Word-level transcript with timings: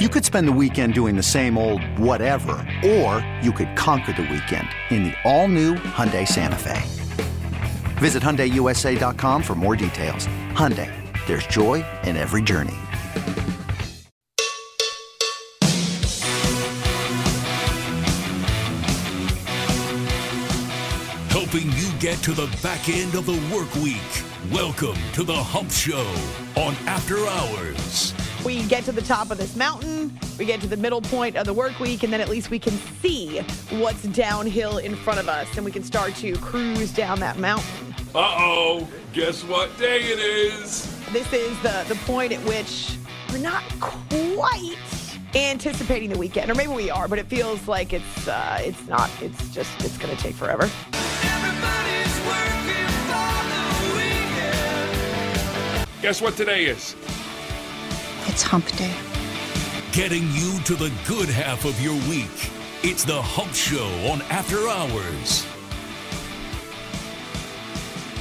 You 0.00 0.08
could 0.08 0.24
spend 0.24 0.46
the 0.46 0.52
weekend 0.52 0.94
doing 0.94 1.16
the 1.16 1.24
same 1.24 1.58
old 1.58 1.82
whatever, 1.98 2.64
or 2.86 3.28
you 3.42 3.50
could 3.50 3.76
conquer 3.76 4.12
the 4.12 4.22
weekend 4.22 4.68
in 4.90 5.02
the 5.02 5.14
all-new 5.24 5.74
Hyundai 5.74 6.24
Santa 6.24 6.54
Fe. 6.54 6.80
Visit 7.98 8.22
HyundaiUSA.com 8.22 9.42
for 9.42 9.56
more 9.56 9.74
details. 9.74 10.28
Hyundai, 10.52 10.88
there's 11.26 11.48
joy 11.48 11.84
in 12.04 12.16
every 12.16 12.42
journey. 12.42 12.76
Helping 21.28 21.72
you 21.72 21.90
get 21.98 22.18
to 22.18 22.34
the 22.34 22.46
back 22.62 22.88
end 22.88 23.16
of 23.16 23.26
the 23.26 23.32
work 23.52 23.74
week. 23.82 23.98
Welcome 24.52 24.94
to 25.14 25.24
the 25.24 25.34
Hump 25.34 25.72
Show 25.72 26.06
on 26.54 26.74
After 26.86 27.16
Hours. 27.26 28.14
We 28.44 28.62
get 28.64 28.84
to 28.84 28.92
the 28.92 29.02
top 29.02 29.30
of 29.30 29.38
this 29.38 29.56
mountain, 29.56 30.18
we 30.38 30.44
get 30.44 30.60
to 30.60 30.66
the 30.66 30.76
middle 30.76 31.00
point 31.00 31.36
of 31.36 31.44
the 31.44 31.52
work 31.52 31.80
week, 31.80 32.02
and 32.02 32.12
then 32.12 32.20
at 32.20 32.28
least 32.28 32.50
we 32.50 32.58
can 32.58 32.72
see 33.02 33.40
what's 33.70 34.02
downhill 34.04 34.78
in 34.78 34.94
front 34.94 35.18
of 35.18 35.28
us 35.28 35.48
and 35.56 35.64
we 35.64 35.72
can 35.72 35.82
start 35.82 36.14
to 36.16 36.34
cruise 36.36 36.92
down 36.92 37.18
that 37.20 37.38
mountain. 37.38 37.94
Uh 38.14 38.34
oh, 38.38 38.88
guess 39.12 39.42
what 39.44 39.76
day 39.78 40.00
it 40.02 40.18
is? 40.18 40.86
This 41.12 41.30
is 41.32 41.60
the, 41.62 41.84
the 41.88 41.96
point 42.06 42.32
at 42.32 42.40
which 42.44 42.96
we're 43.32 43.38
not 43.38 43.62
quite 43.80 44.76
anticipating 45.34 46.10
the 46.10 46.18
weekend, 46.18 46.50
or 46.50 46.54
maybe 46.54 46.72
we 46.72 46.90
are, 46.90 47.08
but 47.08 47.18
it 47.18 47.26
feels 47.26 47.68
like 47.68 47.92
it's 47.92 48.28
uh, 48.28 48.58
it's 48.60 48.86
not. 48.88 49.10
It's 49.20 49.50
just 49.54 49.70
it's 49.84 49.98
going 49.98 50.14
to 50.16 50.22
take 50.22 50.34
forever. 50.34 50.70
Everybody's 50.92 52.18
working 52.26 52.88
for 53.08 53.42
the 53.52 53.62
weekend. 53.96 55.88
Guess 56.00 56.22
what 56.22 56.36
today 56.36 56.64
is? 56.64 56.94
It's 58.38 58.44
hump 58.44 58.70
day. 58.76 58.94
Getting 59.90 60.22
you 60.30 60.60
to 60.60 60.76
the 60.76 60.92
good 61.08 61.28
half 61.28 61.64
of 61.64 61.80
your 61.80 61.94
week. 62.08 62.52
It's 62.84 63.02
the 63.02 63.20
Hump 63.20 63.52
Show 63.52 63.88
on 64.08 64.22
After 64.30 64.68
Hours. 64.68 65.44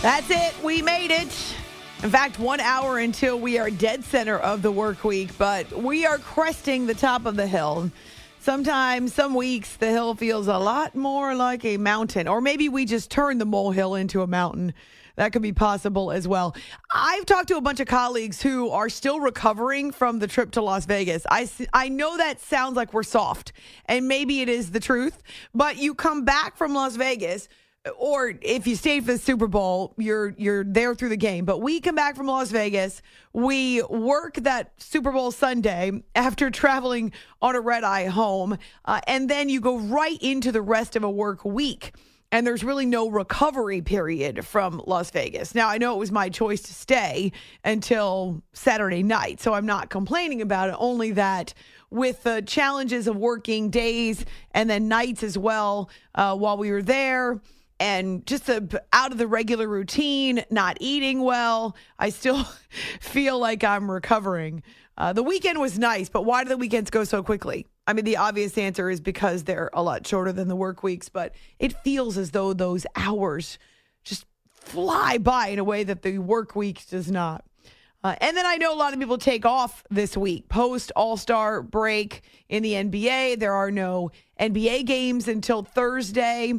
That's 0.02 0.28
it. 0.32 0.56
We 0.64 0.82
made 0.82 1.12
it. 1.12 1.56
In 2.02 2.10
fact, 2.10 2.40
one 2.40 2.60
hour 2.62 2.98
until 2.98 3.40
we 3.40 3.60
are 3.60 3.70
dead 3.70 4.04
center 4.04 4.40
of 4.40 4.64
the 4.64 4.72
work 4.72 5.04
week, 5.04 5.38
but 5.38 5.72
we 5.72 6.08
are 6.08 6.18
cresting 6.18 6.88
the 6.88 6.96
top 6.96 7.28
of 7.28 7.36
the 7.36 7.46
hill. 7.46 7.92
Sometimes, 8.40 9.14
some 9.14 9.36
weeks, 9.36 9.76
the 9.76 9.92
hill 9.92 10.16
feels 10.16 10.48
a 10.48 10.58
lot 10.58 10.96
more 10.96 11.36
like 11.36 11.64
a 11.64 11.78
mountain, 11.78 12.28
or 12.28 12.42
maybe 12.42 12.70
we 12.70 12.86
just 12.86 13.12
turn 13.12 13.38
the 13.38 13.46
molehill 13.46 13.94
into 13.94 14.24
a 14.24 14.28
mountain. 14.28 14.74
That 15.18 15.34
could 15.34 15.42
be 15.42 15.52
possible 15.52 16.12
as 16.12 16.28
well. 16.28 16.56
I've 16.92 17.26
talked 17.26 17.50
to 17.50 17.58
a 17.58 17.62
bunch 17.62 17.80
of 17.80 17.88
colleagues 17.88 18.42
who 18.42 18.70
are 18.70 18.88
still 18.88 19.20
recovering 19.20 19.92
from 19.92 20.20
the 20.20 20.28
trip 20.28 20.52
to 20.52 20.62
Las 20.62 20.86
Vegas. 20.86 21.26
I, 21.30 21.50
I 21.74 21.90
know 21.90 22.18
that 22.18 22.40
sounds 22.40 22.76
like 22.76 22.94
we're 22.94 23.04
soft, 23.04 23.52
and 23.86 24.08
maybe 24.08 24.42
it 24.42 24.50
is 24.50 24.72
the 24.72 24.80
truth, 24.80 25.22
but 25.54 25.78
you 25.78 25.96
come 25.96 26.24
back 26.24 26.56
from 26.56 26.74
Las 26.74 26.96
Vegas 26.96 27.50
or 27.98 28.34
if 28.42 28.68
you 28.68 28.76
stayed 28.76 29.06
for 29.06 29.14
the 29.14 29.18
Super 29.18 29.48
Bowl, 29.48 29.94
you're 29.98 30.34
you're 30.38 30.64
there 30.64 30.96
through 30.96 31.10
the 31.10 31.18
game. 31.18 31.46
But 31.46 31.62
we 31.62 31.80
come 31.80 31.96
back 31.96 32.16
from 32.16 32.28
Las 32.28 32.50
Vegas, 32.52 33.02
we 33.34 33.82
work 33.84 34.36
that 34.36 34.72
Super 34.78 35.12
Bowl 35.12 35.32
Sunday 35.32 36.04
after 36.16 36.50
traveling 36.50 37.12
on 37.42 37.56
a 37.56 37.62
red 37.62 37.84
eye 37.84 38.08
home, 38.08 38.58
uh, 38.86 39.02
and 39.08 39.30
then 39.30 39.50
you 39.50 39.62
go 39.62 39.78
right 39.78 40.18
into 40.22 40.52
the 40.52 40.62
rest 40.62 40.96
of 40.96 41.04
a 41.04 41.10
work 41.10 41.46
week. 41.46 41.94
And 42.32 42.46
there's 42.46 42.64
really 42.64 42.86
no 42.86 43.10
recovery 43.10 43.82
period 43.82 44.46
from 44.46 44.82
Las 44.86 45.12
Vegas. 45.12 45.56
Now, 45.56 45.70
I 45.70 45.78
know 45.78 45.96
it 45.96 46.00
was 46.00 46.12
my 46.12 46.28
choice 46.28 46.62
to 46.64 46.74
stay 46.74 47.32
until 47.64 48.44
Saturday 48.52 49.02
night, 49.02 49.40
so 49.40 49.54
I'm 49.54 49.66
not 49.66 49.90
complaining 49.90 50.42
about 50.42 50.70
it, 50.70 50.76
only 50.78 51.12
that 51.12 51.54
with 51.90 52.24
the 52.24 52.42
challenges 52.42 53.08
of 53.08 53.16
working 53.16 53.70
days 53.70 54.26
and 54.52 54.70
then 54.70 54.90
nights 54.90 55.24
as 55.24 55.38
well 55.38 55.90
uh, 56.16 56.36
while 56.36 56.58
we 56.58 56.70
were 56.70 56.82
there 56.82 57.40
and 57.80 58.26
just 58.26 58.50
a, 58.50 58.84
out 58.92 59.12
of 59.12 59.18
the 59.18 59.28
regular 59.28 59.68
routine, 59.68 60.44
not 60.50 60.78
eating 60.82 61.22
well. 61.22 61.78
I 61.98 62.10
still 62.10 62.44
feel 63.00 63.40
like 63.40 63.64
I'm 63.64 63.90
recovering. 63.90 64.64
Uh, 64.98 65.14
the 65.14 65.24
weekend 65.24 65.60
was 65.60 65.78
nice, 65.78 66.10
but 66.10 66.24
why 66.24 66.44
do 66.44 66.50
the 66.50 66.58
weekends 66.58 66.90
go 66.90 67.04
so 67.04 67.24
quickly? 67.24 67.68
I 67.88 67.94
mean, 67.94 68.04
the 68.04 68.18
obvious 68.18 68.58
answer 68.58 68.90
is 68.90 69.00
because 69.00 69.46
they're 69.46 69.70
a 69.72 69.82
lot 69.82 70.06
shorter 70.06 70.34
than 70.34 70.50
the 70.50 70.56
work 70.56 70.84
weeks, 70.84 71.08
but 71.08 71.34
it 71.58 71.72
feels 71.84 72.18
as 72.18 72.32
though 72.32 72.52
those 72.52 72.86
hours 72.98 73.58
just 74.04 74.26
fly 74.52 75.18
by 75.18 75.48
in 75.48 75.60
a 75.60 75.64
way 75.64 75.86
that 75.86 76.02
the 76.02 76.18
work 76.20 76.56
week 76.56 76.86
does 76.90 77.10
not. 77.10 77.46
Uh, 78.04 78.16
and 78.22 78.38
then 78.38 78.46
I 78.46 78.58
know 78.58 78.74
a 78.74 78.78
lot 78.78 78.94
of 78.94 79.00
people 79.00 79.18
take 79.18 79.46
off 79.46 79.84
this 79.90 80.16
week 80.16 80.50
post 80.50 80.92
All 80.96 81.18
Star 81.18 81.62
break 81.62 82.22
in 82.48 82.62
the 82.62 82.74
NBA. 82.74 83.40
There 83.40 83.54
are 83.54 83.72
no 83.72 84.12
NBA 84.40 84.86
games 84.86 85.28
until 85.28 85.64
Thursday, 85.64 86.54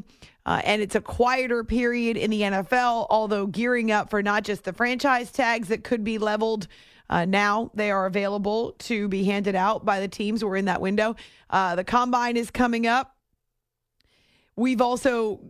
uh, 0.44 0.60
and 0.64 0.82
it's 0.82 0.94
a 0.94 1.00
quieter 1.00 1.62
period 1.62 2.16
in 2.16 2.30
the 2.30 2.40
NFL. 2.40 3.06
Although 3.08 3.46
gearing 3.46 3.92
up 3.92 4.10
for 4.10 4.22
not 4.22 4.42
just 4.42 4.64
the 4.64 4.72
franchise 4.72 5.30
tags 5.30 5.68
that 5.68 5.84
could 5.84 6.02
be 6.02 6.18
leveled, 6.18 6.66
uh, 7.10 7.24
now 7.24 7.70
they 7.74 7.90
are 7.90 8.06
available 8.06 8.72
to 8.80 9.08
be 9.08 9.24
handed 9.24 9.54
out 9.54 9.84
by 9.84 10.00
the 10.00 10.08
teams 10.08 10.40
who 10.40 10.48
are 10.48 10.56
in 10.56 10.66
that 10.66 10.80
window. 10.80 11.16
Uh, 11.50 11.74
the 11.74 11.84
combine 11.84 12.36
is 12.36 12.50
coming 12.50 12.86
up. 12.86 13.16
We've 14.56 14.80
also 14.80 15.40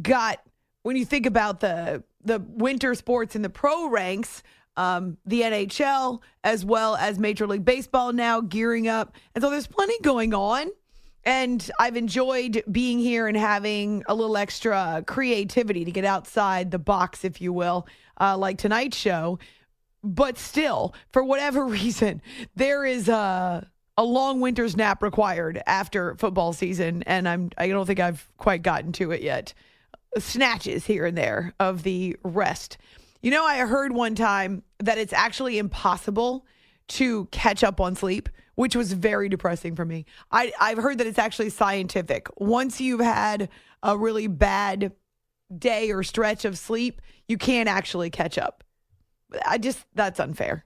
got 0.00 0.40
when 0.82 0.96
you 0.96 1.04
think 1.04 1.26
about 1.26 1.60
the 1.60 2.02
the 2.24 2.40
winter 2.40 2.94
sports 2.94 3.36
in 3.36 3.42
the 3.42 3.48
pro 3.48 3.88
ranks, 3.88 4.42
um, 4.76 5.16
the 5.24 5.42
NHL 5.42 6.20
as 6.42 6.64
well 6.64 6.96
as 6.96 7.18
Major 7.18 7.46
League 7.46 7.64
Baseball 7.64 8.12
now 8.12 8.40
gearing 8.40 8.88
up, 8.88 9.14
and 9.34 9.42
so 9.42 9.50
there's 9.50 9.66
plenty 9.66 9.98
going 10.02 10.34
on. 10.34 10.68
And 11.24 11.68
I've 11.80 11.96
enjoyed 11.96 12.62
being 12.70 13.00
here 13.00 13.26
and 13.26 13.36
having 13.36 14.04
a 14.06 14.14
little 14.14 14.36
extra 14.36 15.02
creativity 15.08 15.84
to 15.84 15.90
get 15.90 16.04
outside 16.04 16.70
the 16.70 16.78
box, 16.78 17.24
if 17.24 17.40
you 17.40 17.52
will, 17.52 17.88
uh, 18.20 18.38
like 18.38 18.58
tonight's 18.58 18.96
show. 18.96 19.40
But 20.06 20.38
still, 20.38 20.94
for 21.12 21.24
whatever 21.24 21.66
reason, 21.66 22.22
there 22.54 22.84
is 22.84 23.08
a 23.08 23.68
a 23.98 24.04
long 24.04 24.40
winter's 24.40 24.76
nap 24.76 25.02
required 25.02 25.62
after 25.66 26.14
football 26.16 26.52
season, 26.52 27.02
and 27.04 27.28
I'm 27.28 27.50
I 27.58 27.68
don't 27.68 27.86
think 27.86 28.00
I've 28.00 28.28
quite 28.38 28.62
gotten 28.62 28.92
to 28.92 29.10
it 29.10 29.22
yet. 29.22 29.52
Snatches 30.16 30.86
here 30.86 31.06
and 31.06 31.18
there 31.18 31.54
of 31.58 31.82
the 31.82 32.16
rest. 32.22 32.78
You 33.20 33.30
know, 33.30 33.44
I 33.44 33.58
heard 33.58 33.92
one 33.92 34.14
time 34.14 34.62
that 34.78 34.98
it's 34.98 35.12
actually 35.12 35.58
impossible 35.58 36.46
to 36.88 37.24
catch 37.26 37.64
up 37.64 37.80
on 37.80 37.96
sleep, 37.96 38.28
which 38.54 38.76
was 38.76 38.92
very 38.92 39.28
depressing 39.28 39.74
for 39.74 39.84
me. 39.84 40.04
I, 40.30 40.52
I've 40.60 40.78
heard 40.78 40.98
that 40.98 41.06
it's 41.08 41.18
actually 41.18 41.50
scientific. 41.50 42.28
Once 42.36 42.80
you've 42.80 43.00
had 43.00 43.48
a 43.82 43.98
really 43.98 44.28
bad 44.28 44.92
day 45.58 45.90
or 45.90 46.04
stretch 46.04 46.44
of 46.44 46.56
sleep, 46.56 47.00
you 47.26 47.36
can't 47.36 47.68
actually 47.68 48.10
catch 48.10 48.38
up. 48.38 48.62
I 49.44 49.58
just, 49.58 49.84
that's 49.94 50.20
unfair. 50.20 50.64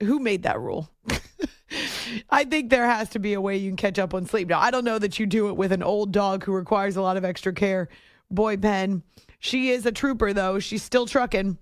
Who 0.00 0.18
made 0.18 0.44
that 0.44 0.60
rule? 0.60 0.90
I 2.30 2.44
think 2.44 2.70
there 2.70 2.86
has 2.86 3.10
to 3.10 3.18
be 3.18 3.34
a 3.34 3.40
way 3.40 3.56
you 3.56 3.70
can 3.70 3.76
catch 3.76 3.98
up 3.98 4.14
on 4.14 4.26
sleep. 4.26 4.48
Now, 4.48 4.60
I 4.60 4.70
don't 4.70 4.84
know 4.84 4.98
that 4.98 5.18
you 5.18 5.26
do 5.26 5.48
it 5.48 5.56
with 5.56 5.72
an 5.72 5.82
old 5.82 6.12
dog 6.12 6.44
who 6.44 6.52
requires 6.52 6.96
a 6.96 7.02
lot 7.02 7.16
of 7.16 7.24
extra 7.24 7.52
care. 7.52 7.88
Boy, 8.30 8.56
Pen, 8.56 9.02
she 9.40 9.70
is 9.70 9.86
a 9.86 9.92
trooper, 9.92 10.32
though. 10.32 10.58
She's 10.58 10.82
still 10.82 11.06
trucking. 11.06 11.58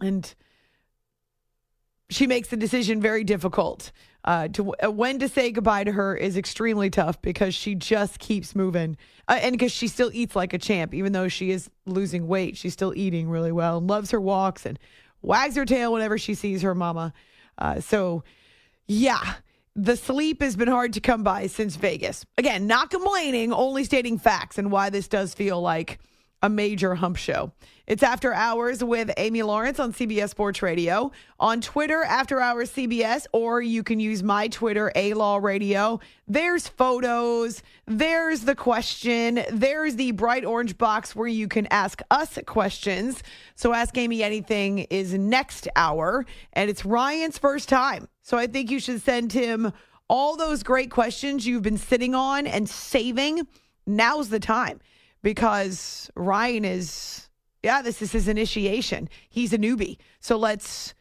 And 0.00 0.34
she 2.10 2.26
makes 2.26 2.48
the 2.48 2.56
decision 2.56 3.00
very 3.00 3.24
difficult. 3.24 3.92
Uh, 4.24 4.48
to 4.48 4.74
uh, 4.84 4.90
when 4.90 5.20
to 5.20 5.28
say 5.28 5.52
goodbye 5.52 5.84
to 5.84 5.92
her 5.92 6.16
is 6.16 6.36
extremely 6.36 6.90
tough 6.90 7.22
because 7.22 7.54
she 7.54 7.76
just 7.76 8.18
keeps 8.18 8.56
moving, 8.56 8.96
uh, 9.28 9.38
and 9.40 9.52
because 9.52 9.70
she 9.70 9.86
still 9.86 10.10
eats 10.12 10.34
like 10.34 10.52
a 10.52 10.58
champ, 10.58 10.92
even 10.92 11.12
though 11.12 11.28
she 11.28 11.52
is 11.52 11.70
losing 11.86 12.26
weight, 12.26 12.56
she's 12.56 12.72
still 12.72 12.92
eating 12.96 13.28
really 13.30 13.52
well 13.52 13.78
and 13.78 13.86
loves 13.86 14.10
her 14.10 14.20
walks 14.20 14.66
and 14.66 14.80
wags 15.26 15.56
her 15.56 15.66
tail 15.66 15.92
whenever 15.92 16.16
she 16.16 16.34
sees 16.34 16.62
her 16.62 16.74
mama. 16.74 17.12
Uh, 17.58 17.80
so, 17.80 18.22
yeah, 18.86 19.34
the 19.74 19.96
sleep 19.96 20.40
has 20.40 20.56
been 20.56 20.68
hard 20.68 20.92
to 20.94 21.00
come 21.00 21.22
by 21.22 21.48
since 21.48 21.76
Vegas. 21.76 22.24
Again, 22.38 22.66
not 22.66 22.90
complaining, 22.90 23.52
only 23.52 23.84
stating 23.84 24.18
facts 24.18 24.56
and 24.56 24.70
why 24.70 24.88
this 24.88 25.08
does 25.08 25.34
feel 25.34 25.60
like 25.60 25.98
a 26.42 26.48
major 26.48 26.94
hump 26.94 27.16
show. 27.16 27.52
It's 27.86 28.02
After 28.02 28.34
Hours 28.34 28.82
with 28.82 29.12
Amy 29.16 29.42
Lawrence 29.42 29.78
on 29.78 29.92
CBS 29.92 30.30
Sports 30.30 30.60
Radio. 30.60 31.12
On 31.38 31.60
Twitter, 31.60 32.02
After 32.02 32.40
Hours 32.40 32.70
CBS, 32.72 33.26
or 33.32 33.62
you 33.62 33.82
can 33.82 34.00
use 34.00 34.22
my 34.22 34.48
Twitter, 34.48 34.90
A 34.96 35.14
Law 35.14 35.36
Radio. 35.36 36.00
There's 36.26 36.66
photos, 36.66 37.62
there's 37.86 38.40
the 38.40 38.54
question, 38.56 39.44
there's 39.52 39.96
the 39.96 40.10
bright 40.10 40.44
orange 40.44 40.76
box 40.76 41.14
where 41.14 41.28
you 41.28 41.46
can 41.46 41.66
ask 41.70 42.02
us 42.10 42.38
questions. 42.46 43.22
So 43.54 43.72
Ask 43.72 43.96
Amy 43.96 44.22
Anything 44.22 44.80
is 44.90 45.14
next 45.14 45.68
hour, 45.76 46.26
and 46.52 46.68
it's 46.68 46.84
Ryan's 46.84 47.38
first 47.38 47.68
time. 47.68 48.08
So 48.22 48.36
I 48.36 48.48
think 48.48 48.70
you 48.70 48.80
should 48.80 49.00
send 49.00 49.32
him 49.32 49.72
all 50.08 50.36
those 50.36 50.62
great 50.62 50.90
questions 50.90 51.46
you've 51.46 51.62
been 51.62 51.78
sitting 51.78 52.14
on 52.14 52.46
and 52.46 52.68
saving. 52.68 53.46
Now's 53.86 54.28
the 54.28 54.40
time 54.40 54.80
because 55.26 56.08
Ryan 56.14 56.64
is 56.64 57.28
yeah, 57.60 57.82
this 57.82 58.00
is 58.00 58.12
his 58.12 58.28
initiation. 58.28 59.08
He's 59.28 59.52
a 59.52 59.58
newbie. 59.58 59.96
So 60.20 60.36
let's 60.36 60.94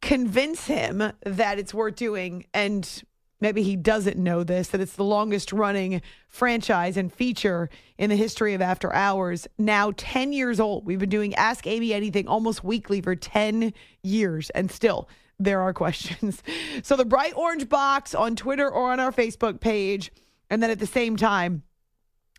convince 0.00 0.66
him 0.66 1.12
that 1.26 1.58
it's 1.58 1.74
worth 1.74 1.94
doing. 1.96 2.46
And 2.54 3.02
maybe 3.42 3.62
he 3.62 3.76
doesn't 3.76 4.16
know 4.16 4.44
this 4.44 4.68
that 4.68 4.80
it's 4.80 4.94
the 4.94 5.04
longest 5.04 5.52
running 5.52 6.00
franchise 6.26 6.96
and 6.96 7.12
feature 7.12 7.68
in 7.98 8.08
the 8.08 8.16
history 8.16 8.54
of 8.54 8.62
After 8.62 8.90
Hours. 8.94 9.46
Now 9.58 9.92
10 9.94 10.32
years 10.32 10.58
old. 10.58 10.86
We've 10.86 10.98
been 10.98 11.10
doing 11.10 11.34
Ask 11.34 11.66
Amy 11.66 11.92
Anything 11.92 12.26
almost 12.26 12.64
weekly 12.64 13.02
for 13.02 13.14
10 13.14 13.74
years. 14.02 14.48
And 14.48 14.70
still, 14.70 15.06
there 15.38 15.60
are 15.60 15.74
questions. 15.84 16.42
So 16.82 16.96
the 16.96 17.04
bright 17.04 17.36
orange 17.36 17.68
box 17.68 18.14
on 18.14 18.36
Twitter 18.36 18.70
or 18.70 18.90
on 18.90 19.00
our 19.00 19.12
Facebook 19.12 19.60
page. 19.60 20.12
And 20.48 20.62
then 20.62 20.70
at 20.70 20.78
the 20.78 20.86
same 20.86 21.18
time, 21.18 21.62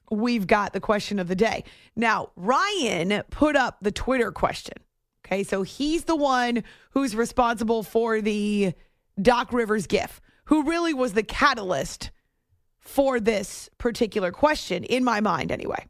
we've 0.10 0.48
got 0.48 0.74
the 0.74 0.80
question 0.80 1.20
of 1.20 1.28
the 1.28 1.36
day. 1.36 1.64
Now, 1.96 2.32
Ryan 2.36 3.24
put 3.30 3.56
up 3.56 3.78
the 3.82 3.92
Twitter 3.92 4.32
question. 4.32 4.76
Okay, 5.26 5.44
so 5.44 5.64
he's 5.64 6.04
the 6.04 6.16
one 6.16 6.64
who's 6.92 7.16
responsible 7.16 7.82
for 7.82 8.22
the 8.22 8.74
Doc 9.20 9.52
Rivers 9.52 9.88
gif, 9.88 10.22
who 10.46 10.64
really 10.64 10.94
was 10.94 11.14
the 11.14 11.24
catalyst 11.24 12.12
for 12.80 13.20
this 13.20 13.70
particular 13.80 14.32
question, 14.32 14.84
in 14.84 15.04
my 15.04 15.22
mind, 15.22 15.52
anyway. 15.52 15.88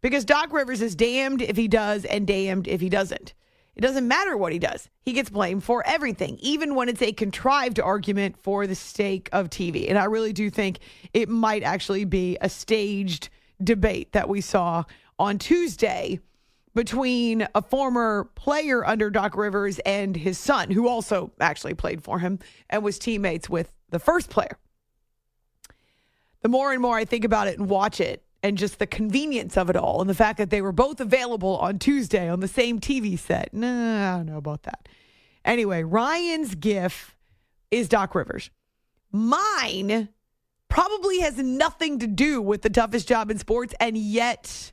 Because 0.00 0.24
Doc 0.24 0.52
Rivers 0.52 0.80
is 0.80 0.94
damned 0.94 1.42
if 1.42 1.56
he 1.56 1.66
does 1.66 2.04
and 2.04 2.26
damned 2.26 2.68
if 2.68 2.80
he 2.80 2.88
doesn't. 2.88 3.34
It 3.74 3.80
doesn't 3.80 4.06
matter 4.06 4.36
what 4.36 4.52
he 4.52 4.58
does. 4.58 4.88
He 5.00 5.12
gets 5.12 5.30
blamed 5.30 5.64
for 5.64 5.86
everything, 5.86 6.38
even 6.40 6.74
when 6.74 6.88
it's 6.88 7.02
a 7.02 7.12
contrived 7.12 7.80
argument 7.80 8.36
for 8.36 8.66
the 8.66 8.74
sake 8.74 9.28
of 9.32 9.50
TV. 9.50 9.88
And 9.88 9.98
I 9.98 10.04
really 10.04 10.32
do 10.32 10.50
think 10.50 10.78
it 11.12 11.28
might 11.28 11.62
actually 11.62 12.04
be 12.04 12.36
a 12.40 12.48
staged 12.48 13.30
debate 13.62 14.12
that 14.12 14.28
we 14.28 14.40
saw 14.40 14.84
on 15.18 15.38
Tuesday 15.38 16.20
between 16.74 17.46
a 17.54 17.62
former 17.62 18.30
player 18.34 18.86
under 18.86 19.10
Doc 19.10 19.36
Rivers 19.36 19.78
and 19.80 20.16
his 20.16 20.38
son, 20.38 20.70
who 20.70 20.88
also 20.88 21.32
actually 21.40 21.74
played 21.74 22.02
for 22.02 22.18
him 22.18 22.38
and 22.68 22.82
was 22.82 22.98
teammates 22.98 23.50
with 23.50 23.72
the 23.90 23.98
first 23.98 24.30
player. 24.30 24.56
The 26.42 26.48
more 26.48 26.72
and 26.72 26.80
more 26.80 26.96
I 26.96 27.04
think 27.04 27.24
about 27.24 27.48
it 27.48 27.58
and 27.58 27.68
watch 27.68 28.00
it, 28.00 28.22
and 28.42 28.56
just 28.56 28.78
the 28.78 28.86
convenience 28.86 29.58
of 29.58 29.68
it 29.68 29.76
all, 29.76 30.00
and 30.00 30.08
the 30.08 30.14
fact 30.14 30.38
that 30.38 30.48
they 30.48 30.62
were 30.62 30.72
both 30.72 31.00
available 31.00 31.58
on 31.58 31.78
Tuesday 31.78 32.28
on 32.28 32.40
the 32.40 32.48
same 32.48 32.80
TV 32.80 33.18
set. 33.18 33.52
Nah, 33.52 34.14
I 34.14 34.16
don't 34.16 34.26
know 34.26 34.38
about 34.38 34.62
that. 34.62 34.88
Anyway, 35.44 35.82
Ryan's 35.82 36.54
GIF 36.54 37.16
is 37.70 37.88
Doc 37.88 38.14
Rivers. 38.14 38.50
Mine 39.12 40.08
probably 40.70 41.20
has 41.20 41.36
nothing 41.36 41.98
to 41.98 42.06
do 42.06 42.40
with 42.40 42.62
the 42.62 42.70
toughest 42.70 43.06
job 43.06 43.30
in 43.30 43.36
sports, 43.36 43.74
and 43.78 43.98
yet 43.98 44.72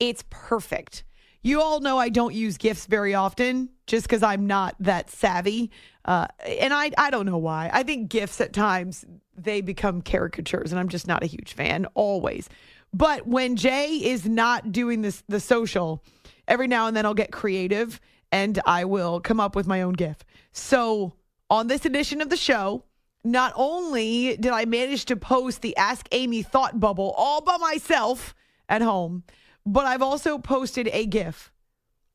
it's 0.00 0.24
perfect. 0.30 1.04
You 1.42 1.60
all 1.60 1.80
know 1.80 1.98
I 1.98 2.08
don't 2.08 2.34
use 2.34 2.56
gifts 2.56 2.86
very 2.86 3.14
often 3.14 3.68
just 3.86 4.06
because 4.06 4.22
I'm 4.22 4.46
not 4.46 4.76
that 4.80 5.10
savvy. 5.10 5.70
Uh, 6.04 6.28
and 6.46 6.72
I, 6.72 6.92
I 6.96 7.10
don't 7.10 7.26
know 7.26 7.38
why. 7.38 7.68
I 7.72 7.82
think 7.82 8.08
gifts 8.08 8.40
at 8.40 8.52
times 8.52 9.04
they 9.36 9.60
become 9.60 10.00
caricatures, 10.02 10.72
and 10.72 10.78
I'm 10.78 10.88
just 10.88 11.06
not 11.06 11.22
a 11.22 11.26
huge 11.26 11.52
fan 11.54 11.86
always. 11.94 12.48
But 12.94 13.26
when 13.26 13.56
Jay 13.56 13.96
is 13.96 14.26
not 14.26 14.70
doing 14.70 15.02
this 15.02 15.22
the 15.28 15.40
social, 15.40 16.04
every 16.46 16.68
now 16.68 16.86
and 16.86 16.96
then 16.96 17.04
I'll 17.04 17.14
get 17.14 17.32
creative 17.32 18.00
and 18.30 18.58
I 18.64 18.84
will 18.84 19.20
come 19.20 19.40
up 19.40 19.54
with 19.54 19.66
my 19.66 19.82
own 19.82 19.92
GIF. 19.92 20.24
So 20.52 21.12
on 21.50 21.66
this 21.66 21.84
edition 21.84 22.20
of 22.20 22.30
the 22.30 22.36
show, 22.36 22.84
not 23.24 23.52
only 23.56 24.36
did 24.36 24.52
I 24.52 24.64
manage 24.64 25.04
to 25.06 25.16
post 25.16 25.62
the 25.62 25.76
Ask 25.76 26.06
Amy 26.12 26.42
thought 26.42 26.80
bubble 26.80 27.14
all 27.16 27.40
by 27.40 27.56
myself 27.56 28.34
at 28.68 28.82
home, 28.82 29.22
but 29.64 29.86
I've 29.86 30.02
also 30.02 30.38
posted 30.38 30.88
a 30.92 31.06
GIF. 31.06 31.52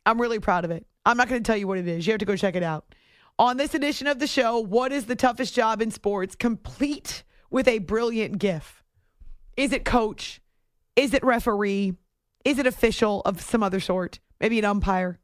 I'm 0.05 0.19
really 0.19 0.39
proud 0.39 0.65
of 0.65 0.71
it. 0.71 0.85
I'm 1.05 1.17
not 1.17 1.29
going 1.29 1.41
to 1.41 1.47
tell 1.47 1.57
you 1.57 1.67
what 1.67 1.77
it 1.77 1.87
is. 1.87 2.05
You 2.05 2.13
have 2.13 2.19
to 2.19 2.25
go 2.25 2.35
check 2.35 2.55
it 2.55 2.63
out. 2.63 2.93
On 3.39 3.55
this 3.55 3.73
edition 3.73 4.07
of 4.07 4.19
the 4.19 4.27
show, 4.27 4.59
what 4.59 4.91
is 4.91 5.05
the 5.05 5.15
toughest 5.15 5.53
job 5.53 5.81
in 5.81 5.91
sports? 5.91 6.35
Complete 6.35 7.23
with 7.49 7.67
a 7.67 7.79
brilliant 7.79 8.39
GIF. 8.39 8.83
Is 9.55 9.71
it 9.71 9.85
coach? 9.85 10.41
Is 10.95 11.13
it 11.13 11.23
referee? 11.23 11.93
Is 12.43 12.59
it 12.59 12.67
official 12.67 13.21
of 13.21 13.41
some 13.41 13.63
other 13.63 13.79
sort? 13.79 14.19
Maybe 14.41 14.59
an 14.59 14.65
umpire, 14.65 15.19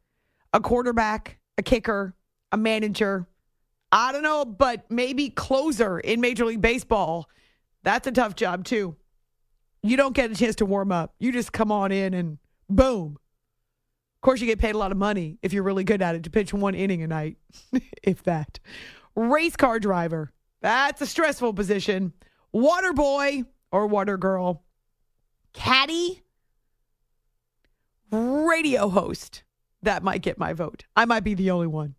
a 0.54 0.60
quarterback, 0.60 1.40
a 1.58 1.64
kicker, 1.64 2.16
a 2.52 2.58
manager, 2.58 3.28
I 3.94 4.12
don't 4.12 4.24
know, 4.24 4.44
but 4.44 4.90
maybe 4.90 5.30
closer 5.30 6.00
in 6.00 6.20
Major 6.20 6.46
League 6.46 6.62
Baseball. 6.62 7.30
That's 7.84 8.08
a 8.08 8.12
tough 8.12 8.36
job, 8.36 8.66
too. 8.66 8.96
You 9.84 9.98
don't 9.98 10.16
get 10.16 10.32
a 10.32 10.36
chance 10.36 10.56
to 10.56 10.66
warm 10.66 10.92
up. 10.92 11.14
You 11.20 11.32
just 11.32 11.54
come 11.54 11.72
on 11.72 11.92
in 11.92 12.16
and 12.16 12.40
boom. 12.68 13.20
Of 14.16 14.22
course, 14.22 14.42
you 14.42 14.48
get 14.48 14.58
paid 14.58 14.74
a 14.74 14.80
lot 14.80 14.92
of 14.92 14.98
money 14.98 15.38
if 15.44 15.54
you're 15.54 15.62
really 15.62 15.84
good 15.84 16.02
at 16.02 16.16
it 16.16 16.24
to 16.24 16.32
pitch 16.32 16.56
one 16.56 16.74
inning 16.74 17.04
a 17.04 17.08
night, 17.08 17.38
if 18.04 18.24
that. 18.24 18.60
Race 19.16 19.56
car 19.56 19.80
driver. 19.80 20.32
That's 20.62 21.00
a 21.02 21.06
stressful 21.06 21.54
position. 21.54 22.14
Water 22.52 22.94
boy 22.94 23.44
or 23.72 23.86
water 23.86 24.18
girl. 24.18 24.64
Caddy. 25.54 26.24
Radio 28.10 28.90
host. 28.90 29.44
That 29.84 30.02
might 30.02 30.24
get 30.24 30.40
my 30.40 30.54
vote. 30.54 30.86
I 30.96 31.06
might 31.06 31.24
be 31.24 31.36
the 31.36 31.52
only 31.52 31.68
one. 31.68 31.94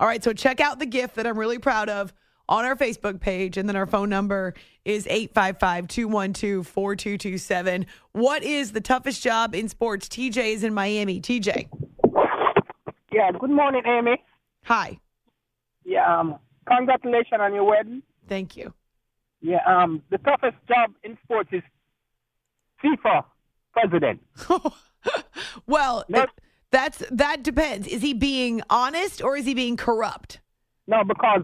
All 0.00 0.06
right, 0.06 0.24
so 0.24 0.32
check 0.32 0.60
out 0.60 0.78
the 0.78 0.86
GIF 0.86 1.12
that 1.14 1.26
I'm 1.26 1.38
really 1.38 1.58
proud 1.58 1.90
of 1.90 2.12
on 2.48 2.64
our 2.64 2.74
Facebook 2.74 3.20
page. 3.20 3.58
And 3.58 3.68
then 3.68 3.76
our 3.76 3.84
phone 3.86 4.08
number 4.08 4.54
is 4.86 5.06
855 5.06 5.88
212 5.88 6.66
4227. 6.66 7.84
What 8.12 8.42
is 8.42 8.72
the 8.72 8.80
toughest 8.80 9.22
job 9.22 9.54
in 9.54 9.68
sports? 9.68 10.08
TJ 10.08 10.54
is 10.54 10.64
in 10.64 10.72
Miami. 10.72 11.20
TJ. 11.20 11.68
Yeah, 13.12 13.30
good 13.38 13.50
morning, 13.50 13.82
Amy. 13.86 14.22
Hi. 14.64 14.98
Yeah, 15.84 16.18
um, 16.18 16.36
congratulations 16.66 17.40
on 17.40 17.52
your 17.54 17.64
wedding. 17.64 18.02
Thank 18.26 18.56
you. 18.56 18.72
Yeah, 19.42 19.58
um, 19.66 20.02
the 20.10 20.16
toughest 20.18 20.56
job 20.66 20.92
in 21.04 21.18
sports 21.24 21.50
is 21.52 21.62
FIFA 22.82 23.24
president. 23.74 24.20
well, 25.66 26.04
No. 26.08 26.22
it- 26.22 26.30
that's 26.70 27.02
that 27.10 27.42
depends. 27.42 27.86
Is 27.86 28.02
he 28.02 28.14
being 28.14 28.62
honest 28.70 29.22
or 29.22 29.36
is 29.36 29.44
he 29.44 29.54
being 29.54 29.76
corrupt? 29.76 30.40
No, 30.86 31.02
because 31.04 31.42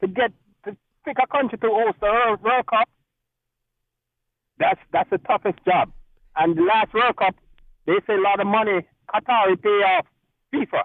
to 0.00 0.08
get 0.08 0.32
to 0.64 0.76
pick 1.04 1.16
a 1.22 1.26
country 1.26 1.58
to 1.58 1.68
host 1.68 1.98
the 2.00 2.06
World, 2.42 2.66
Cup, 2.66 2.88
that's 4.58 4.80
that's 4.92 5.10
the 5.10 5.18
toughest 5.18 5.58
job. 5.64 5.92
And 6.36 6.56
the 6.56 6.62
last 6.62 6.92
World 6.94 7.16
Cup, 7.16 7.34
they 7.86 7.94
say 8.06 8.14
a 8.14 8.20
lot 8.20 8.40
of 8.40 8.46
money 8.46 8.86
Qatari 9.14 9.60
pay 9.62 9.68
off 9.68 10.06
FIFA. 10.52 10.82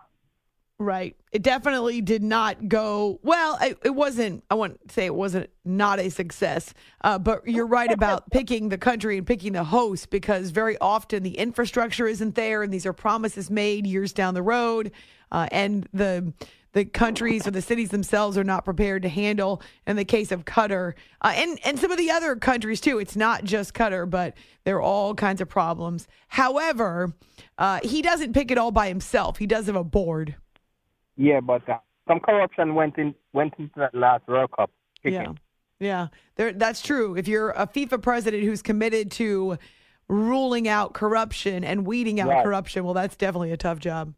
Right. 0.79 1.15
It 1.31 1.41
definitely 1.41 2.01
did 2.01 2.21
not 2.21 2.67
go 2.69 3.19
well. 3.23 3.57
It, 3.59 3.79
it 3.83 3.95
wasn't. 3.95 4.43
I 4.51 4.55
want 4.55 4.87
to 4.87 4.93
say 4.93 5.05
it 5.07 5.15
wasn't 5.15 5.49
not 5.65 5.99
a 5.99 6.09
success. 6.09 6.71
Uh, 7.03 7.17
but 7.17 7.47
you're 7.47 7.65
right 7.65 7.91
about 7.91 8.29
picking 8.31 8.69
the 8.69 8.77
country 8.77 9.17
and 9.17 9.25
picking 9.25 9.53
the 9.53 9.63
host 9.63 10.11
because 10.11 10.51
very 10.51 10.77
often 10.77 11.23
the 11.23 11.35
infrastructure 11.37 12.05
isn't 12.07 12.35
there, 12.35 12.61
and 12.61 12.71
these 12.71 12.85
are 12.85 12.93
promises 12.93 13.49
made 13.49 13.87
years 13.87 14.13
down 14.13 14.35
the 14.35 14.43
road, 14.43 14.91
uh, 15.31 15.47
and 15.51 15.87
the 15.93 16.31
the 16.73 16.85
countries 16.85 17.47
or 17.47 17.51
the 17.51 17.61
cities 17.61 17.89
themselves 17.89 18.37
are 18.37 18.43
not 18.43 18.63
prepared 18.63 19.01
to 19.01 19.09
handle. 19.09 19.63
In 19.87 19.95
the 19.95 20.05
case 20.05 20.31
of 20.31 20.45
Qatar, 20.45 20.93
uh, 21.23 21.33
and 21.35 21.59
and 21.65 21.79
some 21.79 21.89
of 21.89 21.97
the 21.97 22.11
other 22.11 22.35
countries 22.35 22.81
too, 22.81 22.99
it's 22.99 23.15
not 23.15 23.43
just 23.43 23.73
Qatar, 23.73 24.07
but 24.07 24.35
there 24.63 24.75
are 24.75 24.81
all 24.83 25.15
kinds 25.15 25.41
of 25.41 25.49
problems. 25.49 26.07
However, 26.27 27.15
uh, 27.57 27.79
he 27.81 28.03
doesn't 28.03 28.33
pick 28.33 28.51
it 28.51 28.59
all 28.59 28.69
by 28.69 28.89
himself. 28.89 29.37
He 29.37 29.47
does 29.47 29.65
have 29.65 29.75
a 29.75 29.83
board. 29.83 30.35
Yeah, 31.17 31.39
but 31.41 31.67
uh, 31.67 31.79
some 32.07 32.19
corruption 32.19 32.75
went 32.75 32.97
in 32.97 33.13
went 33.33 33.53
into 33.57 33.73
that 33.77 33.93
last 33.93 34.27
World 34.27 34.51
Cup. 34.55 34.71
Yeah. 35.03 35.33
Yeah. 35.79 36.07
There 36.35 36.53
that's 36.53 36.81
true. 36.81 37.15
If 37.17 37.27
you're 37.27 37.49
a 37.51 37.67
FIFA 37.67 38.01
president 38.01 38.43
who's 38.43 38.61
committed 38.61 39.11
to 39.13 39.57
ruling 40.07 40.67
out 40.67 40.93
corruption 40.93 41.63
and 41.63 41.85
weeding 41.85 42.19
out 42.19 42.29
Right. 42.29 42.43
corruption, 42.43 42.83
well 42.83 42.93
that's 42.93 43.15
definitely 43.15 43.51
a 43.51 43.57
tough 43.57 43.79
job. 43.79 44.13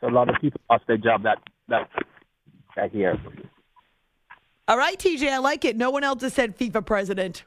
So 0.00 0.08
a 0.08 0.10
lot 0.10 0.28
of 0.28 0.36
people 0.40 0.60
lost 0.70 0.84
their 0.86 0.96
job 0.98 1.22
that 1.24 1.38
that 1.68 1.88
that 2.76 2.94
year. 2.94 3.18
All 4.68 4.76
right, 4.76 4.98
TJ, 4.98 5.30
I 5.30 5.38
like 5.38 5.64
it. 5.64 5.76
No 5.76 5.90
one 5.90 6.04
else 6.04 6.20
has 6.22 6.34
said 6.34 6.56
FIFA 6.56 6.84
president. 6.84 7.42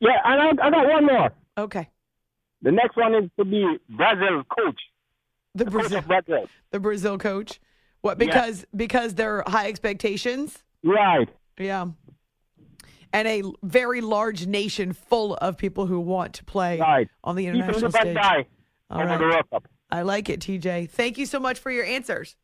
Yeah, 0.00 0.10
and 0.24 0.60
I, 0.60 0.66
I 0.66 0.70
got 0.70 0.86
one 0.88 1.06
more. 1.06 1.30
Okay. 1.56 1.88
The 2.62 2.72
next 2.72 2.96
one 2.96 3.14
is 3.14 3.30
to 3.38 3.44
be 3.44 3.64
Brazil 3.88 4.42
coach. 4.44 4.80
The 5.54 5.64
coach 5.64 5.72
Brazil, 5.72 6.02
Brazil. 6.02 6.46
the 6.72 6.80
Brazil 6.80 7.18
coach. 7.18 7.60
What? 8.06 8.20
Yeah. 8.20 8.26
Because 8.26 8.64
because 8.74 9.14
they're 9.14 9.42
high 9.46 9.66
expectations. 9.68 10.62
Right. 10.84 11.28
Yeah. 11.58 11.86
And 13.12 13.26
a 13.28 13.42
very 13.62 14.00
large 14.00 14.46
nation 14.46 14.92
full 14.92 15.34
of 15.36 15.56
people 15.56 15.86
who 15.86 15.98
want 16.00 16.34
to 16.34 16.44
play 16.44 16.78
Right. 16.78 17.08
on 17.24 17.34
the 17.36 17.46
international 17.46 17.86
and 17.86 17.94
stage. 17.94 18.16
All 18.90 18.98
the 19.06 19.42
Cup. 19.50 19.66
I 19.90 20.02
like 20.02 20.28
it, 20.28 20.40
TJ. 20.40 20.88
Thank 20.90 21.16
you 21.18 21.26
so 21.26 21.40
much 21.40 21.58
for 21.58 21.70
your 21.70 21.84
answers. 21.84 22.36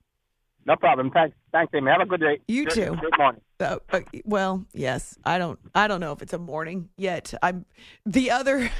No 0.64 0.76
problem. 0.76 1.10
Thanks. 1.10 1.36
Thanks, 1.52 1.72
Amy. 1.74 1.90
Have 1.90 2.00
a 2.00 2.06
good 2.06 2.20
day. 2.20 2.40
You 2.48 2.64
Good- 2.64 2.74
too. 2.74 2.96
Good 3.00 3.18
morning. 3.18 3.40
Uh, 3.62 3.78
well, 4.24 4.66
yes. 4.72 5.16
I 5.24 5.38
don't. 5.38 5.58
I 5.74 5.88
don't 5.88 6.00
know 6.00 6.12
if 6.12 6.20
it's 6.20 6.32
a 6.32 6.38
morning 6.38 6.88
yet. 6.96 7.32
I'm 7.42 7.64
the 8.04 8.30
other, 8.30 8.70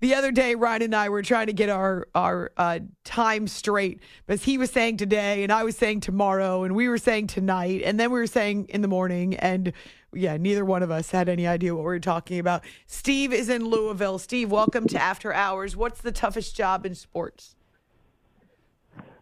the 0.00 0.14
other 0.14 0.32
day. 0.32 0.54
Ryan 0.54 0.82
and 0.82 0.94
I 0.94 1.08
were 1.08 1.22
trying 1.22 1.46
to 1.46 1.52
get 1.52 1.68
our 1.68 2.08
our 2.14 2.52
uh, 2.56 2.80
time 3.04 3.46
straight 3.46 4.00
because 4.26 4.44
he 4.44 4.58
was 4.58 4.70
saying 4.70 4.96
today 4.96 5.42
and 5.42 5.52
I 5.52 5.62
was 5.62 5.76
saying 5.76 6.00
tomorrow 6.00 6.64
and 6.64 6.74
we 6.74 6.88
were 6.88 6.98
saying 6.98 7.28
tonight 7.28 7.82
and 7.84 7.98
then 7.98 8.10
we 8.10 8.18
were 8.18 8.26
saying 8.26 8.66
in 8.68 8.82
the 8.82 8.88
morning 8.88 9.36
and 9.36 9.72
yeah, 10.14 10.36
neither 10.36 10.64
one 10.64 10.82
of 10.82 10.90
us 10.90 11.10
had 11.10 11.28
any 11.28 11.46
idea 11.46 11.74
what 11.74 11.80
we 11.80 11.86
were 11.86 11.98
talking 11.98 12.38
about. 12.38 12.64
Steve 12.86 13.32
is 13.32 13.48
in 13.48 13.64
Louisville. 13.64 14.18
Steve, 14.18 14.50
welcome 14.50 14.86
to 14.88 15.00
After 15.00 15.32
Hours. 15.32 15.74
What's 15.74 16.00
the 16.00 16.12
toughest 16.12 16.54
job 16.54 16.84
in 16.84 16.94
sports? 16.94 17.56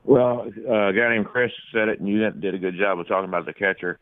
Well, 0.04 0.50
uh, 0.68 0.88
a 0.88 0.92
guy 0.92 1.10
named 1.10 1.26
Chris 1.26 1.52
said 1.72 1.88
it, 1.88 2.00
and 2.00 2.08
you 2.08 2.28
did 2.30 2.54
a 2.54 2.58
good 2.58 2.76
job 2.76 2.98
of 2.98 3.06
talking 3.06 3.28
about 3.28 3.46
the 3.46 3.52
catcher. 3.52 3.98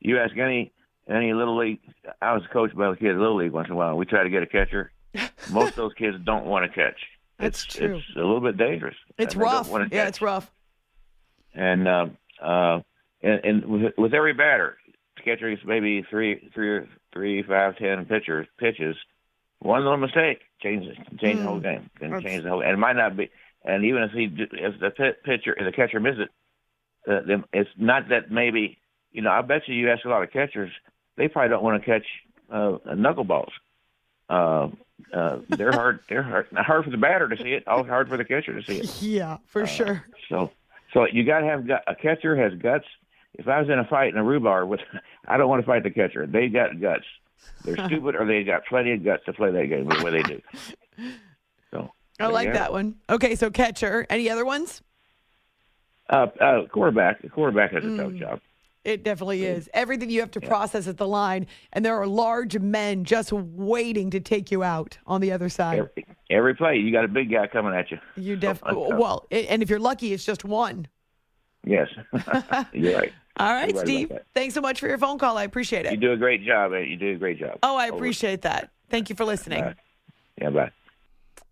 You 0.00 0.18
ask 0.18 0.36
any 0.36 0.72
any 1.08 1.32
little 1.32 1.56
league. 1.58 1.80
I 2.20 2.34
was 2.34 2.42
coached 2.52 2.76
by 2.76 2.92
a 2.92 2.96
kid 2.96 3.10
at 3.12 3.16
little 3.16 3.36
league 3.36 3.52
once 3.52 3.66
in 3.68 3.72
a 3.72 3.76
while. 3.76 3.96
We 3.96 4.04
try 4.04 4.22
to 4.22 4.30
get 4.30 4.42
a 4.42 4.46
catcher. 4.46 4.92
Most 5.50 5.70
of 5.70 5.76
those 5.76 5.94
kids 5.94 6.16
don't 6.24 6.44
want 6.44 6.70
to 6.70 6.74
catch. 6.74 7.00
That's 7.38 7.64
it's, 7.64 7.74
true. 7.76 7.96
It's 7.96 8.16
a 8.16 8.18
little 8.20 8.40
bit 8.40 8.56
dangerous. 8.56 8.96
It's 9.16 9.34
And 9.34 9.42
they 9.42 9.46
don't 9.46 9.70
rough. 9.70 9.92
Yeah, 9.92 10.08
it's 10.08 10.20
rough. 10.20 10.50
And 11.54 11.88
uh, 11.88 12.06
uh, 12.42 12.80
and, 13.22 13.40
and 13.44 13.64
with, 13.66 13.92
with 13.96 14.14
every 14.14 14.34
batter, 14.34 14.76
catcher 15.24 15.50
gets 15.50 15.62
maybe 15.64 16.04
three, 16.10 16.50
three, 16.54 16.80
three, 17.12 17.42
five, 17.42 17.76
ten 17.76 18.04
pitchers 18.04 18.46
pitches. 18.58 18.96
One 19.60 19.82
little 19.82 19.96
mistake 19.96 20.40
changes 20.62 20.96
change 21.20 21.38
the 21.38 21.44
whole 21.46 21.60
game. 21.60 21.90
Can 21.98 22.10
Mm. 22.10 22.12
That's- 22.12 22.22
change 22.22 22.42
the 22.44 22.50
whole. 22.50 22.62
And 22.62 22.70
it 22.72 22.76
might 22.78 22.96
not 22.96 23.16
be. 23.16 23.30
And 23.64 23.84
even 23.84 24.02
if 24.02 24.12
he 24.12 24.24
if 24.52 24.78
the 24.80 24.90
pit, 24.90 25.22
pitcher 25.24 25.54
if 25.58 25.64
the 25.64 25.72
catcher 25.72 26.00
misses 26.00 26.20
it, 26.26 27.10
uh, 27.10 27.20
then 27.26 27.44
it's 27.52 27.70
not 27.76 28.08
that 28.10 28.30
maybe 28.30 28.78
you 29.18 29.22
know. 29.24 29.30
I 29.32 29.42
bet 29.42 29.66
you 29.66 29.74
you 29.74 29.90
ask 29.90 30.04
a 30.04 30.08
lot 30.08 30.22
of 30.22 30.30
catchers, 30.30 30.70
they 31.16 31.26
probably 31.26 31.48
don't 31.50 31.64
want 31.64 31.82
to 31.82 31.84
catch 31.84 32.06
uh, 32.50 32.78
knuckleballs. 32.94 33.50
Uh, 34.30 34.68
uh, 35.12 35.38
they're 35.48 35.72
hard. 35.72 35.98
They're 36.08 36.22
hard. 36.22 36.46
Not 36.52 36.64
hard 36.66 36.84
for 36.84 36.90
the 36.90 36.96
batter 36.96 37.28
to 37.28 37.36
see 37.36 37.52
it. 37.52 37.66
All 37.66 37.82
hard 37.84 38.08
for 38.08 38.16
the 38.16 38.24
catcher 38.24 38.54
to 38.60 38.64
see 38.64 38.78
it. 38.78 38.96
Yeah, 39.02 39.38
for 39.46 39.66
sure. 39.66 40.04
So, 40.28 40.50
so 40.92 41.06
you 41.10 41.24
got 41.24 41.40
to 41.40 41.46
have 41.46 41.66
gut- 41.66 41.82
a 41.88 41.94
catcher 41.96 42.36
has 42.36 42.56
guts. 42.60 42.84
If 43.34 43.48
I 43.48 43.60
was 43.60 43.68
in 43.68 43.78
a 43.80 43.84
fight 43.84 44.12
in 44.12 44.18
a 44.18 44.22
rhubarb 44.24 44.68
with, 44.68 44.80
I 45.28 45.36
don't 45.36 45.48
want 45.48 45.62
to 45.62 45.66
fight 45.66 45.82
the 45.82 45.90
catcher. 45.90 46.26
They 46.26 46.46
got 46.48 46.80
guts. 46.80 47.04
They're 47.64 47.76
stupid, 47.86 48.14
or 48.14 48.24
they 48.24 48.44
got 48.44 48.66
plenty 48.66 48.92
of 48.92 49.04
guts 49.04 49.24
to 49.26 49.32
play 49.32 49.50
that 49.50 49.66
game 49.66 49.88
the 49.88 50.04
way 50.04 50.10
they 50.12 50.22
do. 50.22 50.40
So 51.72 51.90
I 52.20 52.26
like 52.28 52.52
that 52.52 52.70
it. 52.70 52.72
one. 52.72 52.96
Okay, 53.10 53.34
so 53.34 53.50
catcher. 53.50 54.06
Any 54.10 54.28
other 54.30 54.44
ones? 54.44 54.82
Uh, 56.10 56.26
uh, 56.40 56.66
quarterback. 56.66 57.20
The 57.22 57.28
quarterback 57.28 57.72
has 57.72 57.84
a 57.84 57.96
tough 57.96 58.12
Mm. 58.12 58.18
job. 58.18 58.40
It 58.84 59.02
definitely 59.02 59.44
is. 59.44 59.68
Everything 59.74 60.08
you 60.08 60.20
have 60.20 60.30
to 60.32 60.40
process 60.40 60.86
at 60.86 60.96
the 60.96 61.06
line, 61.06 61.46
and 61.72 61.84
there 61.84 61.96
are 61.96 62.06
large 62.06 62.58
men 62.58 63.04
just 63.04 63.32
waiting 63.32 64.10
to 64.10 64.20
take 64.20 64.50
you 64.50 64.62
out 64.62 64.98
on 65.06 65.20
the 65.20 65.32
other 65.32 65.48
side. 65.48 65.78
Every, 65.78 66.06
every 66.30 66.54
play, 66.54 66.76
you 66.76 66.92
got 66.92 67.04
a 67.04 67.08
big 67.08 67.30
guy 67.30 67.48
coming 67.48 67.74
at 67.74 67.90
you. 67.90 67.98
You 68.16 68.36
definitely 68.36 68.92
uh, 68.92 68.96
well, 68.96 69.26
and 69.30 69.62
if 69.62 69.68
you're 69.68 69.78
lucky, 69.78 70.12
it's 70.12 70.24
just 70.24 70.44
one. 70.44 70.86
Yes, 71.64 71.88
you're 72.72 72.98
right. 72.98 73.12
All 73.38 73.52
right, 73.52 73.62
right 73.62 73.70
about 73.70 73.84
Steve. 73.84 74.12
Thanks 74.34 74.54
so 74.54 74.60
much 74.60 74.80
for 74.80 74.88
your 74.88 74.98
phone 74.98 75.18
call. 75.18 75.36
I 75.36 75.44
appreciate 75.44 75.86
it. 75.86 75.92
You 75.92 75.98
do 75.98 76.12
a 76.12 76.16
great 76.16 76.44
job. 76.44 76.72
You 76.72 76.96
do 76.96 77.14
a 77.14 77.18
great 77.18 77.38
job. 77.38 77.58
Oh, 77.62 77.76
I 77.76 77.88
Over. 77.88 77.96
appreciate 77.96 78.42
that. 78.42 78.70
Thank 78.90 79.10
you 79.10 79.16
for 79.16 79.24
listening. 79.24 79.62
Bye. 79.62 79.74
Yeah, 80.40 80.50
bye. 80.50 80.70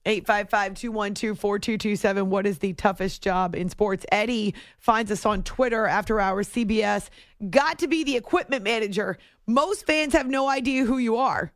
855 0.06 0.74
212 0.74 1.38
4227. 1.38 2.30
What 2.30 2.46
is 2.46 2.58
the 2.58 2.72
toughest 2.74 3.22
job 3.22 3.56
in 3.56 3.68
sports? 3.68 4.06
Eddie 4.12 4.54
finds 4.78 5.10
us 5.10 5.26
on 5.26 5.42
Twitter 5.42 5.86
after 5.86 6.20
hours 6.20 6.48
CBS. 6.48 7.10
Got 7.50 7.80
to 7.80 7.88
be 7.88 8.04
the 8.04 8.16
equipment 8.16 8.62
manager. 8.62 9.18
Most 9.46 9.84
fans 9.84 10.12
have 10.12 10.28
no 10.28 10.48
idea 10.48 10.84
who 10.84 10.98
you 10.98 11.16
are. 11.16 11.52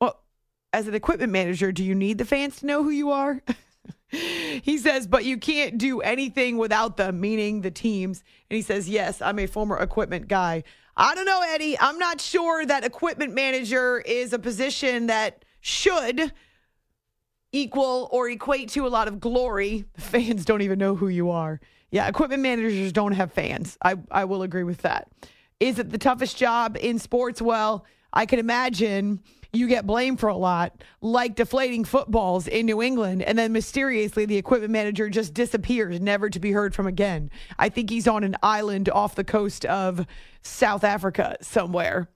Well, 0.00 0.20
as 0.72 0.86
an 0.86 0.94
equipment 0.94 1.32
manager, 1.32 1.72
do 1.72 1.84
you 1.84 1.96
need 1.96 2.18
the 2.18 2.24
fans 2.24 2.60
to 2.60 2.66
know 2.66 2.84
who 2.84 2.90
you 2.90 3.10
are? 3.10 3.42
he 4.08 4.78
says, 4.78 5.08
but 5.08 5.24
you 5.24 5.36
can't 5.36 5.78
do 5.78 6.00
anything 6.00 6.58
without 6.58 6.96
them, 6.96 7.20
meaning 7.20 7.62
the 7.62 7.70
teams. 7.72 8.22
And 8.48 8.56
he 8.56 8.62
says, 8.62 8.88
yes, 8.88 9.20
I'm 9.20 9.38
a 9.40 9.46
former 9.46 9.76
equipment 9.78 10.28
guy. 10.28 10.62
I 10.96 11.14
don't 11.14 11.26
know, 11.26 11.42
Eddie. 11.44 11.78
I'm 11.78 11.98
not 11.98 12.20
sure 12.20 12.64
that 12.64 12.84
equipment 12.84 13.34
manager 13.34 13.98
is 13.98 14.32
a 14.32 14.38
position 14.38 15.08
that 15.08 15.44
should 15.60 16.32
equal 17.52 18.08
or 18.12 18.28
equate 18.28 18.68
to 18.70 18.86
a 18.86 18.88
lot 18.88 19.08
of 19.08 19.20
glory. 19.20 19.84
Fans 19.96 20.44
don't 20.44 20.62
even 20.62 20.78
know 20.78 20.94
who 20.94 21.08
you 21.08 21.30
are. 21.30 21.60
Yeah, 21.90 22.06
equipment 22.06 22.42
managers 22.42 22.92
don't 22.92 23.12
have 23.12 23.32
fans. 23.32 23.78
I, 23.82 23.96
I 24.10 24.24
will 24.26 24.42
agree 24.42 24.64
with 24.64 24.82
that. 24.82 25.08
Is 25.58 25.78
it 25.78 25.90
the 25.90 25.98
toughest 25.98 26.36
job 26.36 26.76
in 26.78 26.98
sports? 26.98 27.40
Well, 27.40 27.86
I 28.12 28.26
can 28.26 28.38
imagine 28.38 29.20
you 29.52 29.66
get 29.66 29.86
blamed 29.86 30.20
for 30.20 30.28
a 30.28 30.36
lot, 30.36 30.84
like 31.00 31.34
deflating 31.34 31.84
footballs 31.84 32.46
in 32.46 32.66
New 32.66 32.82
England, 32.82 33.22
and 33.22 33.38
then 33.38 33.52
mysteriously 33.52 34.26
the 34.26 34.36
equipment 34.36 34.72
manager 34.72 35.08
just 35.08 35.32
disappears, 35.32 36.00
never 36.00 36.28
to 36.28 36.38
be 36.38 36.52
heard 36.52 36.74
from 36.74 36.86
again. 36.86 37.30
I 37.58 37.70
think 37.70 37.88
he's 37.88 38.06
on 38.06 38.24
an 38.24 38.36
island 38.42 38.90
off 38.90 39.14
the 39.14 39.24
coast 39.24 39.64
of 39.64 40.06
South 40.42 40.84
Africa 40.84 41.36
somewhere. 41.40 42.08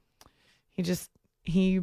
He 0.72 0.82
just, 0.82 1.10
he 1.42 1.80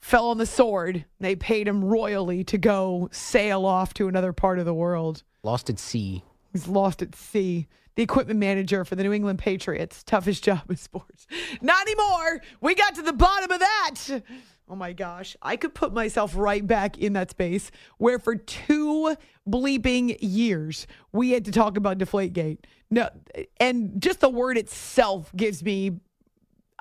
fell 0.00 0.30
on 0.30 0.38
the 0.38 0.46
sword. 0.46 1.04
They 1.20 1.36
paid 1.36 1.68
him 1.68 1.84
royally 1.84 2.44
to 2.44 2.58
go 2.58 3.08
sail 3.12 3.64
off 3.66 3.94
to 3.94 4.08
another 4.08 4.32
part 4.32 4.58
of 4.58 4.64
the 4.64 4.74
world. 4.74 5.22
Lost 5.42 5.70
at 5.70 5.78
sea. 5.78 6.24
He's 6.52 6.66
lost 6.68 7.02
at 7.02 7.14
sea. 7.14 7.68
The 7.96 8.02
equipment 8.02 8.38
manager 8.38 8.84
for 8.84 8.94
the 8.96 9.02
New 9.02 9.12
England 9.12 9.38
Patriots. 9.38 10.02
Toughest 10.02 10.44
job 10.44 10.62
in 10.70 10.76
sports. 10.76 11.26
Not 11.60 11.82
anymore. 11.82 12.40
We 12.60 12.74
got 12.74 12.94
to 12.96 13.02
the 13.02 13.12
bottom 13.12 13.50
of 13.50 13.60
that. 13.60 14.22
Oh 14.68 14.76
my 14.76 14.92
gosh. 14.92 15.36
I 15.42 15.56
could 15.56 15.74
put 15.74 15.92
myself 15.92 16.34
right 16.36 16.64
back 16.64 16.96
in 16.98 17.14
that 17.14 17.30
space 17.30 17.70
where 17.98 18.18
for 18.18 18.36
two 18.36 19.16
bleeping 19.48 20.16
years 20.20 20.86
we 21.12 21.32
had 21.32 21.44
to 21.46 21.52
talk 21.52 21.76
about 21.76 21.98
Deflategate. 21.98 22.58
No, 22.90 23.08
and 23.58 24.00
just 24.00 24.20
the 24.20 24.28
word 24.28 24.56
itself 24.56 25.32
gives 25.36 25.62
me 25.62 26.00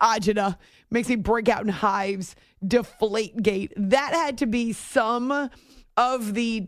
agita, 0.01 0.58
makes 0.89 1.10
me 1.10 1.15
break 1.15 1.50
out 1.50 1.62
in 1.62 1.70
hives. 1.70 2.36
Deflategate. 2.63 3.72
That 3.77 4.13
had 4.13 4.38
to 4.39 4.46
be 4.46 4.74
some 4.74 5.50
of 5.98 6.34
the 6.34 6.68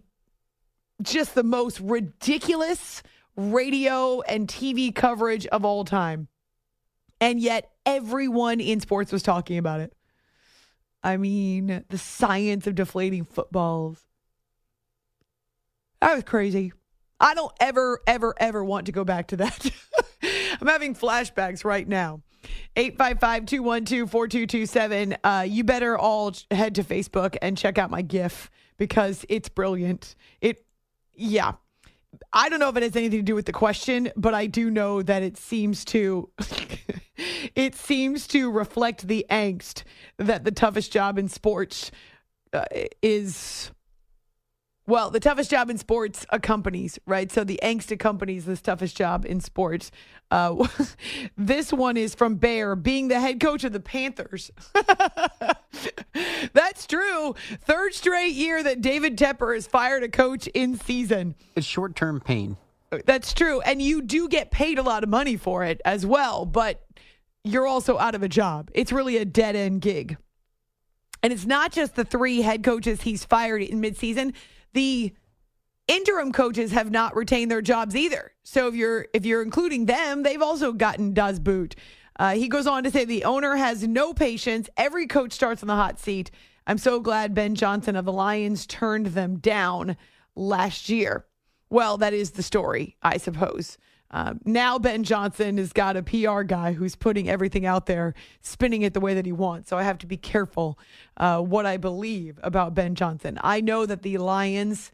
just 1.02 1.36
the 1.36 1.44
most 1.44 1.80
ridiculous 1.80 3.02
radio 3.36 4.22
and 4.22 4.48
TV 4.48 4.94
coverage 4.94 5.48
of 5.48 5.66
all 5.66 5.84
time. 5.84 6.28
And 7.20 7.40
yet 7.40 7.72
everyone 7.86 8.60
in 8.60 8.80
sports 8.80 9.12
was 9.12 9.24
talking 9.24 9.58
about 9.58 9.80
it. 9.80 9.94
I 11.04 11.18
mean, 11.18 11.84
the 11.90 11.98
science 11.98 12.68
of 12.68 12.76
deflating 12.76 13.26
footballs. 13.26 14.06
That 16.00 16.16
was 16.16 16.24
crazy. 16.24 16.74
I 17.20 17.36
don't 17.36 17.54
ever, 17.60 18.02
ever, 18.08 18.34
ever 18.38 18.64
want 18.64 18.88
to 18.88 18.92
go 18.92 19.04
back 19.04 19.28
to 19.28 19.38
that. 19.38 19.72
I'm 20.62 20.68
having 20.68 20.96
flashbacks 20.96 21.64
right 21.64 21.88
now. 21.88 22.22
855 22.76 23.46
212 23.46 24.10
4227. 24.10 25.18
Uh, 25.24 25.46
You 25.48 25.64
better 25.64 25.98
all 25.98 26.34
head 26.50 26.76
to 26.76 26.84
Facebook 26.84 27.38
and 27.42 27.58
check 27.58 27.78
out 27.78 27.90
my 27.90 28.02
GIF 28.02 28.50
because 28.78 29.26
it's 29.30 29.50
brilliant. 29.50 30.16
It, 30.40 30.66
yeah. 31.14 31.54
I 32.34 32.50
don't 32.50 32.60
know 32.60 32.70
if 32.70 32.78
it 32.78 32.84
has 32.84 32.96
anything 32.96 33.20
to 33.20 33.24
do 33.24 33.36
with 33.36 33.46
the 33.46 33.54
question, 33.54 34.12
but 34.16 34.34
I 34.34 34.46
do 34.46 34.70
know 34.70 35.02
that 35.02 35.24
it 35.24 35.38
seems 35.38 35.86
to 35.86 36.30
it 37.56 37.76
seems 37.76 38.28
to 38.28 38.52
reflect 38.52 39.08
the 39.08 39.26
angst 39.30 39.84
that 40.18 40.44
the 40.44 40.52
toughest 40.52 40.92
job 40.92 41.18
in 41.18 41.30
sports 41.30 41.92
uh, 42.54 42.66
is 43.02 43.72
well, 44.92 45.10
the 45.10 45.22
toughest 45.22 45.50
job 45.50 45.70
in 45.70 45.78
sports 45.78 46.26
accompanies, 46.32 47.00
right? 47.06 47.32
So 47.32 47.46
the 47.46 47.58
angst 47.64 47.92
accompanies 47.92 48.44
this 48.44 48.62
toughest 48.62 48.98
job 48.98 49.26
in 49.26 49.40
sports. 49.40 49.90
Uh, 50.30 50.68
this 51.38 51.72
one 51.72 51.96
is 51.96 52.14
from 52.14 52.36
Bear, 52.36 52.76
being 52.76 53.08
the 53.08 53.18
head 53.18 53.40
coach 53.40 53.64
of 53.64 53.72
the 53.72 53.80
Panthers. 53.80 54.52
That's 56.54 56.86
true. 56.88 57.36
Third 57.62 57.94
straight 57.94 58.34
year 58.34 58.62
that 58.62 58.82
David 58.82 59.18
Tepper 59.18 59.56
has 59.56 59.66
fired 59.66 60.04
a 60.04 60.10
coach 60.10 60.48
in 60.48 60.78
season. 60.78 61.36
It's 61.56 61.66
short 61.66 61.96
term 61.96 62.20
pain. 62.20 62.58
That's 63.06 63.34
true. 63.34 63.62
And 63.62 63.82
you 63.82 64.02
do 64.02 64.28
get 64.28 64.52
paid 64.52 64.78
a 64.78 64.84
lot 64.84 65.04
of 65.04 65.10
money 65.10 65.38
for 65.38 65.64
it 65.64 65.80
as 65.86 66.06
well, 66.06 66.46
but 66.46 66.86
you're 67.46 67.66
also 67.66 67.98
out 67.98 68.14
of 68.14 68.24
a 68.24 68.30
job. 68.30 68.70
It's 68.74 68.92
really 68.92 69.16
a 69.16 69.24
dead 69.24 69.56
end 69.56 69.80
gig. 69.80 70.18
And 71.24 71.32
it's 71.32 71.46
not 71.46 71.72
just 71.72 71.96
the 71.96 72.04
three 72.04 72.42
head 72.42 72.62
coaches 72.62 73.04
he's 73.04 73.24
fired 73.24 73.62
in 73.62 73.82
midseason. 73.82 74.34
The 74.74 75.14
interim 75.88 76.32
coaches 76.32 76.72
have 76.72 76.92
not 76.92 77.16
retained 77.16 77.52
their 77.52 77.62
jobs 77.62 77.96
either. 77.96 78.32
So 78.44 78.68
if 78.68 78.76
you're 78.76 79.08
if 79.14 79.26
you're 79.26 79.42
including 79.42 79.86
them, 79.86 80.24
they've 80.24 80.42
also 80.42 80.72
gotten 80.72 81.14
does 81.14 81.40
boot. 81.40 81.76
Uh, 82.18 82.34
he 82.34 82.48
goes 82.48 82.68
on 82.68 82.84
to 82.84 82.92
say 82.92 83.06
the 83.06 83.24
owner 83.24 83.56
has 83.56 83.88
no 83.88 84.14
patience. 84.14 84.70
Every 84.78 85.08
coach 85.08 85.32
starts 85.34 85.64
on 85.64 85.68
the 85.68 85.76
hot 85.76 86.00
seat. 86.00 86.32
I'm 86.68 86.78
so 86.78 87.00
glad 87.00 87.34
Ben 87.34 87.56
Johnson 87.56 87.96
of 87.96 88.06
the 88.06 88.12
Lions 88.12 88.66
turned 88.68 89.08
them 89.08 89.40
down 89.40 89.98
last 90.36 90.90
year. 90.90 91.26
Well, 91.70 91.98
that 91.98 92.14
is 92.14 92.32
the 92.32 92.44
story, 92.44 92.98
I 93.02 93.18
suppose. 93.18 93.78
Uh, 94.12 94.34
now 94.44 94.78
Ben 94.78 95.04
Johnson 95.04 95.58
has 95.58 95.72
got 95.72 95.96
a 95.96 96.04
PR 96.04 96.42
guy 96.42 96.74
who's 96.74 96.96
putting 96.96 97.30
everything 97.30 97.66
out 97.66 97.86
there, 97.86 98.14
spinning 98.42 98.82
it 98.82 98.94
the 98.94 99.00
way 99.00 99.14
that 99.14 99.26
he 99.26 99.32
wants. 99.32 99.70
So 99.70 99.78
I 99.78 99.84
have 99.84 99.98
to 100.00 100.06
be 100.06 100.18
careful 100.18 100.78
uh, 101.18 101.40
what 101.40 101.66
I 101.66 101.78
believe 101.78 102.38
about 102.44 102.76
Ben 102.76 102.94
Johnson. 102.94 103.40
I 103.42 103.62
know 103.62 103.86
that 103.86 104.02
the 104.02 104.18
Lions 104.18 104.92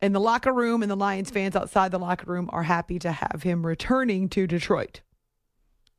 in 0.00 0.12
the 0.12 0.20
locker 0.20 0.52
room 0.52 0.82
and 0.82 0.90
the 0.90 0.96
Lions 0.96 1.30
fans 1.30 1.56
outside 1.56 1.90
the 1.90 1.98
locker 1.98 2.30
room 2.30 2.48
are 2.52 2.62
happy 2.62 2.98
to 3.00 3.12
have 3.12 3.42
him 3.42 3.66
returning 3.66 4.28
to 4.30 4.46
Detroit. 4.46 5.02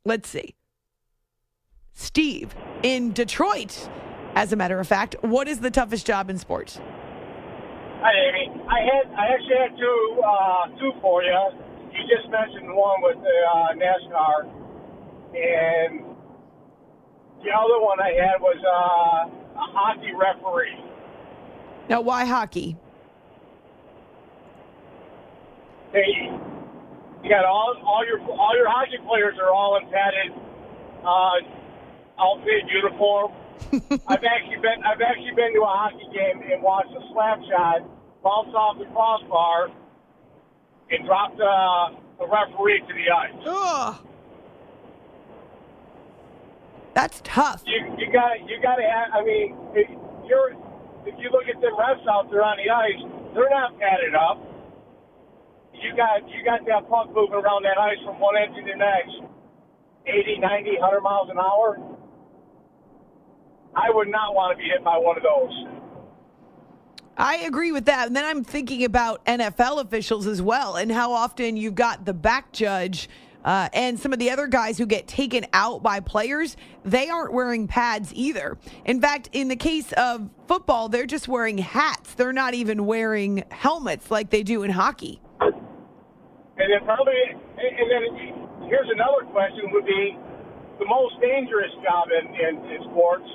Let's 0.04 0.28
see. 0.28 0.56
Steve 1.92 2.54
in 2.82 3.12
Detroit. 3.12 3.88
As 4.34 4.52
a 4.52 4.56
matter 4.56 4.80
of 4.80 4.88
fact, 4.88 5.16
what 5.20 5.48
is 5.48 5.60
the 5.60 5.70
toughest 5.70 6.06
job 6.06 6.30
in 6.30 6.38
sports? 6.38 6.80
Hi, 8.00 8.12
Amy. 8.28 8.62
I 8.66 8.80
had 8.80 9.12
I 9.12 9.26
actually 9.34 9.56
had 9.60 9.76
two 9.76 10.20
uh, 10.24 10.78
two 10.78 10.92
for 11.02 11.22
you. 11.22 11.69
You 12.00 12.16
just 12.16 12.30
mentioned 12.30 12.74
one 12.74 13.02
with 13.02 13.18
the 13.20 13.38
uh, 13.52 13.74
NASCAR, 13.76 14.48
and 15.36 16.00
the 17.44 17.50
other 17.52 17.78
one 17.84 18.00
I 18.00 18.12
had 18.16 18.40
was 18.40 18.56
uh, 18.64 19.60
a 19.60 19.66
hockey 19.68 20.12
referee. 20.16 20.82
Now, 21.90 22.00
why 22.00 22.24
hockey? 22.24 22.76
Hey, 25.92 26.32
you 27.22 27.28
got 27.28 27.44
all 27.44 27.76
all 27.84 28.06
your 28.06 28.20
all 28.30 28.56
your 28.56 28.70
hockey 28.70 28.96
players 29.06 29.36
are 29.38 29.52
all 29.52 29.76
in 29.76 29.84
padded 29.90 30.32
uh, 31.04 31.36
outfit 32.18 32.64
uniform. 32.72 33.32
I've 34.08 34.24
actually 34.24 34.62
been 34.62 34.82
I've 34.86 35.02
actually 35.02 35.34
been 35.36 35.52
to 35.52 35.60
a 35.60 35.66
hockey 35.66 36.08
game 36.14 36.40
and 36.50 36.62
watched 36.62 36.92
a 36.92 37.02
slap 37.12 37.40
shot 37.44 37.82
bounce 38.24 38.54
off 38.54 38.78
the 38.78 38.86
crossbar 38.86 39.68
and 40.90 41.06
drop 41.06 41.36
the, 41.36 41.96
the 42.18 42.26
referee 42.26 42.82
to 42.86 42.94
the 42.94 43.06
ice. 43.10 43.34
Ugh. 43.46 44.06
That's 46.94 47.20
tough. 47.22 47.62
You 47.66 47.78
you 47.98 48.12
got 48.12 48.40
you 48.44 48.58
got 48.60 48.76
to 48.76 48.82
have. 48.82 49.14
I 49.14 49.22
mean, 49.24 49.56
if 49.74 49.88
you're 50.26 50.52
if 51.06 51.14
you 51.18 51.30
look 51.30 51.46
at 51.46 51.60
the 51.62 51.70
refs 51.78 52.02
out 52.10 52.30
there 52.30 52.42
on 52.42 52.58
the 52.58 52.68
ice, 52.68 53.00
they're 53.32 53.48
not 53.48 53.78
padded 53.78 54.14
up. 54.14 54.42
You 55.72 55.94
got 55.96 56.26
you 56.28 56.42
got 56.44 56.66
that 56.66 56.90
puck 56.90 57.14
moving 57.14 57.38
around 57.38 57.62
that 57.62 57.78
ice 57.78 57.96
from 58.04 58.18
one 58.18 58.34
end 58.36 58.54
to 58.58 58.62
the 58.66 58.74
next, 58.74 59.22
80, 60.04 60.42
90, 60.42 60.76
100 60.76 61.00
miles 61.00 61.30
an 61.30 61.38
hour. 61.38 61.78
I 63.72 63.88
would 63.94 64.08
not 64.08 64.34
want 64.34 64.52
to 64.52 64.58
be 64.58 64.66
hit 64.68 64.82
by 64.82 64.98
one 64.98 65.16
of 65.16 65.22
those. 65.22 65.54
I 67.16 67.38
agree 67.38 67.72
with 67.72 67.86
that. 67.86 68.06
And 68.06 68.16
then 68.16 68.24
I'm 68.24 68.44
thinking 68.44 68.84
about 68.84 69.24
NFL 69.26 69.80
officials 69.82 70.26
as 70.26 70.40
well 70.40 70.76
and 70.76 70.90
how 70.90 71.12
often 71.12 71.56
you've 71.56 71.74
got 71.74 72.04
the 72.04 72.14
back 72.14 72.52
judge 72.52 73.08
uh, 73.44 73.68
and 73.72 73.98
some 73.98 74.12
of 74.12 74.18
the 74.18 74.30
other 74.30 74.46
guys 74.46 74.76
who 74.76 74.86
get 74.86 75.06
taken 75.06 75.46
out 75.52 75.82
by 75.82 76.00
players, 76.00 76.56
they 76.84 77.08
aren't 77.08 77.32
wearing 77.32 77.66
pads 77.66 78.12
either. 78.14 78.58
In 78.84 79.00
fact, 79.00 79.30
in 79.32 79.48
the 79.48 79.56
case 79.56 79.92
of 79.92 80.28
football, 80.46 80.88
they're 80.88 81.06
just 81.06 81.26
wearing 81.26 81.58
hats. 81.58 82.14
They're 82.14 82.32
not 82.32 82.54
even 82.54 82.84
wearing 82.84 83.44
helmets 83.50 84.10
like 84.10 84.30
they 84.30 84.42
do 84.42 84.62
in 84.62 84.70
hockey. 84.70 85.20
And 85.40 86.68
then 86.68 86.84
probably, 86.84 87.14
and 87.32 87.90
then 87.90 88.68
here's 88.68 88.88
another 88.92 89.24
question 89.32 89.72
would 89.72 89.86
be 89.86 90.18
the 90.78 90.86
most 90.86 91.14
dangerous 91.20 91.72
job 91.82 92.08
in, 92.12 92.26
in, 92.34 92.72
in 92.72 92.82
sports. 92.90 93.28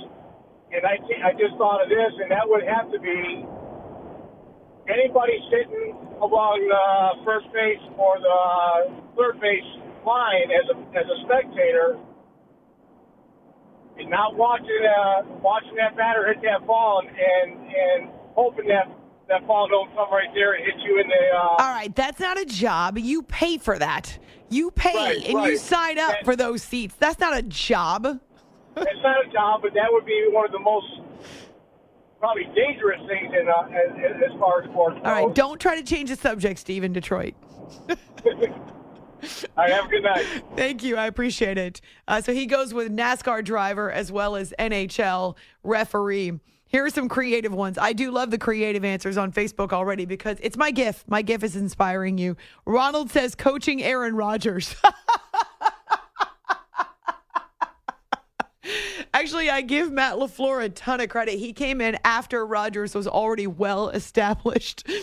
And 0.72 0.86
I, 0.86 0.98
I 1.25 1.32
just 1.34 1.58
thought 1.58 1.82
of 1.82 1.89
this, 1.89 2.13
and 2.22 2.29
that 2.29 2.46
would 2.46 2.63
have 2.67 2.91
to 2.91 3.00
be 3.00 3.46
anybody 4.89 5.33
sitting 5.51 5.95
along 6.21 6.61
the 6.67 7.25
first 7.25 7.48
base 7.53 7.81
or 7.98 8.17
the 8.19 9.01
third 9.17 9.39
base 9.41 9.65
line 10.05 10.50
as 10.53 10.65
a 10.69 10.77
as 10.98 11.05
a 11.09 11.17
spectator 11.25 11.98
and 13.98 14.09
not 14.09 14.35
watching 14.35 14.67
uh, 14.85 15.24
watching 15.41 15.75
that 15.75 15.95
batter 15.98 16.27
hit 16.27 16.41
that 16.43 16.65
ball 16.67 17.01
and 17.01 17.51
and 17.51 18.09
hoping 18.35 18.67
that 18.67 18.91
that 19.27 19.48
ball 19.48 19.67
don't 19.67 19.89
come 19.95 20.11
right 20.11 20.29
there 20.35 20.53
and 20.53 20.63
hit 20.65 20.75
you 20.85 21.00
in 21.01 21.07
the. 21.07 21.15
Uh, 21.35 21.63
All 21.63 21.71
right, 21.74 21.93
that's 21.95 22.19
not 22.19 22.39
a 22.39 22.45
job. 22.45 22.98
You 23.00 23.24
pay 23.24 23.57
for 23.57 23.79
that. 23.79 24.19
You 24.51 24.69
pay 24.69 24.93
Right, 24.95 25.25
and 25.27 25.41
you 25.45 25.57
sign 25.57 25.98
up 25.98 26.17
And- 26.17 26.25
for 26.25 26.35
those 26.35 26.61
seats. 26.61 26.93
That's 27.00 27.19
not 27.19 27.35
a 27.35 27.41
job. 27.41 28.05
it's 28.05 29.01
not 29.01 29.25
a 29.25 29.29
job, 29.33 29.61
but 29.63 29.74
that 29.74 29.87
would 29.89 30.05
be 30.05 30.27
one 30.29 30.45
of 30.45 30.51
the 30.51 30.59
most 30.59 30.85
probably 32.25 32.46
dangerous 32.55 33.00
things 33.07 33.31
in 33.40 33.48
uh, 33.48 33.68
as, 33.70 34.31
as 34.31 34.40
far 34.40 34.64
as 34.64 34.70
sports. 34.72 35.00
All 35.03 35.11
right, 35.11 35.35
don't 35.35 35.59
try 35.59 35.75
to 35.75 35.83
change 35.83 36.09
the 36.09 36.16
subject, 36.16 36.59
Steve, 36.59 36.83
in 36.83 36.92
Detroit. 36.92 37.35
All 37.90 37.96
right, 39.57 39.72
have 39.72 39.85
a 39.85 39.88
good 39.88 40.03
night. 40.03 40.25
Thank 40.55 40.83
you. 40.83 40.98
I 40.98 41.05
appreciate 41.05 41.59
it. 41.59 41.81
Uh, 42.07 42.22
so 42.22 42.33
he 42.33 42.48
goes 42.48 42.74
with 42.74 42.92
NASCAR 42.92 43.44
driver 43.44 43.92
as 43.92 44.11
well 44.11 44.35
as 44.35 44.55
NHL 44.57 45.35
referee. 45.64 46.40
Here 46.68 46.83
are 46.83 46.90
some 46.90 47.07
creative 47.07 47.53
ones. 47.53 47.77
I 47.77 47.94
do 47.94 48.09
love 48.09 48.31
the 48.31 48.40
creative 48.40 48.83
answers 48.83 49.18
on 49.18 49.31
Facebook 49.31 49.72
already 49.72 50.05
because 50.05 50.38
it's 50.42 50.57
my 50.57 50.72
gift. 50.72 51.07
My 51.07 51.22
gift 51.22 51.44
is 51.44 51.55
inspiring 51.55 52.18
you. 52.18 52.38
Ronald 52.66 53.11
says 53.11 53.35
coaching 53.35 53.83
Aaron 53.83 54.16
Rodgers. 54.16 54.75
Actually, 59.14 59.50
I 59.50 59.62
give 59.62 59.92
Matt 59.92 60.16
LaFleur 60.16 60.64
a 60.64 60.70
ton 60.70 61.01
of 61.01 61.10
credit. 61.10 61.38
He 61.38 61.54
came 61.54 61.82
in 61.82 61.98
after 62.04 62.46
Rodgers 62.46 62.96
was 62.96 63.08
already 63.08 63.48
well 63.48 63.90
established. 63.90 64.88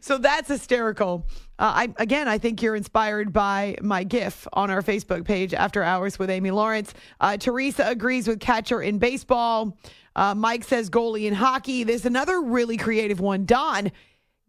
So 0.00 0.18
that's 0.18 0.48
hysterical. 0.48 1.24
Uh, 1.56 1.72
I 1.76 1.94
again, 1.98 2.26
I 2.26 2.38
think 2.38 2.60
you're 2.62 2.74
inspired 2.74 3.32
by 3.32 3.76
my 3.80 4.02
GIF 4.02 4.48
on 4.52 4.68
our 4.68 4.82
Facebook 4.82 5.24
page, 5.24 5.54
After 5.54 5.84
Hours 5.84 6.18
with 6.18 6.30
Amy 6.30 6.50
Lawrence. 6.50 6.94
Uh, 7.20 7.36
Teresa 7.36 7.84
agrees 7.86 8.26
with 8.26 8.40
catcher 8.40 8.82
in 8.82 8.98
baseball. 8.98 9.78
Uh, 10.16 10.34
Mike 10.34 10.64
says 10.64 10.90
goalie 10.90 11.26
in 11.26 11.34
hockey. 11.34 11.84
There's 11.84 12.06
another 12.06 12.40
really 12.40 12.76
creative 12.76 13.20
one. 13.20 13.44
Don, 13.44 13.92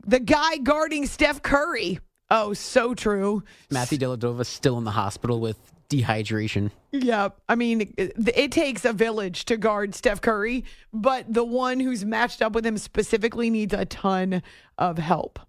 the 0.04 0.20
guy 0.20 0.58
guarding 0.58 1.06
Steph 1.06 1.44
Curry. 1.44 2.00
Oh, 2.32 2.54
so 2.54 2.96
true. 2.96 3.44
Matthew 3.70 4.00
Dellavedova 4.00 4.48
still 4.48 4.80
in 4.80 4.84
the 4.84 4.92
hospital 4.92 5.40
with 5.40 5.60
dehydration. 5.90 6.72
Yeah, 6.92 7.30
I 7.48 7.56
mean, 7.56 7.94
it, 7.98 8.14
it 8.36 8.52
takes 8.52 8.86
a 8.86 8.94
village 8.94 9.46
to 9.46 9.58
guard 9.58 9.96
Steph 9.96 10.22
Curry, 10.22 10.66
but 10.94 11.32
the 11.34 11.44
one 11.44 11.80
who's 11.80 12.06
matched 12.06 12.42
up 12.42 12.54
with 12.54 12.66
him 12.66 12.78
specifically 12.78 13.50
needs 13.50 13.74
a 13.74 13.86
ton 13.86 14.42
of 14.78 14.98
help. 14.98 15.40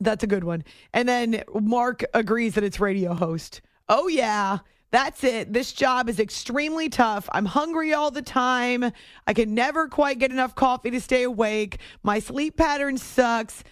That's 0.00 0.24
a 0.24 0.26
good 0.26 0.44
one. 0.44 0.64
And 0.92 1.08
then 1.08 1.42
Mark 1.54 2.04
agrees 2.14 2.54
that 2.54 2.64
it's 2.64 2.80
radio 2.80 3.14
host. 3.14 3.60
Oh, 3.88 4.08
yeah. 4.08 4.58
That's 4.90 5.24
it. 5.24 5.52
This 5.52 5.72
job 5.72 6.08
is 6.08 6.20
extremely 6.20 6.88
tough. 6.88 7.28
I'm 7.32 7.46
hungry 7.46 7.92
all 7.92 8.12
the 8.12 8.22
time. 8.22 8.92
I 9.26 9.32
can 9.32 9.52
never 9.52 9.88
quite 9.88 10.20
get 10.20 10.30
enough 10.30 10.54
coffee 10.54 10.90
to 10.92 11.00
stay 11.00 11.24
awake. 11.24 11.78
My 12.04 12.20
sleep 12.20 12.56
pattern 12.56 12.96
sucks. 12.96 13.64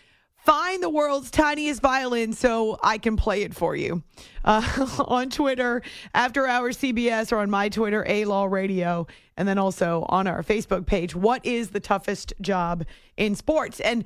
Find 0.44 0.82
the 0.82 0.90
world's 0.90 1.30
tiniest 1.30 1.80
violin 1.80 2.32
so 2.32 2.76
I 2.82 2.98
can 2.98 3.16
play 3.16 3.42
it 3.42 3.54
for 3.54 3.76
you. 3.76 4.02
Uh, 4.44 4.88
on 5.06 5.30
Twitter, 5.30 5.82
After 6.14 6.48
Hours 6.48 6.76
CBS, 6.78 7.30
or 7.30 7.38
on 7.38 7.48
my 7.50 7.68
Twitter, 7.68 8.04
A 8.08 8.24
Law 8.24 8.46
Radio, 8.46 9.06
and 9.36 9.46
then 9.46 9.56
also 9.56 10.04
on 10.08 10.26
our 10.26 10.42
Facebook 10.42 10.84
page. 10.84 11.14
What 11.14 11.46
is 11.46 11.70
the 11.70 11.78
toughest 11.78 12.32
job 12.40 12.84
in 13.16 13.36
sports? 13.36 13.78
And 13.78 14.04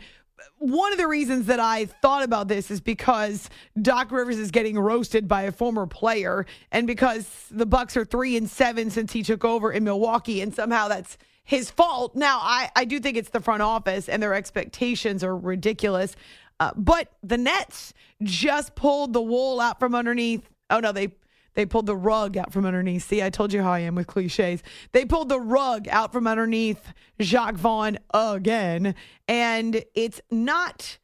one 0.58 0.92
of 0.92 0.98
the 0.98 1.08
reasons 1.08 1.46
that 1.46 1.60
I 1.60 1.86
thought 1.86 2.22
about 2.22 2.48
this 2.48 2.70
is 2.70 2.82
because 2.82 3.48
Doc 3.80 4.10
Rivers 4.12 4.36
is 4.36 4.50
getting 4.50 4.78
roasted 4.78 5.26
by 5.26 5.42
a 5.42 5.52
former 5.52 5.86
player, 5.86 6.44
and 6.70 6.86
because 6.86 7.46
the 7.50 7.66
Bucks 7.66 7.96
are 7.96 8.04
three 8.04 8.36
and 8.36 8.48
seven 8.48 8.90
since 8.90 9.12
he 9.12 9.22
took 9.22 9.44
over 9.44 9.72
in 9.72 9.84
Milwaukee, 9.84 10.42
and 10.42 10.54
somehow 10.54 10.88
that's 10.88 11.16
his 11.46 11.70
fault. 11.70 12.14
Now, 12.14 12.40
I, 12.42 12.70
I 12.76 12.84
do 12.84 13.00
think 13.00 13.16
it's 13.16 13.30
the 13.30 13.40
front 13.40 13.62
office, 13.62 14.08
and 14.08 14.22
their 14.22 14.34
expectations 14.34 15.24
are 15.24 15.34
ridiculous. 15.34 16.14
Uh, 16.60 16.72
but 16.76 17.12
the 17.22 17.38
Nets 17.38 17.94
just 18.22 18.74
pulled 18.74 19.14
the 19.14 19.22
wool 19.22 19.60
out 19.60 19.78
from 19.78 19.94
underneath. 19.94 20.48
Oh 20.68 20.80
no, 20.80 20.92
they 20.92 21.12
they 21.54 21.64
pulled 21.64 21.86
the 21.86 21.96
rug 21.96 22.36
out 22.36 22.52
from 22.52 22.66
underneath. 22.66 23.06
See, 23.06 23.22
I 23.22 23.30
told 23.30 23.52
you 23.52 23.62
how 23.62 23.72
I 23.72 23.80
am 23.80 23.94
with 23.94 24.06
cliches. 24.06 24.62
They 24.92 25.04
pulled 25.04 25.30
the 25.30 25.40
rug 25.40 25.88
out 25.88 26.12
from 26.12 26.26
underneath 26.26 26.92
Jacque 27.18 27.54
Vaughn 27.54 27.98
again. 28.12 28.94
And 29.26 29.82
it's 29.94 30.20
not 30.30 30.98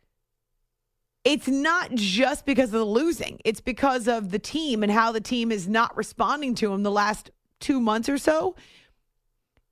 it's 1.25 1.49
not 1.49 1.95
just 1.95 2.45
because 2.45 2.67
of 2.67 2.81
the 2.81 2.85
losing. 2.85 3.41
It's 3.45 3.61
because 3.61 4.09
of 4.09 4.31
the 4.31 4.41
team 4.41 4.83
and 4.83 4.91
how 4.91 5.13
the 5.13 5.21
team 5.21 5.53
is 5.53 5.69
not 5.69 5.97
responding 5.97 6.55
to 6.57 6.73
him 6.73 6.83
the 6.83 6.91
last 6.91 7.31
2 7.61 7.81
months 7.81 8.09
or 8.09 8.19
so. 8.19 8.57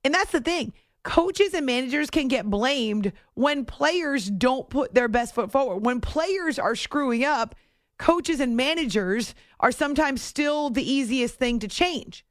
And 0.04 0.14
that's 0.14 0.32
the 0.32 0.40
thing. 0.40 0.72
coaches 1.02 1.54
and 1.54 1.64
managers 1.64 2.10
can 2.10 2.28
get 2.28 2.50
blamed 2.50 3.12
when 3.34 3.64
players 3.64 4.28
don't 4.30 4.68
put 4.68 4.92
their 4.94 5.08
best 5.08 5.34
foot 5.34 5.50
forward. 5.50 5.84
When 5.84 6.00
players 6.00 6.58
are 6.58 6.76
screwing 6.76 7.24
up, 7.24 7.54
coaches 7.98 8.40
and 8.40 8.56
managers 8.56 9.34
are 9.60 9.72
sometimes 9.72 10.20
still 10.22 10.70
the 10.70 10.88
easiest 10.88 11.36
thing 11.36 11.58
to 11.60 11.68
change. 11.68 12.24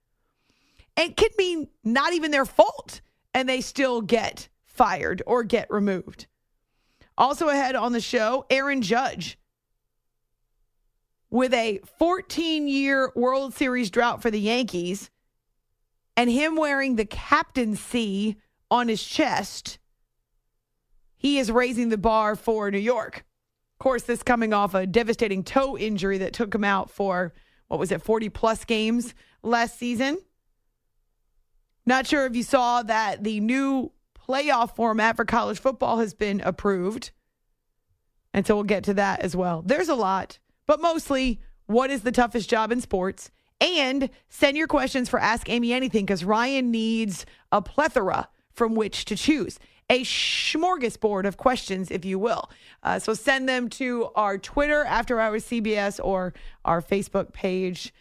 It 0.96 1.18
could 1.18 1.36
be 1.38 1.68
not 1.84 2.14
even 2.14 2.32
their 2.32 2.46
fault, 2.46 3.02
and 3.34 3.48
they 3.48 3.62
still 3.62 4.02
get 4.02 4.50
fired 4.66 5.22
or 5.26 5.44
get 5.44 5.70
removed. 5.72 6.28
Also 7.18 7.50
ahead 7.50 7.76
on 7.76 7.92
the 7.92 8.02
show, 8.02 8.46
Aaron 8.50 8.82
Judge. 8.82 9.38
With 11.30 11.54
a 11.54 11.80
14 11.98 12.68
year 12.68 13.12
World 13.16 13.54
Series 13.54 13.90
drought 13.90 14.22
for 14.22 14.32
the 14.32 14.40
Yankees 14.40 15.10
and 16.20 16.30
him 16.30 16.58
wearing 16.58 16.98
the 16.98 17.06
captaincy 17.06 18.36
on 18.70 18.90
his 18.90 19.02
chest, 19.02 19.80
he 21.16 21.40
is 21.40 21.50
raising 21.50 21.88
the 21.88 21.98
bar 21.98 22.36
for 22.36 22.70
New 22.70 22.78
York. 22.78 23.24
Of 23.76 23.80
course, 23.80 24.04
this 24.04 24.22
coming 24.22 24.52
off 24.52 24.74
a 24.74 24.86
devastating 24.86 25.46
toe 25.46 25.78
injury 25.78 26.18
that 26.18 26.34
took 26.34 26.54
him 26.54 26.66
out 26.66 26.92
for, 26.92 27.32
what 27.70 27.80
was 27.80 27.94
it, 27.94 28.02
40 28.02 28.28
plus 28.28 28.66
games 28.66 29.14
last 29.44 29.80
season. 29.80 30.18
Not 31.86 32.06
sure 32.06 32.26
if 32.26 32.36
you 32.36 32.44
saw 32.44 32.84
that 32.84 33.24
the 33.24 33.40
new 33.40 33.94
playoff 34.14 34.76
format 34.76 35.16
for 35.16 35.24
college 35.24 35.60
football 35.60 36.00
has 36.00 36.14
been 36.14 36.42
approved. 36.42 37.12
And 38.34 38.46
so 38.46 38.56
we'll 38.56 38.66
get 38.66 38.84
to 38.84 38.94
that 38.96 39.22
as 39.22 39.38
well. 39.38 39.64
There's 39.66 39.88
a 39.88 39.96
lot, 39.96 40.38
but 40.68 40.82
mostly, 40.82 41.40
what 41.68 41.90
is 41.90 42.02
the 42.02 42.12
toughest 42.12 42.50
job 42.50 42.74
in 42.74 42.82
sports? 42.82 43.32
And 43.62 44.10
send 44.30 44.58
your 44.58 44.68
questions 44.68 45.10
for 45.10 45.20
Ask 45.20 45.50
Amy 45.50 45.74
Anything 45.74 46.06
because 46.06 46.24
Ryan 46.24 46.72
needs 46.72 47.26
a 47.52 47.62
plethora 47.62 48.30
from 48.54 48.76
which 48.76 49.06
to 49.06 49.16
choose. 49.16 49.60
A 49.90 50.04
smorgasbord 50.04 51.26
of 51.26 51.38
questions, 51.38 51.90
if 51.90 52.06
you 52.06 52.20
will. 52.20 52.50
Uh, 52.84 53.00
so 53.00 53.14
send 53.14 53.50
them 53.50 53.70
to 53.70 54.10
our 54.16 54.38
Twitter, 54.38 54.84
After 54.86 55.20
Hours 55.20 55.46
CBS, 55.46 56.00
or 56.04 56.34
our 56.64 56.82
Facebook 56.82 57.34
page. 57.34 57.94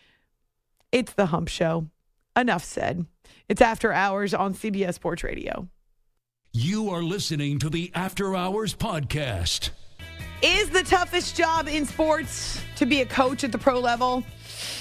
It's 0.93 1.13
The 1.15 1.27
Hump 1.27 1.49
Show. 1.49 1.89
Enough 2.37 2.63
said. 2.63 3.07
It's 3.49 3.63
After 3.63 3.93
Hours 3.93 4.35
on 4.35 4.55
CBS 4.55 4.95
Sports 4.95 5.25
Radio. 5.25 5.69
You 6.53 6.91
are 6.91 7.03
listening 7.03 7.59
to 7.61 7.71
the 7.71 7.91
After 7.95 8.37
Hours 8.37 8.75
Podcast. 8.75 9.71
Is 10.41 10.71
the 10.71 10.85
toughest 10.85 11.37
job 11.37 11.67
in 11.67 11.85
sports 11.85 12.61
to 12.77 12.87
be 12.87 13.01
a 13.01 13.07
coach 13.07 13.43
at 13.43 13.51
the 13.51 13.59
pro 13.59 13.81
level? 13.81 14.23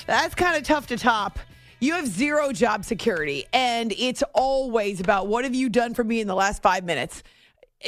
That's 0.05 0.35
kind 0.35 0.55
of 0.55 0.61
tough 0.61 0.85
to 0.87 0.97
top. 0.97 1.39
You 1.79 1.93
have 1.93 2.05
zero 2.05 2.51
job 2.51 2.85
security, 2.85 3.47
and 3.51 3.91
it's 3.97 4.21
always 4.35 4.99
about 4.99 5.25
what 5.25 5.45
have 5.45 5.55
you 5.55 5.69
done 5.69 5.95
for 5.95 6.03
me 6.03 6.21
in 6.21 6.27
the 6.27 6.35
last 6.35 6.61
five 6.61 6.83
minutes. 6.83 7.23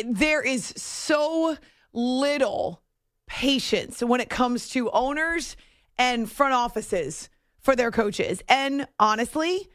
There 0.03 0.41
is 0.41 0.65
so 0.77 1.58
little 1.93 2.82
patience 3.27 4.01
when 4.01 4.19
it 4.19 4.32
comes 4.32 4.69
to 4.69 4.89
owners 4.89 5.55
and 5.95 6.29
front 6.29 6.55
offices 6.55 7.29
for 7.60 7.75
their 7.75 7.91
coaches. 7.91 8.41
And 8.49 8.88
honestly, 8.99 9.69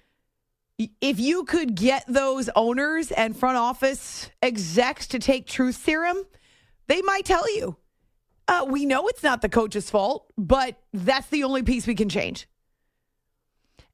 if 1.00 1.20
you 1.20 1.44
could 1.44 1.76
get 1.76 2.04
those 2.08 2.50
owners 2.56 3.12
and 3.12 3.36
front 3.36 3.56
office 3.56 4.30
execs 4.42 5.06
to 5.08 5.20
take 5.20 5.46
truth 5.46 5.76
serum, 5.76 6.24
they 6.88 7.00
might 7.00 7.24
tell 7.24 7.48
you 7.54 7.76
uh, 8.48 8.66
we 8.68 8.84
know 8.84 9.08
it's 9.08 9.22
not 9.22 9.42
the 9.42 9.48
coach's 9.48 9.90
fault, 9.90 10.26
but 10.36 10.78
that's 10.92 11.28
the 11.28 11.44
only 11.44 11.62
piece 11.62 11.86
we 11.86 11.94
can 11.94 12.08
change. 12.08 12.48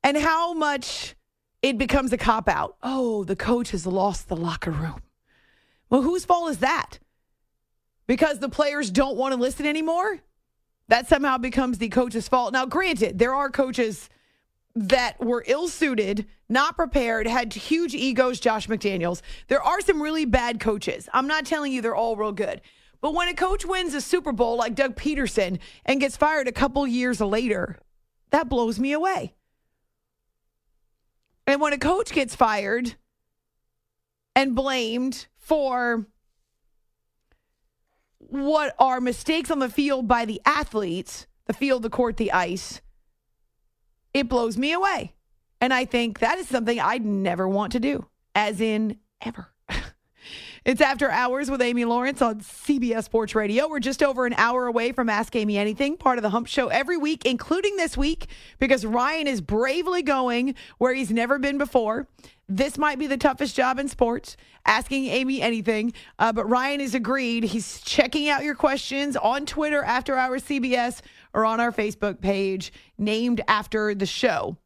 And 0.02 0.16
how 0.16 0.54
much 0.54 1.14
it 1.62 1.78
becomes 1.78 2.12
a 2.12 2.16
cop 2.16 2.48
out. 2.48 2.76
Oh, 2.82 3.24
the 3.24 3.36
coach 3.36 3.70
has 3.72 3.86
lost 3.86 4.28
the 4.28 4.36
locker 4.36 4.70
room. 4.70 5.02
Well, 5.90 6.02
whose 6.02 6.24
fault 6.24 6.50
is 6.50 6.58
that? 6.58 6.98
Because 8.06 8.38
the 8.38 8.48
players 8.48 8.90
don't 8.90 9.16
want 9.16 9.34
to 9.34 9.40
listen 9.40 9.66
anymore? 9.66 10.20
That 10.88 11.08
somehow 11.08 11.38
becomes 11.38 11.78
the 11.78 11.88
coach's 11.88 12.28
fault. 12.28 12.52
Now, 12.52 12.66
granted, 12.66 13.18
there 13.18 13.34
are 13.34 13.50
coaches 13.50 14.08
that 14.74 15.22
were 15.22 15.44
ill 15.46 15.68
suited, 15.68 16.26
not 16.48 16.76
prepared, 16.76 17.26
had 17.26 17.52
huge 17.52 17.94
egos, 17.94 18.40
Josh 18.40 18.66
McDaniels. 18.66 19.20
There 19.48 19.62
are 19.62 19.80
some 19.80 20.00
really 20.00 20.24
bad 20.24 20.60
coaches. 20.60 21.08
I'm 21.12 21.26
not 21.26 21.44
telling 21.44 21.72
you 21.72 21.82
they're 21.82 21.94
all 21.94 22.16
real 22.16 22.32
good. 22.32 22.60
But 23.00 23.14
when 23.14 23.28
a 23.28 23.34
coach 23.34 23.64
wins 23.64 23.94
a 23.94 24.00
Super 24.00 24.32
Bowl 24.32 24.56
like 24.56 24.74
Doug 24.74 24.94
Pederson 24.94 25.58
and 25.86 26.00
gets 26.00 26.16
fired 26.16 26.48
a 26.48 26.52
couple 26.52 26.86
years 26.86 27.20
later, 27.20 27.78
that 28.30 28.48
blows 28.48 28.78
me 28.78 28.92
away. 28.92 29.34
And 31.46 31.60
when 31.60 31.72
a 31.72 31.78
coach 31.78 32.12
gets 32.12 32.36
fired 32.36 32.94
and 34.36 34.54
blamed 34.54 35.26
for 35.36 36.06
what 38.18 38.74
are 38.78 39.00
mistakes 39.00 39.50
on 39.50 39.58
the 39.58 39.68
field 39.68 40.06
by 40.06 40.24
the 40.24 40.40
athletes, 40.44 41.26
the 41.46 41.52
field, 41.52 41.82
the 41.82 41.90
court, 41.90 42.16
the 42.16 42.30
ice, 42.30 42.80
it 44.14 44.28
blows 44.28 44.56
me 44.56 44.72
away. 44.72 45.14
And 45.60 45.74
I 45.74 45.84
think 45.84 46.20
that 46.20 46.38
is 46.38 46.48
something 46.48 46.78
I'd 46.78 47.04
never 47.04 47.48
want 47.48 47.72
to 47.72 47.80
do, 47.80 48.06
as 48.34 48.60
in 48.60 48.98
ever. 49.20 49.48
It's 50.70 50.80
After 50.80 51.10
Hours 51.10 51.50
with 51.50 51.62
Amy 51.62 51.84
Lawrence 51.84 52.22
on 52.22 52.42
CBS 52.42 53.02
Sports 53.02 53.34
Radio. 53.34 53.66
We're 53.66 53.80
just 53.80 54.04
over 54.04 54.24
an 54.24 54.34
hour 54.34 54.68
away 54.68 54.92
from 54.92 55.08
Ask 55.08 55.34
Amy 55.34 55.58
Anything, 55.58 55.96
part 55.96 56.16
of 56.16 56.22
the 56.22 56.30
Hump 56.30 56.46
Show 56.46 56.68
every 56.68 56.96
week, 56.96 57.26
including 57.26 57.76
this 57.76 57.96
week, 57.96 58.28
because 58.60 58.86
Ryan 58.86 59.26
is 59.26 59.40
bravely 59.40 60.02
going 60.02 60.54
where 60.78 60.94
he's 60.94 61.10
never 61.10 61.40
been 61.40 61.58
before. 61.58 62.06
This 62.48 62.78
might 62.78 63.00
be 63.00 63.08
the 63.08 63.16
toughest 63.16 63.56
job 63.56 63.80
in 63.80 63.88
sports, 63.88 64.36
asking 64.64 65.06
Amy 65.06 65.42
anything. 65.42 65.92
Uh, 66.20 66.32
but 66.32 66.48
Ryan 66.48 66.78
has 66.78 66.94
agreed. 66.94 67.42
He's 67.42 67.80
checking 67.80 68.28
out 68.28 68.44
your 68.44 68.54
questions 68.54 69.16
on 69.16 69.46
Twitter, 69.46 69.82
After 69.82 70.16
Hours 70.16 70.44
CBS, 70.44 71.00
or 71.34 71.44
on 71.44 71.58
our 71.58 71.72
Facebook 71.72 72.20
page, 72.20 72.72
named 72.96 73.40
after 73.48 73.92
the 73.92 74.06
show. 74.06 74.56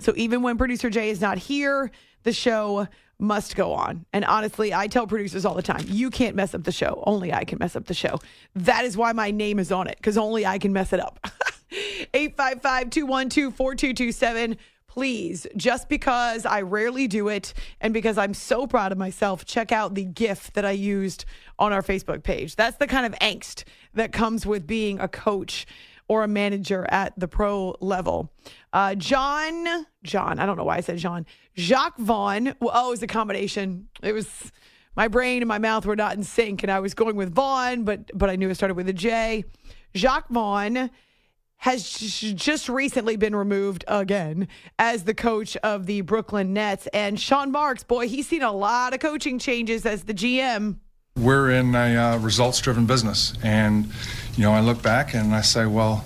So 0.00 0.12
even 0.16 0.42
when 0.42 0.58
producer 0.58 0.90
Jay 0.90 1.08
is 1.08 1.20
not 1.20 1.38
here, 1.38 1.92
the 2.24 2.32
show 2.32 2.88
must 3.20 3.56
go 3.56 3.72
on. 3.72 4.04
And 4.12 4.24
honestly, 4.24 4.72
I 4.72 4.86
tell 4.86 5.06
producers 5.06 5.44
all 5.44 5.54
the 5.54 5.62
time, 5.62 5.84
you 5.88 6.10
can't 6.10 6.36
mess 6.36 6.54
up 6.54 6.64
the 6.64 6.72
show. 6.72 7.02
Only 7.06 7.32
I 7.32 7.44
can 7.44 7.58
mess 7.58 7.76
up 7.76 7.86
the 7.86 7.94
show. 7.94 8.18
That 8.54 8.84
is 8.84 8.96
why 8.96 9.12
my 9.12 9.30
name 9.30 9.58
is 9.58 9.70
on 9.72 9.86
it, 9.86 9.96
because 9.96 10.18
only 10.18 10.46
I 10.46 10.58
can 10.58 10.72
mess 10.72 10.92
it 10.92 11.00
up. 11.00 11.18
855 12.14 12.90
212 12.90 13.54
4227. 13.54 14.56
Please, 14.86 15.46
just 15.56 15.88
because 15.88 16.44
I 16.44 16.62
rarely 16.62 17.06
do 17.06 17.28
it 17.28 17.54
and 17.80 17.94
because 17.94 18.18
I'm 18.18 18.34
so 18.34 18.66
proud 18.66 18.90
of 18.90 18.98
myself, 18.98 19.44
check 19.44 19.70
out 19.70 19.94
the 19.94 20.04
GIF 20.04 20.52
that 20.54 20.64
I 20.64 20.72
used 20.72 21.24
on 21.60 21.72
our 21.72 21.82
Facebook 21.82 22.24
page. 22.24 22.56
That's 22.56 22.76
the 22.76 22.88
kind 22.88 23.06
of 23.06 23.12
angst 23.20 23.62
that 23.94 24.12
comes 24.12 24.44
with 24.44 24.66
being 24.66 24.98
a 24.98 25.06
coach 25.06 25.64
or 26.08 26.24
a 26.24 26.28
manager 26.28 26.88
at 26.90 27.16
the 27.16 27.28
pro 27.28 27.76
level. 27.80 28.32
Uh, 28.72 28.96
John, 28.96 29.86
John, 30.02 30.38
I 30.38 30.46
don't 30.46 30.56
know 30.56 30.64
why 30.64 30.76
I 30.76 30.80
said 30.80 30.98
John. 30.98 31.26
Jacque 31.54 31.98
Vaughn. 31.98 32.54
Oh, 32.60 32.88
it 32.88 32.90
was 32.90 33.02
a 33.02 33.06
combination. 33.06 33.88
It 34.02 34.12
was 34.12 34.50
my 34.96 35.08
brain 35.08 35.42
and 35.42 35.48
my 35.48 35.58
mouth 35.58 35.86
were 35.86 35.96
not 35.96 36.16
in 36.16 36.24
sync, 36.24 36.62
and 36.62 36.72
I 36.72 36.80
was 36.80 36.94
going 36.94 37.16
with 37.16 37.34
Vaughn, 37.34 37.84
but 37.84 38.10
but 38.14 38.30
I 38.30 38.36
knew 38.36 38.48
it 38.48 38.54
started 38.54 38.74
with 38.74 38.88
a 38.88 38.92
J. 38.92 39.44
Jacque 39.94 40.28
Vaughn 40.28 40.90
has 41.60 41.84
just 41.90 42.70
recently 42.70 43.16
been 43.16 43.36
removed 43.36 43.84
again 43.86 44.48
as 44.78 45.04
the 45.04 45.12
coach 45.12 45.58
of 45.58 45.84
the 45.84 46.00
Brooklyn 46.00 46.54
Nets. 46.54 46.86
And 46.94 47.20
Sean 47.20 47.52
Marks, 47.52 47.82
boy, 47.82 48.08
he's 48.08 48.26
seen 48.26 48.42
a 48.42 48.50
lot 48.50 48.94
of 48.94 49.00
coaching 49.00 49.38
changes 49.38 49.84
as 49.84 50.04
the 50.04 50.14
GM. 50.14 50.78
We're 51.16 51.50
in 51.50 51.74
a 51.74 51.96
uh, 51.96 52.16
results 52.16 52.60
driven 52.60 52.86
business. 52.86 53.34
And, 53.44 53.90
you 54.36 54.42
know, 54.42 54.52
I 54.52 54.60
look 54.60 54.80
back 54.80 55.12
and 55.12 55.34
I 55.34 55.42
say, 55.42 55.66
well, 55.66 56.02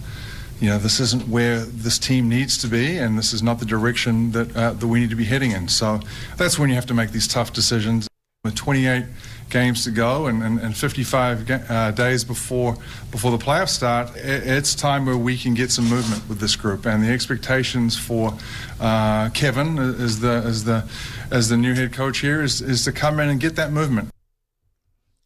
you 0.65 0.71
know, 0.71 0.79
this 0.79 0.99
isn't 0.99 1.29
where 1.29 1.59
this 1.59 1.99
team 1.99 2.27
needs 2.27 2.57
to 2.57 2.67
be, 2.67 2.97
and 2.97 3.19
this 3.19 3.35
is 3.35 3.43
not 3.43 3.59
the 3.59 3.67
direction 3.67 4.33
that 4.33 4.57
uh, 4.57 4.73
that 4.73 4.87
we 4.87 4.99
need 4.99 5.11
to 5.11 5.17
be 5.17 5.27
heading 5.27 5.51
in. 5.51 5.69
So 5.69 6.01
that's 6.39 6.59
when 6.59 6.71
you 6.71 6.75
have 6.75 6.87
to 6.87 6.95
make 6.95 7.11
these 7.11 7.29
tough 7.29 7.53
decisions. 7.53 8.09
With 8.45 8.55
28 8.55 9.05
games 9.49 9.85
to 9.85 9.91
go 9.91 10.27
and, 10.27 10.43
and, 10.43 10.59
and 10.59 10.77
55 10.77 11.51
uh, 11.51 11.91
days 11.93 12.25
before 12.25 12.77
before 13.11 13.31
the 13.31 13.39
playoffs 13.39 13.71
start, 13.71 14.11
it's 14.17 14.75
time 14.75 15.05
where 15.05 15.19
we 15.19 15.37
can 15.37 15.53
get 15.53 15.71
some 15.71 15.87
movement 15.87 16.27
with 16.31 16.41
this 16.41 16.57
group. 16.57 16.87
And 16.87 17.03
the 17.03 17.11
expectations 17.11 17.99
for 17.99 18.33
uh, 18.81 19.29
Kevin 19.31 19.79
as 19.79 20.21
the 20.21 20.43
as 20.47 20.65
the 20.65 20.89
as 21.31 21.51
the 21.51 21.59
new 21.59 21.75
head 21.75 21.93
coach 21.93 22.21
here 22.21 22.43
is 22.43 22.63
is 22.63 22.85
to 22.85 22.93
come 22.93 23.21
in 23.21 23.29
and 23.29 23.39
get 23.39 23.55
that 23.57 23.71
movement. 23.71 24.09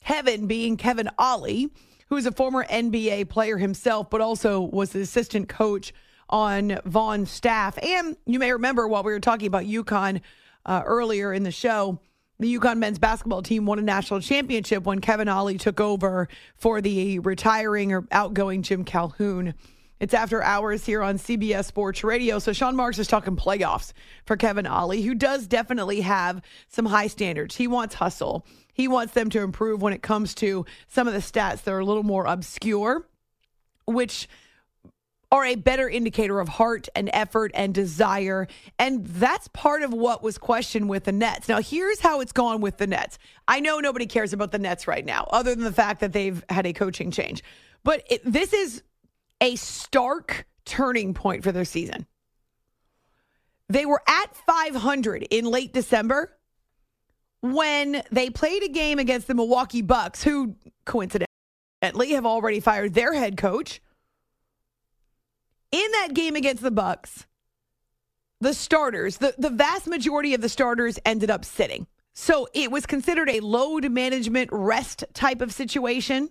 Kevin 0.01 0.48
being 0.48 0.77
Kevin 0.77 1.09
Ollie 1.16 1.70
who 2.08 2.16
is 2.16 2.26
a 2.26 2.32
former 2.32 2.64
NBA 2.64 3.28
player 3.28 3.58
himself, 3.58 4.10
but 4.10 4.20
also 4.20 4.60
was 4.60 4.90
the 4.90 5.00
assistant 5.00 5.48
coach 5.48 5.92
on 6.28 6.78
Vaughn's 6.84 7.30
staff. 7.30 7.78
And 7.82 8.16
you 8.26 8.38
may 8.38 8.52
remember 8.52 8.86
while 8.86 9.02
we 9.02 9.12
were 9.12 9.20
talking 9.20 9.46
about 9.46 9.64
UConn 9.64 10.20
uh, 10.66 10.82
earlier 10.84 11.32
in 11.32 11.42
the 11.42 11.50
show, 11.50 12.00
the 12.38 12.56
UConn 12.56 12.78
men's 12.78 12.98
basketball 12.98 13.42
team 13.42 13.66
won 13.66 13.78
a 13.78 13.82
national 13.82 14.20
championship 14.20 14.84
when 14.84 15.00
Kevin 15.00 15.28
Ollie 15.28 15.58
took 15.58 15.80
over 15.80 16.28
for 16.56 16.80
the 16.80 17.18
retiring 17.18 17.92
or 17.92 18.06
outgoing 18.12 18.62
Jim 18.62 18.84
Calhoun. 18.84 19.54
It's 19.98 20.14
after 20.14 20.40
hours 20.42 20.86
here 20.86 21.02
on 21.02 21.18
CBS 21.18 21.64
Sports 21.64 22.04
Radio. 22.04 22.38
So 22.38 22.52
Sean 22.52 22.76
Marks 22.76 23.00
is 23.00 23.08
talking 23.08 23.34
playoffs 23.34 23.92
for 24.24 24.36
Kevin 24.36 24.66
Ollie, 24.66 25.02
who 25.02 25.14
does 25.14 25.48
definitely 25.48 26.02
have 26.02 26.40
some 26.68 26.86
high 26.86 27.08
standards. 27.08 27.56
He 27.56 27.66
wants 27.66 27.96
hustle. 27.96 28.46
He 28.78 28.86
wants 28.86 29.12
them 29.12 29.28
to 29.30 29.40
improve 29.40 29.82
when 29.82 29.92
it 29.92 30.02
comes 30.02 30.36
to 30.36 30.64
some 30.86 31.08
of 31.08 31.12
the 31.12 31.18
stats 31.18 31.64
that 31.64 31.72
are 31.72 31.80
a 31.80 31.84
little 31.84 32.04
more 32.04 32.26
obscure, 32.26 33.04
which 33.86 34.28
are 35.32 35.44
a 35.44 35.56
better 35.56 35.88
indicator 35.88 36.38
of 36.38 36.48
heart 36.48 36.88
and 36.94 37.10
effort 37.12 37.50
and 37.54 37.74
desire. 37.74 38.46
And 38.78 39.04
that's 39.04 39.48
part 39.48 39.82
of 39.82 39.92
what 39.92 40.22
was 40.22 40.38
questioned 40.38 40.88
with 40.88 41.04
the 41.04 41.12
Nets. 41.12 41.48
Now, 41.48 41.60
here's 41.60 41.98
how 41.98 42.20
it's 42.20 42.30
gone 42.30 42.60
with 42.60 42.76
the 42.76 42.86
Nets. 42.86 43.18
I 43.48 43.58
know 43.58 43.80
nobody 43.80 44.06
cares 44.06 44.32
about 44.32 44.52
the 44.52 44.60
Nets 44.60 44.86
right 44.86 45.04
now, 45.04 45.26
other 45.32 45.56
than 45.56 45.64
the 45.64 45.72
fact 45.72 45.98
that 46.00 46.12
they've 46.12 46.42
had 46.48 46.64
a 46.64 46.72
coaching 46.72 47.10
change. 47.10 47.42
But 47.82 48.04
it, 48.08 48.22
this 48.24 48.52
is 48.52 48.84
a 49.40 49.56
stark 49.56 50.46
turning 50.64 51.14
point 51.14 51.42
for 51.42 51.50
their 51.50 51.64
season. 51.64 52.06
They 53.68 53.86
were 53.86 54.02
at 54.06 54.36
500 54.46 55.26
in 55.30 55.46
late 55.46 55.72
December 55.72 56.38
when 57.40 58.03
they 58.11 58.31
played 58.31 58.62
a 58.62 58.68
game 58.68 58.98
against 58.98 59.27
the 59.27 59.35
Milwaukee 59.35 59.83
Bucks, 59.83 60.22
who 60.22 60.57
coincidentally 60.85 61.29
have 62.11 62.27
already 62.27 62.61
fired 62.61 62.94
their 62.94 63.14
head 63.14 63.37
coach. 63.37 63.81
In 65.70 65.90
that 65.92 66.14
game 66.14 66.35
against 66.35 66.62
the 66.62 66.70
Bucks, 66.70 67.27
the 68.40 68.55
starters, 68.55 69.18
the, 69.18 69.35
the 69.38 69.51
vast 69.51 69.87
majority 69.87 70.35
of 70.35 70.40
the 70.40 70.48
starters 70.48 70.98
ended 71.05 71.31
up 71.31 71.44
sitting. 71.44 71.87
So 72.14 72.48
it 72.53 72.70
was 72.70 72.87
considered 72.87 73.31
a 73.31 73.40
load 73.40 73.90
management 73.90 74.51
rest 74.53 75.05
type 75.12 75.40
of 75.40 75.53
situation. 75.53 76.31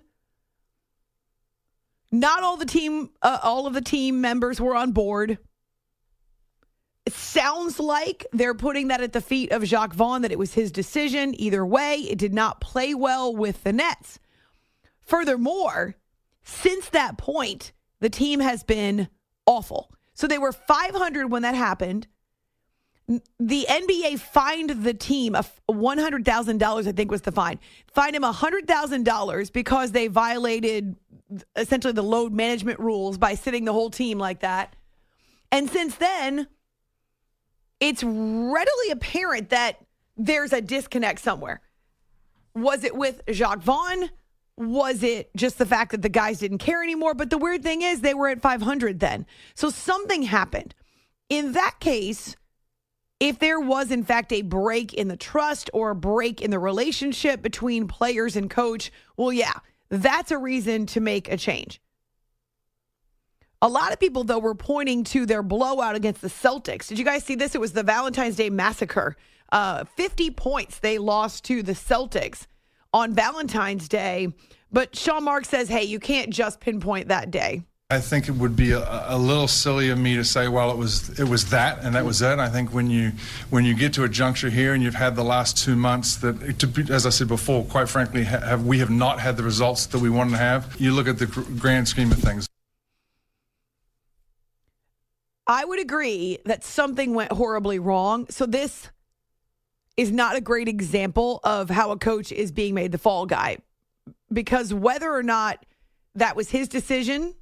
Not 2.11 2.43
all 2.43 2.57
the 2.57 2.65
team, 2.65 3.11
uh, 3.21 3.39
all 3.43 3.67
of 3.67 3.73
the 3.73 3.81
team 3.81 4.19
members 4.19 4.59
were 4.59 4.75
on 4.75 4.91
board. 4.91 5.37
It 7.07 7.13
sounds 7.13 7.79
like 7.79 8.27
they're 8.33 8.53
putting 8.53 8.89
that 8.89 8.99
at 8.99 9.13
the 9.13 9.21
feet 9.21 9.53
of 9.53 9.63
Jacque 9.63 9.93
Vaughn, 9.93 10.23
that 10.23 10.31
it 10.33 10.37
was 10.37 10.55
his 10.55 10.73
decision. 10.73 11.33
Either 11.39 11.65
way, 11.65 11.99
it 11.99 12.17
did 12.17 12.33
not 12.33 12.59
play 12.59 12.93
well 12.93 13.33
with 13.33 13.63
the 13.63 13.71
Nets. 13.71 14.19
Furthermore, 14.99 15.95
since 16.43 16.89
that 16.89 17.17
point, 17.17 17.71
the 18.01 18.09
team 18.09 18.41
has 18.41 18.61
been 18.65 19.07
awful. 19.45 19.89
So 20.15 20.27
they 20.27 20.37
were 20.37 20.51
500 20.51 21.31
when 21.31 21.43
that 21.43 21.55
happened. 21.55 22.07
The 23.07 23.65
NBA 23.69 24.19
fined 24.19 24.83
the 24.83 24.93
team 24.93 25.33
a 25.33 25.45
$100,000, 25.71 26.87
I 26.87 26.91
think 26.91 27.09
was 27.09 27.21
the 27.21 27.31
fine. 27.31 27.57
Fined 27.93 28.17
him 28.17 28.23
$100,000 28.23 29.53
because 29.53 29.93
they 29.93 30.07
violated 30.07 30.97
essentially 31.55 31.93
the 31.93 32.03
load 32.03 32.33
management 32.33 32.81
rules 32.81 33.17
by 33.17 33.35
sitting 33.35 33.63
the 33.63 33.71
whole 33.71 33.91
team 33.91 34.19
like 34.19 34.41
that. 34.41 34.75
And 35.53 35.69
since 35.69 35.95
then, 35.95 36.49
it's 37.79 38.03
readily 38.03 38.91
apparent 38.91 39.49
that 39.49 39.77
there's 40.15 40.53
a 40.53 40.61
disconnect 40.61 41.19
somewhere. 41.19 41.61
Was 42.55 42.83
it 42.83 42.95
with 42.95 43.21
Jacque 43.31 43.61
Vaughn? 43.61 44.09
Was 44.57 45.03
it 45.03 45.29
just 45.35 45.59
the 45.59 45.65
fact 45.65 45.91
that 45.91 46.01
the 46.01 46.09
guys 46.09 46.39
didn't 46.39 46.57
care 46.57 46.81
anymore? 46.81 47.13
But 47.13 47.29
the 47.29 47.37
weird 47.37 47.61
thing 47.61 47.83
is, 47.83 48.01
they 48.01 48.15
were 48.15 48.29
at 48.29 48.41
500 48.41 48.99
then. 48.99 49.27
So 49.53 49.69
something 49.69 50.23
happened. 50.23 50.73
In 51.29 51.51
that 51.51 51.75
case, 51.79 52.35
if 53.19 53.37
there 53.37 53.59
was, 53.59 53.91
in 53.91 54.03
fact, 54.03 54.31
a 54.31 54.41
break 54.41 54.93
in 54.93 55.07
the 55.07 55.17
trust 55.17 55.69
or 55.73 55.91
a 55.91 55.95
break 55.95 56.41
in 56.41 56.49
the 56.49 56.59
relationship 56.59 57.41
between 57.41 57.87
players 57.87 58.35
and 58.35 58.49
coach, 58.49 58.91
well, 59.15 59.31
yeah, 59.31 59.53
that's 59.89 60.31
a 60.31 60.37
reason 60.37 60.87
to 60.87 60.99
make 60.99 61.31
a 61.31 61.37
change. 61.37 61.79
A 63.61 63.67
lot 63.67 63.91
of 63.91 63.99
people, 63.99 64.23
though, 64.23 64.37
were 64.37 64.53
pointing 64.53 65.03
to 65.05 65.25
their 65.25 65.41
blowout 65.41 65.95
against 65.95 66.21
the 66.21 66.27
Celtics. 66.27 66.87
Did 66.87 66.99
you 66.99 67.05
guys 67.05 67.23
see 67.23 67.33
this? 67.33 67.55
It 67.55 67.61
was 67.61 67.73
the 67.73 67.81
Valentine's 67.81 68.35
Day 68.35 68.51
massacre. 68.51 69.15
Uh, 69.51 69.83
50 69.83 70.29
points 70.31 70.77
they 70.77 70.99
lost 70.99 71.43
to 71.45 71.63
the 71.63 71.71
Celtics 71.71 72.45
on 72.93 73.13
Valentine's 73.13 73.87
Day. 73.87 74.27
But 74.71 74.95
Sean 74.95 75.23
Mark 75.23 75.45
says, 75.45 75.69
hey, 75.69 75.85
you 75.85 75.99
can't 75.99 76.29
just 76.29 76.59
pinpoint 76.59 77.07
that 77.07 77.31
day. 77.31 77.63
I 77.89 77.99
think 77.99 78.27
it 78.27 78.33
would 78.33 78.55
be 78.55 78.73
a, 78.73 78.85
a, 79.07 79.17
little 79.17 79.47
silly 79.47 79.89
of 79.89 79.97
me 79.97 80.15
to 80.17 80.23
say, 80.25 80.49
well, 80.49 80.71
it 80.71 80.77
was 80.77 81.17
it 81.17 81.23
was 81.23 81.49
that 81.51 81.85
and 81.85 81.95
that 81.95 82.03
was 82.03 82.21
it. 82.21 82.37
I 82.37 82.49
think 82.49 82.73
when 82.73 82.89
you 82.89 83.13
when 83.49 83.63
you 83.63 83.73
get 83.73 83.93
to 83.93 84.03
a 84.03 84.09
juncture 84.09 84.49
here 84.49 84.73
and 84.73 84.83
you've 84.83 84.93
had 84.93 85.15
the 85.15 85.23
last 85.23 85.57
two 85.57 85.77
months 85.77 86.17
that, 86.17 86.73
be, 86.73 86.93
as 86.93 87.05
I 87.05 87.11
said 87.11 87.29
before, 87.29 87.63
quite 87.63 87.87
frankly, 87.87 88.25
have 88.25 88.65
we 88.65 88.79
have 88.79 88.89
not 88.89 89.21
had 89.21 89.37
the 89.37 89.43
results 89.43 89.85
that 89.85 89.99
we 89.99 90.09
wanted 90.09 90.31
to 90.31 90.37
have. 90.37 90.75
You 90.77 90.91
look 90.91 91.07
at 91.07 91.17
the 91.17 91.27
grand 91.27 91.87
scheme 91.87 92.11
of 92.11 92.17
things. 92.17 92.49
I 95.47 95.63
would 95.63 95.79
agree 95.79 96.39
that 96.45 96.63
something 96.63 97.13
went 97.13 97.31
horribly 97.31 97.79
wrong. 97.79 98.27
So 98.29 98.45
this 98.45 98.89
is 99.95 100.11
not 100.11 100.35
a 100.35 100.41
great 100.41 100.67
example 100.67 101.39
of 101.43 101.69
how 101.69 101.91
a 101.91 101.97
coach 101.97 102.31
is 102.31 102.51
being 102.51 102.75
made 102.75 102.91
the 102.91 102.97
fall 102.97 103.25
guy 103.25 103.57
because 104.31 104.73
whether 104.73 105.11
or 105.11 105.23
not 105.23 105.65
that 106.15 106.35
was 106.35 106.49
his 106.51 106.67
decision 106.67 107.33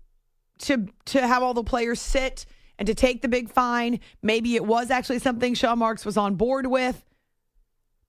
to 0.59 0.87
to 1.05 1.25
have 1.25 1.43
all 1.43 1.53
the 1.53 1.63
players 1.63 1.99
sit 1.99 2.45
and 2.77 2.87
to 2.87 2.93
take 2.93 3.21
the 3.21 3.27
big 3.27 3.49
fine, 3.49 3.99
maybe 4.21 4.55
it 4.55 4.65
was 4.65 4.91
actually 4.91 5.19
something 5.19 5.53
Sean 5.53 5.79
Marks 5.79 6.05
was 6.05 6.17
on 6.17 6.35
board 6.35 6.67
with, 6.67 7.03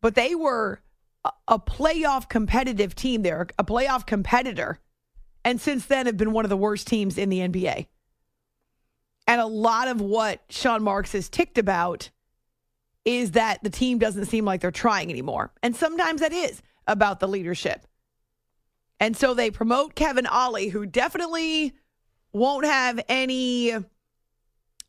but 0.01 0.15
they 0.15 0.35
were 0.35 0.81
a, 1.25 1.31
a 1.49 1.59
playoff 1.59 2.29
competitive 2.29 2.95
team 2.95 3.23
there, 3.23 3.47
a 3.59 3.65
playoff 3.65 4.07
competitor, 4.07 4.81
and 5.45 5.61
since 5.61 5.87
then 5.87 6.07
have 6.07 6.17
been 6.17 6.33
one 6.33 6.45
of 6.45 6.49
the 6.49 6.57
worst 6.57 6.87
teams 6.87 7.17
in 7.17 7.29
the 7.29 7.41
NBA. 7.41 7.87
And 9.27 9.41
a 9.41 9.47
lot 9.47 9.89
of 9.89 10.01
what 10.01 10.41
Sean 10.49 10.83
Marks 10.83 11.13
has 11.13 11.29
ticked 11.29 11.59
about 11.59 12.11
is 13.05 13.33
that 13.33 13.63
the 13.63 13.71
team 13.71 13.99
doesn't 13.99 14.27
seem 14.27 14.45
like 14.45 14.61
they're 14.61 14.71
trying 14.71 15.11
anymore. 15.11 15.53
And 15.63 15.75
sometimes 15.75 16.21
that 16.21 16.33
is 16.33 16.63
about 16.87 17.21
the 17.21 17.29
leadership. 17.29 17.87
And 18.99 19.17
so 19.17 19.35
they 19.35 19.51
promote 19.51 19.95
Kevin 19.95 20.27
Ollie, 20.27 20.69
who 20.69 20.87
definitely 20.87 21.75
won't 22.33 22.65
have 22.65 23.01
any 23.09 23.75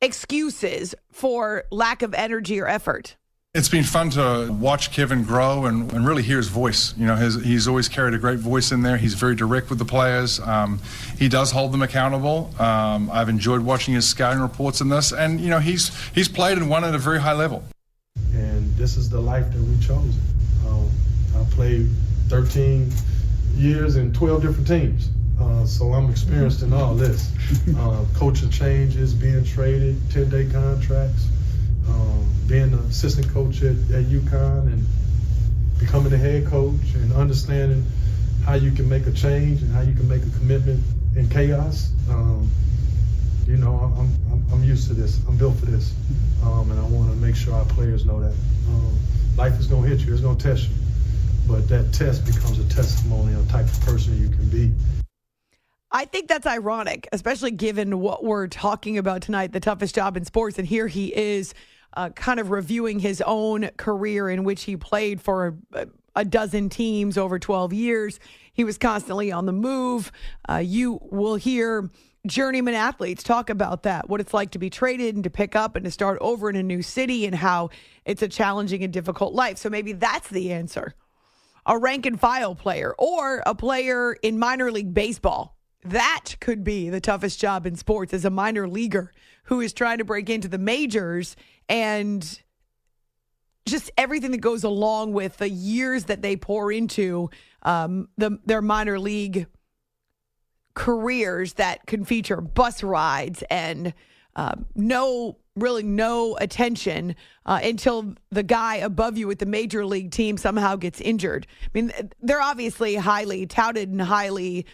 excuses 0.01 0.95
for 1.11 1.65
lack 1.71 2.01
of 2.01 2.13
energy 2.13 2.59
or 2.59 2.67
effort. 2.67 3.15
It's 3.57 3.69
been 3.69 3.85
fun 3.85 4.11
to 4.11 4.51
watch 4.51 4.91
Kevin 4.91 5.23
grow 5.23 5.65
and, 5.65 5.91
and 5.91 6.05
really 6.05 6.21
hear 6.21 6.37
his 6.37 6.47
voice. 6.47 6.95
You 6.95 7.07
know, 7.07 7.15
his, 7.15 7.43
he's 7.43 7.67
always 7.67 7.89
carried 7.89 8.13
a 8.13 8.19
great 8.19 8.37
voice 8.37 8.71
in 8.71 8.83
there. 8.83 8.97
He's 8.97 9.15
very 9.15 9.33
direct 9.33 9.71
with 9.71 9.79
the 9.79 9.85
players. 9.85 10.39
Um, 10.39 10.79
he 11.17 11.27
does 11.27 11.49
hold 11.49 11.71
them 11.71 11.81
accountable. 11.81 12.53
Um, 12.59 13.09
I've 13.11 13.29
enjoyed 13.29 13.61
watching 13.61 13.95
his 13.95 14.07
scouting 14.07 14.41
reports 14.41 14.79
in 14.79 14.89
this, 14.89 15.11
and 15.11 15.41
you 15.41 15.49
know, 15.49 15.57
he's 15.57 15.89
he's 16.13 16.27
played 16.27 16.59
and 16.59 16.69
won 16.69 16.83
at 16.83 16.93
a 16.93 16.99
very 16.99 17.19
high 17.19 17.33
level. 17.33 17.63
And 18.31 18.75
this 18.75 18.95
is 18.95 19.09
the 19.09 19.19
life 19.19 19.51
that 19.51 19.59
we 19.59 19.75
chose. 19.79 20.15
Um, 20.67 20.87
I 21.35 21.43
played 21.49 21.89
13 22.27 22.93
years 23.55 23.95
in 23.95 24.13
12 24.13 24.39
different 24.43 24.67
teams. 24.67 25.09
Uh, 25.41 25.65
so 25.65 25.93
I'm 25.93 26.11
experienced 26.11 26.61
in 26.61 26.73
all 26.73 26.93
this. 26.93 27.31
Uh, 27.77 28.05
coaching 28.13 28.49
changes, 28.49 29.13
being 29.13 29.43
traded, 29.43 29.95
10 30.11 30.29
day 30.29 30.45
contracts, 30.51 31.27
um, 31.87 32.29
being 32.47 32.73
an 32.73 32.79
assistant 32.89 33.29
coach 33.29 33.61
at, 33.61 33.75
at 33.91 34.05
UConn 34.05 34.67
and 34.67 34.85
becoming 35.79 36.09
the 36.09 36.17
head 36.17 36.45
coach 36.47 36.93
and 36.95 37.13
understanding 37.13 37.85
how 38.45 38.53
you 38.53 38.71
can 38.71 38.87
make 38.87 39.05
a 39.07 39.11
change 39.11 39.61
and 39.61 39.71
how 39.73 39.81
you 39.81 39.93
can 39.93 40.07
make 40.07 40.23
a 40.23 40.29
commitment 40.37 40.83
in 41.15 41.29
chaos. 41.29 41.91
Um, 42.09 42.49
you 43.45 43.57
know, 43.57 43.75
I'm, 43.75 44.09
I'm, 44.31 44.45
I'm, 44.51 44.63
used 44.63 44.87
to 44.87 44.93
this. 44.93 45.19
I'm 45.27 45.37
built 45.37 45.57
for 45.57 45.65
this. 45.65 45.93
Um, 46.43 46.71
and 46.71 46.79
I 46.79 46.83
want 46.83 47.09
to 47.09 47.15
make 47.15 47.35
sure 47.35 47.53
our 47.53 47.65
players 47.65 48.05
know 48.05 48.19
that. 48.19 48.33
Um, 48.67 48.97
life 49.37 49.59
is 49.59 49.67
going 49.67 49.83
to 49.83 49.89
hit 49.89 50.05
you, 50.05 50.13
it's 50.13 50.21
going 50.21 50.37
to 50.37 50.43
test 50.43 50.63
you. 50.63 50.75
But 51.47 51.69
that 51.69 51.93
test 51.93 52.25
becomes 52.25 52.59
a 52.59 52.67
testimony 52.69 53.33
of 53.33 53.47
the 53.47 53.53
type 53.53 53.65
of 53.65 53.81
person 53.81 54.21
you 54.21 54.29
can 54.29 54.49
be. 54.49 54.73
I 55.91 56.05
think 56.05 56.27
that's 56.27 56.45
ironic, 56.45 57.07
especially 57.13 57.51
given 57.51 57.99
what 57.99 58.23
we're 58.23 58.47
talking 58.47 58.97
about 58.97 59.21
tonight 59.21 59.53
the 59.53 59.61
toughest 59.61 59.95
job 59.95 60.17
in 60.17 60.25
sports. 60.25 60.57
And 60.57 60.67
here 60.67 60.87
he 60.87 61.15
is 61.15 61.53
uh, 61.97 62.09
kind 62.11 62.39
of 62.39 62.51
reviewing 62.51 62.99
his 62.99 63.21
own 63.25 63.69
career 63.75 64.29
in 64.29 64.43
which 64.43 64.63
he 64.63 64.77
played 64.77 65.19
for 65.19 65.57
a, 65.73 65.87
a 66.15 66.23
dozen 66.23 66.69
teams 66.69 67.17
over 67.17 67.39
12 67.39 67.73
years. 67.73 68.19
He 68.53 68.63
was 68.63 68.77
constantly 68.77 69.31
on 69.31 69.47
the 69.47 69.51
move. 69.51 70.11
Uh, 70.47 70.61
you 70.63 70.99
will 71.11 71.35
hear 71.35 71.89
journeyman 72.27 72.75
athletes 72.75 73.23
talk 73.23 73.49
about 73.49 73.83
that, 73.83 74.09
what 74.09 74.21
it's 74.21 74.33
like 74.33 74.51
to 74.51 74.59
be 74.59 74.69
traded 74.69 75.15
and 75.15 75.23
to 75.23 75.31
pick 75.31 75.55
up 75.55 75.75
and 75.75 75.85
to 75.85 75.91
start 75.91 76.19
over 76.21 76.51
in 76.51 76.55
a 76.55 76.61
new 76.61 76.83
city 76.83 77.25
and 77.25 77.33
how 77.33 77.71
it's 78.05 78.21
a 78.21 78.27
challenging 78.27 78.83
and 78.83 78.93
difficult 78.93 79.33
life. 79.33 79.57
So 79.57 79.69
maybe 79.69 79.93
that's 79.93 80.29
the 80.29 80.53
answer. 80.53 80.93
A 81.65 81.79
rank 81.79 82.05
and 82.05 82.19
file 82.19 82.53
player 82.53 82.93
or 82.99 83.41
a 83.45 83.55
player 83.55 84.13
in 84.13 84.37
minor 84.37 84.71
league 84.71 84.93
baseball 84.93 85.56
that 85.91 86.35
could 86.39 86.63
be 86.63 86.89
the 86.89 87.01
toughest 87.01 87.39
job 87.39 87.65
in 87.65 87.75
sports 87.75 88.13
as 88.13 88.25
a 88.25 88.29
minor 88.29 88.67
leaguer 88.67 89.11
who 89.43 89.61
is 89.61 89.73
trying 89.73 89.97
to 89.97 90.05
break 90.05 90.29
into 90.29 90.47
the 90.47 90.57
majors 90.57 91.35
and 91.69 92.41
just 93.65 93.91
everything 93.97 94.31
that 94.31 94.37
goes 94.37 94.63
along 94.63 95.13
with 95.13 95.37
the 95.37 95.49
years 95.49 96.05
that 96.05 96.21
they 96.21 96.35
pour 96.35 96.71
into 96.71 97.29
um, 97.63 98.07
the, 98.17 98.39
their 98.45 98.61
minor 98.61 98.99
league 98.99 99.47
careers 100.73 101.53
that 101.53 101.85
can 101.85 102.05
feature 102.05 102.39
bus 102.39 102.83
rides 102.83 103.43
and 103.49 103.93
uh, 104.35 104.53
no, 104.75 105.37
really 105.55 105.81
no 105.81 106.37
attention 106.39 107.15
uh, 107.47 107.59
until 107.63 108.13
the 108.29 108.43
guy 108.43 108.75
above 108.75 109.17
you 109.17 109.27
with 109.27 109.39
the 109.39 109.45
major 109.47 109.85
league 109.85 110.11
team 110.11 110.37
somehow 110.37 110.75
gets 110.75 111.01
injured. 111.01 111.47
I 111.63 111.69
mean, 111.73 111.91
they're 112.21 112.41
obviously 112.41 112.95
highly 112.95 113.47
touted 113.47 113.89
and 113.89 113.99
highly 113.99 114.67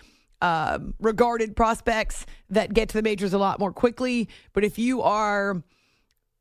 um, 0.44 0.94
regarded 1.00 1.56
prospects 1.56 2.26
that 2.50 2.74
get 2.74 2.90
to 2.90 2.98
the 2.98 3.02
majors 3.02 3.34
a 3.34 3.38
lot 3.38 3.60
more 3.60 3.72
quickly. 3.72 4.28
But 4.52 4.66
if 4.66 4.78
you 4.78 5.02
are 5.02 5.64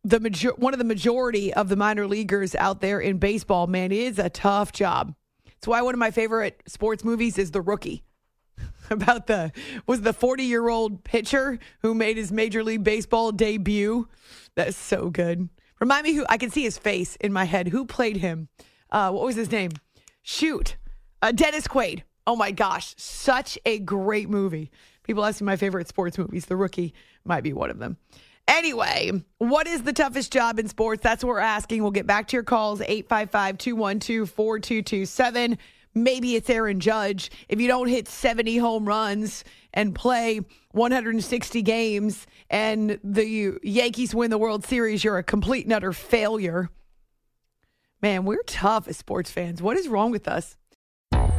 the 0.03 0.19
major, 0.19 0.51
one 0.57 0.75
of 0.75 0.79
the 0.79 0.85
majority 0.85 1.55
of 1.55 1.69
the 1.69 1.77
minor 1.77 2.09
leaguers 2.09 2.57
out 2.57 2.81
there 2.81 2.99
in 2.99 3.19
baseball, 3.19 3.69
man, 3.69 3.93
it 3.93 3.99
is 3.99 4.19
a 4.19 4.29
tough 4.29 4.73
job. 4.73 5.15
That's 5.47 5.69
why 5.69 5.83
one 5.83 5.95
of 5.95 6.01
my 6.01 6.11
favorite 6.11 6.65
sports 6.67 7.05
movies 7.05 7.39
is 7.39 7.53
The 7.53 7.61
Rookie. 7.61 8.03
About 8.91 9.29
the 9.29 9.53
was 9.87 10.03
the 10.03 10.13
40 10.13 10.43
year 10.43 10.69
old 10.69 11.05
pitcher 11.05 11.61
who 11.83 11.95
made 11.95 12.17
his 12.17 12.33
Major 12.33 12.65
League 12.65 12.83
Baseball 12.83 13.31
debut. 13.31 14.09
That's 14.57 14.77
so 14.77 15.11
good. 15.11 15.49
Remind 15.81 16.03
me 16.05 16.15
who 16.15 16.27
I 16.29 16.39
can 16.39 16.51
see 16.51 16.65
his 16.65 16.77
face 16.77 17.15
in 17.17 17.33
my 17.33 17.45
head. 17.45 17.69
Who 17.69 17.87
played 17.87 18.17
him? 18.17 18.49
Uh, 18.91 19.13
what 19.13 19.25
was 19.25 19.37
his 19.37 19.53
name? 19.53 19.71
Shoot, 20.23 20.77
uh, 21.23 21.31
Dennis 21.31 21.69
Quaid. 21.69 22.03
Oh 22.27 22.37
my 22.37 22.51
gosh, 22.51 22.95
such 22.97 23.59
a 23.67 23.79
great 23.79 24.29
movie. 24.29 24.71
People 25.03 25.25
ask 25.25 25.41
me 25.41 25.47
my 25.47 25.57
favorite 25.57 25.89
sports 25.89 26.19
movies. 26.19 26.47
The 26.47 26.57
Rookie 26.57 26.95
might 27.25 27.43
be 27.43 27.53
one 27.53 27.71
of 27.71 27.79
them. 27.79 27.97
Anyway, 28.49 29.11
what 29.39 29.67
is 29.67 29.83
the 29.83 29.93
toughest 29.93 30.33
job 30.33 30.59
in 30.59 30.69
sports? 30.69 31.03
That's 31.03 31.23
what 31.25 31.31
we're 31.31 31.39
asking. 31.41 31.83
We'll 31.83 31.93
get 31.93 32.07
back 32.07 32.29
to 32.29 32.37
your 32.37 32.43
calls 32.43 32.81
855 32.81 33.59
212 33.59 34.31
4227. 34.31 35.59
Maybe 35.95 36.37
it's 36.37 36.49
Aaron 36.49 36.81
Judge. 36.81 37.31
If 37.49 37.61
you 37.61 37.69
don't 37.69 37.89
hit 37.89 38.09
70 38.09 38.57
home 38.57 38.87
runs 38.87 39.45
and 39.75 39.95
play 39.95 40.41
160 40.71 41.63
games 41.63 42.27
and 42.49 42.99
the 43.05 43.59
Yankees 43.63 44.15
win 44.15 44.31
the 44.31 44.39
World 44.39 44.65
Series, 44.65 45.05
you're 45.05 45.19
a 45.19 45.23
complete 45.23 45.67
and 45.67 45.73
utter 45.73 45.93
failure. 45.93 46.71
Man, 48.01 48.25
we're 48.25 48.43
tough 48.45 48.89
as 48.89 48.97
sports 48.97 49.31
fans. 49.31 49.63
What 49.63 49.77
is 49.77 49.87
wrong 49.87 50.11
with 50.11 50.27
us? 50.27 50.57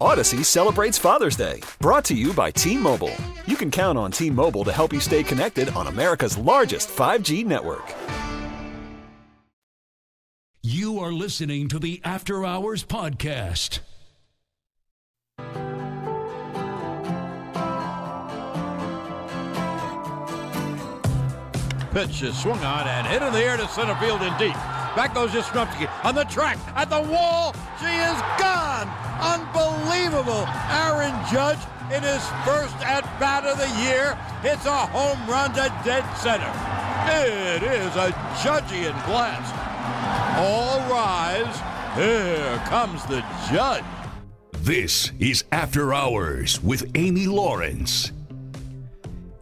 Odyssey 0.00 0.42
celebrates 0.42 0.98
Father's 0.98 1.36
Day, 1.36 1.62
brought 1.80 2.04
to 2.06 2.14
you 2.14 2.34
by 2.34 2.50
T 2.50 2.76
Mobile. 2.76 3.14
You 3.46 3.56
can 3.56 3.70
count 3.70 3.96
on 3.96 4.10
T 4.10 4.28
Mobile 4.28 4.64
to 4.64 4.72
help 4.72 4.92
you 4.92 5.00
stay 5.00 5.22
connected 5.22 5.70
on 5.70 5.86
America's 5.86 6.36
largest 6.36 6.88
5G 6.88 7.46
network. 7.46 7.94
You 10.62 10.98
are 10.98 11.12
listening 11.12 11.68
to 11.68 11.78
the 11.78 12.00
After 12.04 12.44
Hours 12.44 12.84
Podcast. 12.84 13.78
Pitch 21.92 22.22
is 22.22 22.38
swung 22.38 22.58
on 22.58 22.86
and 22.86 23.06
hit 23.06 23.22
in 23.22 23.32
the 23.32 23.38
air 23.38 23.56
to 23.56 23.66
center 23.68 23.94
field 23.94 24.20
and 24.20 24.38
deep. 24.38 24.52
Back 24.52 25.14
goes 25.14 25.30
Yastrzemski 25.30 25.88
on 26.04 26.14
the 26.14 26.24
track 26.24 26.58
at 26.76 26.90
the 26.90 27.00
wall. 27.00 27.54
She 27.80 27.86
is 27.86 28.20
gone. 28.38 29.05
Unbelievable. 29.20 30.46
Aaron 30.68 31.14
Judge 31.32 31.58
in 31.92 32.02
his 32.02 32.24
first 32.44 32.76
at 32.84 33.02
bat 33.20 33.44
of 33.44 33.56
the 33.58 33.68
year 33.82 34.14
hits 34.42 34.66
a 34.66 34.86
home 34.86 35.18
run 35.28 35.52
to 35.54 35.72
dead 35.84 36.04
center. 36.16 36.50
It 37.08 37.62
is 37.62 37.94
a 37.96 38.10
Judgian 38.42 38.94
blast. 39.06 39.54
All 40.38 40.80
rise. 40.90 41.56
Here 41.94 42.62
comes 42.66 43.04
the 43.06 43.24
judge. 43.50 43.84
This 44.60 45.12
is 45.18 45.44
After 45.52 45.94
Hours 45.94 46.60
with 46.62 46.90
Amy 46.94 47.26
Lawrence. 47.26 48.12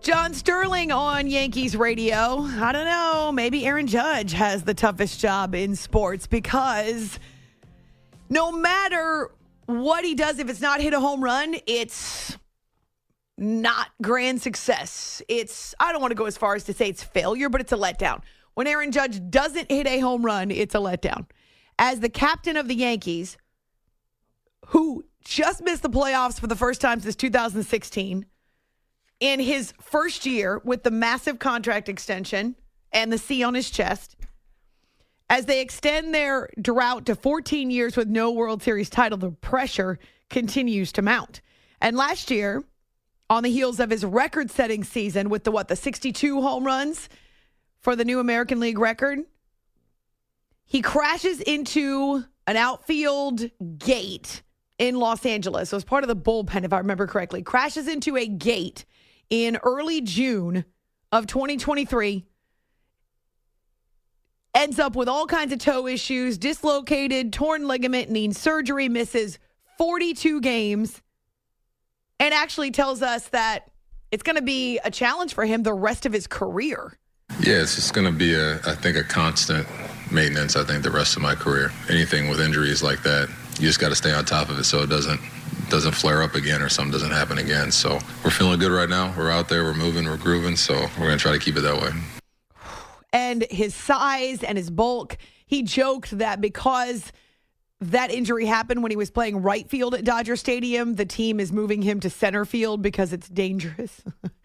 John 0.02 0.34
Sterling 0.34 0.92
on 0.92 1.26
Yankees 1.26 1.74
radio. 1.74 2.42
I 2.42 2.72
don't 2.72 2.84
know. 2.84 3.32
Maybe 3.32 3.64
Aaron 3.64 3.86
Judge 3.86 4.34
has 4.34 4.62
the 4.62 4.74
toughest 4.74 5.18
job 5.18 5.54
in 5.54 5.74
sports 5.74 6.26
because 6.26 7.18
no 8.28 8.52
matter 8.52 9.30
what 9.66 10.04
he 10.04 10.14
does, 10.14 10.38
if 10.38 10.48
it's 10.48 10.60
not 10.60 10.80
hit 10.80 10.94
a 10.94 11.00
home 11.00 11.22
run, 11.22 11.56
it's 11.66 12.36
not 13.36 13.88
grand 14.02 14.42
success. 14.42 15.22
It's, 15.28 15.74
I 15.80 15.92
don't 15.92 16.00
want 16.00 16.12
to 16.12 16.16
go 16.16 16.26
as 16.26 16.36
far 16.36 16.54
as 16.54 16.64
to 16.64 16.72
say 16.72 16.88
it's 16.88 17.02
failure, 17.02 17.48
but 17.48 17.60
it's 17.60 17.72
a 17.72 17.76
letdown. 17.76 18.22
When 18.54 18.66
Aaron 18.66 18.92
Judge 18.92 19.20
doesn't 19.30 19.70
hit 19.70 19.86
a 19.86 19.98
home 19.98 20.24
run, 20.24 20.50
it's 20.50 20.74
a 20.74 20.78
letdown. 20.78 21.26
As 21.78 22.00
the 22.00 22.08
captain 22.08 22.56
of 22.56 22.68
the 22.68 22.74
Yankees, 22.74 23.36
who 24.66 25.04
just 25.24 25.62
missed 25.62 25.82
the 25.82 25.90
playoffs 25.90 26.38
for 26.38 26.46
the 26.46 26.56
first 26.56 26.80
time 26.80 27.00
since 27.00 27.16
2016, 27.16 28.26
in 29.20 29.40
his 29.40 29.72
first 29.80 30.26
year 30.26 30.60
with 30.64 30.82
the 30.82 30.90
massive 30.90 31.38
contract 31.38 31.88
extension 31.88 32.54
and 32.92 33.12
the 33.12 33.18
C 33.18 33.42
on 33.42 33.54
his 33.54 33.70
chest, 33.70 34.13
as 35.30 35.46
they 35.46 35.60
extend 35.60 36.14
their 36.14 36.48
drought 36.60 37.06
to 37.06 37.14
14 37.14 37.70
years 37.70 37.96
with 37.96 38.08
no 38.08 38.30
World 38.30 38.62
Series 38.62 38.90
title, 38.90 39.18
the 39.18 39.30
pressure 39.30 39.98
continues 40.30 40.92
to 40.92 41.02
mount. 41.02 41.40
And 41.80 41.96
last 41.96 42.30
year, 42.30 42.62
on 43.30 43.42
the 43.42 43.50
heels 43.50 43.80
of 43.80 43.90
his 43.90 44.04
record 44.04 44.50
setting 44.50 44.84
season 44.84 45.30
with 45.30 45.44
the 45.44 45.50
what, 45.50 45.68
the 45.68 45.76
62 45.76 46.42
home 46.42 46.64
runs 46.64 47.08
for 47.80 47.96
the 47.96 48.04
new 48.04 48.20
American 48.20 48.60
League 48.60 48.78
record, 48.78 49.20
he 50.64 50.82
crashes 50.82 51.40
into 51.40 52.24
an 52.46 52.56
outfield 52.56 53.50
gate 53.78 54.42
in 54.78 54.96
Los 54.96 55.24
Angeles. 55.24 55.70
So, 55.70 55.76
as 55.76 55.84
part 55.84 56.04
of 56.04 56.08
the 56.08 56.16
bullpen, 56.16 56.64
if 56.64 56.72
I 56.72 56.78
remember 56.78 57.06
correctly, 57.06 57.42
crashes 57.42 57.88
into 57.88 58.16
a 58.16 58.26
gate 58.26 58.84
in 59.30 59.58
early 59.62 60.00
June 60.00 60.64
of 61.12 61.26
2023. 61.26 62.24
Ends 64.54 64.78
up 64.78 64.94
with 64.94 65.08
all 65.08 65.26
kinds 65.26 65.52
of 65.52 65.58
toe 65.58 65.86
issues, 65.86 66.38
dislocated, 66.38 67.32
torn 67.32 67.66
ligament, 67.66 68.08
needs 68.08 68.38
surgery, 68.38 68.88
misses 68.88 69.38
42 69.78 70.40
games, 70.40 71.02
and 72.20 72.32
actually 72.32 72.70
tells 72.70 73.02
us 73.02 73.28
that 73.28 73.70
it's 74.12 74.22
going 74.22 74.36
to 74.36 74.42
be 74.42 74.78
a 74.84 74.90
challenge 74.92 75.34
for 75.34 75.44
him 75.44 75.64
the 75.64 75.74
rest 75.74 76.06
of 76.06 76.12
his 76.12 76.28
career. 76.28 76.96
Yeah, 77.40 77.62
it's 77.62 77.74
just 77.74 77.94
going 77.94 78.06
to 78.06 78.16
be 78.16 78.34
a, 78.34 78.56
I 78.64 78.76
think, 78.76 78.96
a 78.96 79.02
constant 79.02 79.66
maintenance. 80.12 80.54
I 80.54 80.62
think 80.62 80.84
the 80.84 80.90
rest 80.90 81.16
of 81.16 81.22
my 81.22 81.34
career. 81.34 81.72
Anything 81.90 82.28
with 82.28 82.40
injuries 82.40 82.80
like 82.80 83.02
that, 83.02 83.28
you 83.58 83.66
just 83.66 83.80
got 83.80 83.88
to 83.88 83.96
stay 83.96 84.12
on 84.12 84.24
top 84.24 84.50
of 84.50 84.58
it 84.58 84.64
so 84.64 84.82
it 84.82 84.88
doesn't 84.88 85.20
doesn't 85.70 85.92
flare 85.92 86.22
up 86.22 86.34
again 86.34 86.60
or 86.62 86.68
something 86.68 86.92
doesn't 86.92 87.10
happen 87.10 87.38
again. 87.38 87.72
So 87.72 87.98
we're 88.22 88.30
feeling 88.30 88.60
good 88.60 88.70
right 88.70 88.88
now. 88.88 89.12
We're 89.16 89.30
out 89.30 89.48
there, 89.48 89.64
we're 89.64 89.74
moving, 89.74 90.04
we're 90.04 90.16
grooving. 90.16 90.56
So 90.56 90.74
we're 90.74 91.06
going 91.06 91.18
to 91.18 91.22
try 91.22 91.32
to 91.32 91.38
keep 91.38 91.56
it 91.56 91.62
that 91.62 91.80
way. 91.80 91.90
And 93.14 93.46
his 93.48 93.76
size 93.76 94.42
and 94.42 94.58
his 94.58 94.70
bulk, 94.70 95.16
he 95.46 95.62
joked 95.62 96.18
that 96.18 96.40
because 96.40 97.12
that 97.80 98.10
injury 98.10 98.44
happened 98.44 98.82
when 98.82 98.90
he 98.90 98.96
was 98.96 99.12
playing 99.12 99.40
right 99.40 99.70
field 99.70 99.94
at 99.94 100.04
Dodger 100.04 100.34
Stadium, 100.34 100.96
the 100.96 101.04
team 101.06 101.38
is 101.38 101.52
moving 101.52 101.80
him 101.80 102.00
to 102.00 102.10
center 102.10 102.44
field 102.44 102.82
because 102.82 103.12
it's 103.12 103.28
dangerous. 103.28 104.02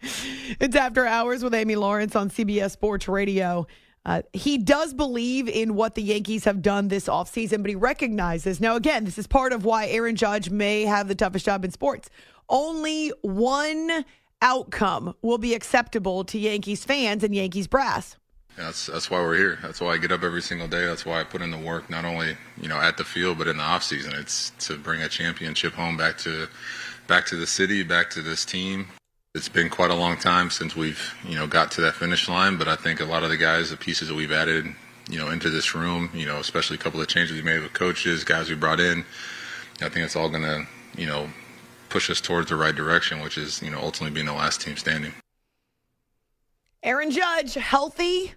it's 0.60 0.76
after 0.76 1.04
hours 1.04 1.42
with 1.42 1.52
Amy 1.52 1.74
Lawrence 1.74 2.14
on 2.14 2.30
CBS 2.30 2.70
Sports 2.70 3.08
Radio. 3.08 3.66
Uh, 4.06 4.22
he 4.32 4.56
does 4.56 4.94
believe 4.94 5.48
in 5.48 5.74
what 5.74 5.96
the 5.96 6.02
Yankees 6.02 6.44
have 6.44 6.62
done 6.62 6.86
this 6.88 7.06
offseason, 7.08 7.62
but 7.62 7.70
he 7.70 7.76
recognizes 7.76 8.60
now, 8.60 8.76
again, 8.76 9.04
this 9.04 9.18
is 9.18 9.26
part 9.26 9.52
of 9.52 9.64
why 9.64 9.88
Aaron 9.88 10.14
Judge 10.14 10.48
may 10.48 10.84
have 10.84 11.08
the 11.08 11.16
toughest 11.16 11.44
job 11.44 11.64
in 11.64 11.72
sports. 11.72 12.08
Only 12.48 13.12
one 13.22 14.04
outcome 14.40 15.14
will 15.22 15.38
be 15.38 15.54
acceptable 15.54 16.22
to 16.24 16.38
Yankees 16.38 16.84
fans 16.84 17.24
and 17.24 17.34
Yankees 17.34 17.66
brass. 17.66 18.16
That's 18.56 18.86
that's 18.86 19.10
why 19.10 19.20
we're 19.20 19.36
here. 19.36 19.58
That's 19.62 19.80
why 19.80 19.92
I 19.92 19.96
get 19.96 20.12
up 20.12 20.22
every 20.22 20.42
single 20.42 20.68
day. 20.68 20.84
That's 20.84 21.06
why 21.06 21.20
I 21.20 21.24
put 21.24 21.42
in 21.42 21.50
the 21.50 21.58
work, 21.58 21.88
not 21.88 22.04
only 22.04 22.36
you 22.60 22.68
know 22.68 22.78
at 22.78 22.96
the 22.96 23.04
field, 23.04 23.38
but 23.38 23.48
in 23.48 23.56
the 23.56 23.62
off 23.62 23.82
season. 23.82 24.12
It's 24.14 24.50
to 24.66 24.76
bring 24.76 25.00
a 25.02 25.08
championship 25.08 25.74
home 25.74 25.96
back 25.96 26.18
to 26.18 26.48
back 27.06 27.26
to 27.26 27.36
the 27.36 27.46
city, 27.46 27.82
back 27.82 28.10
to 28.10 28.22
this 28.22 28.44
team. 28.44 28.88
It's 29.34 29.48
been 29.48 29.70
quite 29.70 29.90
a 29.90 29.94
long 29.94 30.16
time 30.18 30.50
since 30.50 30.76
we've 30.76 31.14
you 31.26 31.36
know 31.36 31.46
got 31.46 31.70
to 31.72 31.80
that 31.82 31.94
finish 31.94 32.28
line, 32.28 32.56
but 32.58 32.68
I 32.68 32.76
think 32.76 33.00
a 33.00 33.04
lot 33.04 33.22
of 33.22 33.30
the 33.30 33.36
guys, 33.36 33.70
the 33.70 33.76
pieces 33.76 34.08
that 34.08 34.14
we've 34.14 34.32
added, 34.32 34.66
you 35.08 35.18
know, 35.18 35.30
into 35.30 35.48
this 35.50 35.74
room, 35.74 36.10
you 36.12 36.26
know, 36.26 36.38
especially 36.38 36.76
a 36.76 36.80
couple 36.80 37.00
of 37.00 37.08
changes 37.08 37.36
we 37.36 37.42
made 37.42 37.62
with 37.62 37.72
coaches, 37.72 38.24
guys 38.24 38.50
we 38.50 38.56
brought 38.56 38.80
in, 38.80 39.04
I 39.80 39.88
think 39.88 40.04
it's 40.04 40.16
all 40.16 40.28
going 40.28 40.42
to 40.42 40.66
you 40.96 41.06
know 41.06 41.30
push 41.88 42.10
us 42.10 42.20
towards 42.20 42.48
the 42.48 42.56
right 42.56 42.74
direction, 42.74 43.20
which 43.20 43.38
is 43.38 43.62
you 43.62 43.70
know 43.70 43.78
ultimately 43.80 44.14
being 44.14 44.26
the 44.26 44.34
last 44.34 44.60
team 44.60 44.76
standing. 44.76 45.12
Aaron 46.82 47.10
Judge, 47.10 47.54
healthy 47.54 48.34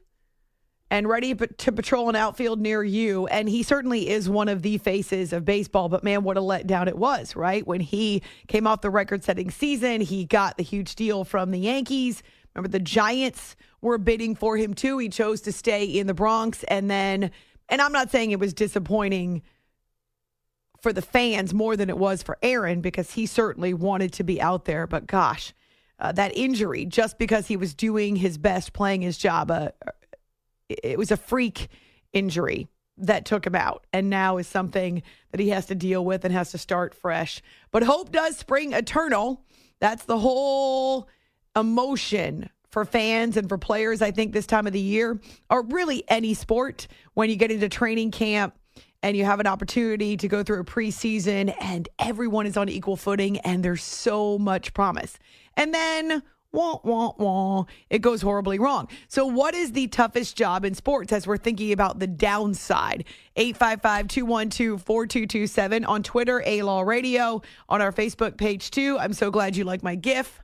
and 0.93 1.09
ready 1.09 1.33
to 1.33 1.71
patrol 1.71 2.07
an 2.07 2.15
outfield 2.15 2.61
near 2.61 2.83
you. 2.83 3.25
And 3.25 3.49
he 3.49 3.63
certainly 3.63 4.09
is 4.09 4.29
one 4.29 4.47
of 4.47 4.61
the 4.61 4.77
faces 4.77 5.33
of 5.33 5.43
baseball. 5.43 5.89
But 5.89 6.03
man, 6.03 6.23
what 6.23 6.37
a 6.37 6.39
letdown 6.39 6.87
it 6.87 6.95
was, 6.95 7.35
right? 7.35 7.65
When 7.65 7.81
he 7.81 8.21
came 8.47 8.67
off 8.67 8.81
the 8.81 8.91
record 8.91 9.23
setting 9.23 9.49
season, 9.49 10.01
he 10.01 10.23
got 10.23 10.55
the 10.55 10.63
huge 10.63 10.93
deal 10.93 11.23
from 11.23 11.49
the 11.49 11.57
Yankees. 11.57 12.21
Remember, 12.53 12.69
the 12.69 12.79
Giants 12.79 13.55
were 13.81 13.97
bidding 13.97 14.35
for 14.35 14.55
him 14.55 14.75
too. 14.75 14.99
He 14.99 15.09
chose 15.09 15.41
to 15.41 15.51
stay 15.51 15.83
in 15.83 16.05
the 16.05 16.13
Bronx. 16.13 16.61
And 16.65 16.91
then, 16.91 17.31
and 17.69 17.81
I'm 17.81 17.91
not 17.91 18.11
saying 18.11 18.29
it 18.29 18.39
was 18.39 18.53
disappointing 18.53 19.41
for 20.79 20.93
the 20.93 21.01
fans 21.01 21.55
more 21.55 21.75
than 21.75 21.89
it 21.89 21.97
was 21.97 22.21
for 22.21 22.37
Aaron 22.43 22.81
because 22.81 23.09
he 23.13 23.25
certainly 23.25 23.73
wanted 23.73 24.13
to 24.13 24.23
be 24.23 24.39
out 24.39 24.65
there. 24.65 24.85
But 24.85 25.07
gosh, 25.07 25.55
uh, 25.97 26.11
that 26.11 26.37
injury, 26.37 26.85
just 26.85 27.17
because 27.17 27.47
he 27.47 27.57
was 27.57 27.73
doing 27.73 28.15
his 28.15 28.37
best, 28.37 28.73
playing 28.73 29.01
his 29.01 29.17
job, 29.17 29.49
uh, 29.49 29.69
it 30.83 30.97
was 30.97 31.11
a 31.11 31.17
freak 31.17 31.67
injury 32.13 32.67
that 32.97 33.25
took 33.25 33.45
him 33.45 33.55
out 33.55 33.85
and 33.91 34.09
now 34.09 34.37
is 34.37 34.47
something 34.47 35.01
that 35.31 35.39
he 35.39 35.49
has 35.49 35.65
to 35.67 35.75
deal 35.75 36.05
with 36.05 36.25
and 36.25 36.33
has 36.33 36.51
to 36.51 36.57
start 36.57 36.93
fresh. 36.93 37.41
But 37.71 37.83
hope 37.83 38.11
does 38.11 38.37
spring 38.37 38.73
eternal. 38.73 39.43
That's 39.79 40.05
the 40.05 40.19
whole 40.19 41.09
emotion 41.55 42.49
for 42.69 42.85
fans 42.85 43.37
and 43.37 43.47
for 43.49 43.57
players, 43.57 44.01
I 44.01 44.11
think, 44.11 44.33
this 44.33 44.47
time 44.47 44.65
of 44.65 44.73
the 44.73 44.79
year, 44.79 45.19
or 45.49 45.63
really 45.63 46.03
any 46.07 46.33
sport 46.33 46.87
when 47.13 47.29
you 47.29 47.35
get 47.35 47.51
into 47.51 47.69
training 47.69 48.11
camp 48.11 48.57
and 49.03 49.17
you 49.17 49.25
have 49.25 49.39
an 49.39 49.47
opportunity 49.47 50.17
to 50.17 50.27
go 50.27 50.41
through 50.43 50.61
a 50.61 50.63
preseason 50.63 51.53
and 51.59 51.89
everyone 51.99 52.47
is 52.47 52.57
on 52.57 52.69
equal 52.69 52.95
footing 52.95 53.37
and 53.39 53.63
there's 53.63 53.83
so 53.83 54.39
much 54.39 54.73
promise. 54.73 55.19
And 55.55 55.73
then 55.73 56.23
wah, 56.53 56.79
wah, 56.83 57.11
wah, 57.17 57.65
it 57.89 57.99
goes 57.99 58.21
horribly 58.21 58.59
wrong. 58.59 58.87
So, 59.07 59.25
what 59.25 59.55
is 59.55 59.71
the 59.71 59.87
toughest 59.87 60.37
job 60.37 60.63
in 60.63 60.75
sports 60.75 61.11
as 61.11 61.27
we're 61.27 61.37
thinking 61.37 61.71
about 61.71 61.99
the 61.99 62.07
downside? 62.07 63.05
855 63.35 64.07
212 64.07 64.81
4227 64.81 65.83
on 65.85 66.03
Twitter, 66.03 66.43
A 66.45 66.61
Law 66.61 66.81
Radio, 66.81 67.41
on 67.67 67.81
our 67.81 67.91
Facebook 67.91 68.37
page 68.37 68.71
too. 68.71 68.97
I'm 68.99 69.13
so 69.13 69.31
glad 69.31 69.57
you 69.57 69.63
like 69.63 69.83
my 69.83 69.95
GIF. 69.95 70.41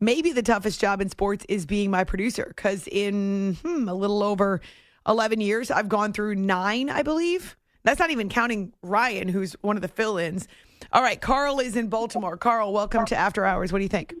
Maybe 0.00 0.30
the 0.30 0.42
toughest 0.42 0.80
job 0.80 1.00
in 1.00 1.08
sports 1.08 1.44
is 1.48 1.66
being 1.66 1.90
my 1.90 2.04
producer 2.04 2.52
because 2.54 2.86
in 2.86 3.58
hmm, 3.62 3.88
a 3.88 3.94
little 3.94 4.22
over 4.22 4.60
11 5.08 5.40
years, 5.40 5.72
I've 5.72 5.88
gone 5.88 6.12
through 6.12 6.36
nine, 6.36 6.88
I 6.88 7.02
believe. 7.02 7.56
That's 7.82 7.98
not 7.98 8.10
even 8.10 8.28
counting 8.28 8.72
Ryan, 8.82 9.28
who's 9.28 9.54
one 9.62 9.76
of 9.76 9.82
the 9.82 9.88
fill 9.88 10.18
ins. 10.18 10.46
All 10.92 11.02
right, 11.02 11.20
Carl 11.20 11.58
is 11.58 11.74
in 11.74 11.88
Baltimore. 11.88 12.36
Carl, 12.36 12.72
welcome 12.72 13.04
to 13.06 13.16
After 13.16 13.44
Hours. 13.44 13.72
What 13.72 13.78
do 13.78 13.84
you 13.84 13.88
think? 13.88 14.14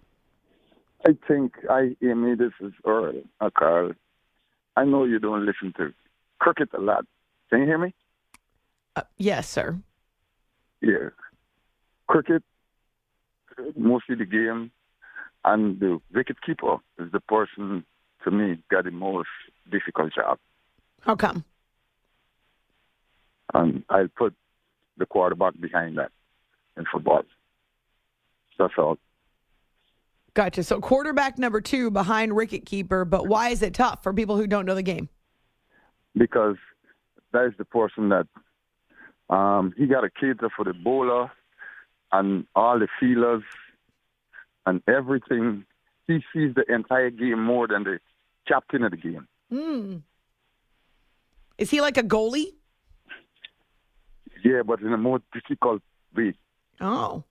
I 1.06 1.16
think 1.26 1.54
I, 1.70 1.96
Amy, 2.02 2.34
this 2.34 2.52
is 2.60 2.72
Earl, 2.84 3.22
uh, 3.40 3.50
Carl. 3.56 3.92
I 4.76 4.84
know 4.84 5.04
you 5.04 5.18
don't 5.18 5.46
listen 5.46 5.72
to 5.76 5.92
cricket 6.38 6.68
a 6.76 6.80
lot. 6.80 7.04
Can 7.50 7.60
you 7.60 7.66
hear 7.66 7.78
me? 7.78 7.94
Uh, 8.96 9.02
yes, 9.16 9.48
sir. 9.48 9.78
Yeah. 10.80 11.10
Cricket, 12.08 12.42
mostly 13.76 14.16
the 14.16 14.24
game, 14.24 14.70
and 15.44 15.78
the 15.80 16.00
wicket 16.12 16.36
keeper 16.44 16.78
is 16.98 17.10
the 17.12 17.20
person, 17.20 17.84
to 18.24 18.30
me, 18.30 18.62
got 18.70 18.84
the 18.84 18.90
most 18.90 19.28
difficult 19.70 20.12
job. 20.14 20.38
How 21.02 21.16
come? 21.16 21.44
And 23.54 23.84
I'll 23.88 24.08
put 24.08 24.34
the 24.96 25.06
quarterback 25.06 25.54
behind 25.60 25.98
that 25.98 26.10
in 26.76 26.84
football. 26.92 27.22
That's 28.58 28.74
all. 28.76 28.98
Gotcha. 30.38 30.62
So 30.62 30.78
quarterback 30.78 31.36
number 31.36 31.60
two 31.60 31.90
behind 31.90 32.32
wicket 32.32 32.64
keeper, 32.64 33.04
but 33.04 33.26
why 33.26 33.48
is 33.48 33.60
it 33.60 33.74
tough 33.74 34.04
for 34.04 34.14
people 34.14 34.36
who 34.36 34.46
don't 34.46 34.66
know 34.66 34.76
the 34.76 34.84
game? 34.84 35.08
Because 36.16 36.54
that 37.32 37.46
is 37.46 37.54
the 37.58 37.64
person 37.64 38.10
that 38.10 38.28
um, 39.34 39.74
he 39.76 39.86
got 39.86 40.04
a 40.04 40.10
cater 40.10 40.48
for 40.54 40.64
the 40.64 40.74
bowler 40.74 41.32
and 42.12 42.46
all 42.54 42.78
the 42.78 42.86
fielders 43.00 43.42
and 44.64 44.80
everything. 44.86 45.64
He 46.06 46.20
sees 46.32 46.54
the 46.54 46.62
entire 46.72 47.10
game 47.10 47.42
more 47.42 47.66
than 47.66 47.82
the 47.82 47.98
captain 48.46 48.84
of 48.84 48.92
the 48.92 48.96
game. 48.96 49.26
Hmm. 49.50 49.96
Is 51.58 51.68
he 51.68 51.80
like 51.80 51.96
a 51.96 52.04
goalie? 52.04 52.52
Yeah, 54.44 54.62
but 54.64 54.82
in 54.82 54.92
a 54.92 54.98
more 54.98 55.20
difficult 55.32 55.82
way. 56.14 56.34
Oh. 56.80 57.24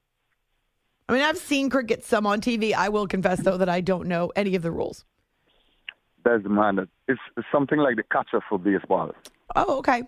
I 1.09 1.13
mean, 1.13 1.21
I've 1.21 1.37
seen 1.37 1.69
cricket 1.69 2.03
some 2.03 2.25
on 2.25 2.41
TV. 2.41 2.73
I 2.73 2.89
will 2.89 3.07
confess, 3.07 3.39
though, 3.41 3.57
that 3.57 3.69
I 3.69 3.81
don't 3.81 4.07
know 4.07 4.31
any 4.35 4.55
of 4.55 4.61
the 4.61 4.71
rules. 4.71 5.05
That's 6.25 6.43
the 6.43 6.49
man. 6.49 6.75
That, 6.75 6.89
it's, 7.07 7.19
it's 7.37 7.47
something 7.51 7.79
like 7.79 7.95
the 7.95 8.03
catcher 8.03 8.41
for 8.49 8.59
baseball. 8.59 9.11
Oh, 9.55 9.77
okay. 9.77 10.03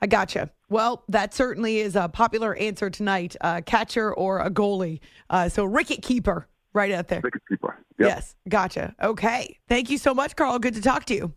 I 0.00 0.06
gotcha. 0.06 0.50
Well, 0.70 1.04
that 1.08 1.34
certainly 1.34 1.78
is 1.78 1.94
a 1.94 2.08
popular 2.08 2.54
answer 2.54 2.88
tonight 2.88 3.36
uh, 3.42 3.60
catcher 3.66 4.14
or 4.14 4.40
a 4.40 4.50
goalie. 4.50 5.00
Uh, 5.28 5.50
so, 5.50 5.66
wicket 5.66 6.00
keeper 6.00 6.48
right 6.72 6.90
out 6.90 7.08
there. 7.08 7.20
Wicket 7.22 7.42
keeper. 7.46 7.76
Yep. 7.98 8.08
Yes. 8.08 8.36
Gotcha. 8.48 8.94
Okay. 9.02 9.58
Thank 9.68 9.90
you 9.90 9.98
so 9.98 10.14
much, 10.14 10.36
Carl. 10.36 10.58
Good 10.58 10.74
to 10.74 10.80
talk 10.80 11.04
to 11.06 11.14
you. 11.14 11.34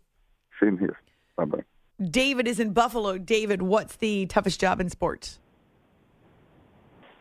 Same 0.62 0.78
here. 0.78 0.98
Bye 1.36 1.46
bye. 1.46 1.64
David 2.10 2.48
is 2.48 2.60
in 2.60 2.72
Buffalo. 2.72 3.18
David, 3.18 3.62
what's 3.62 3.98
the 3.98 4.26
toughest 4.28 4.62
job 4.62 4.80
in 4.80 4.90
sports? 4.90 5.40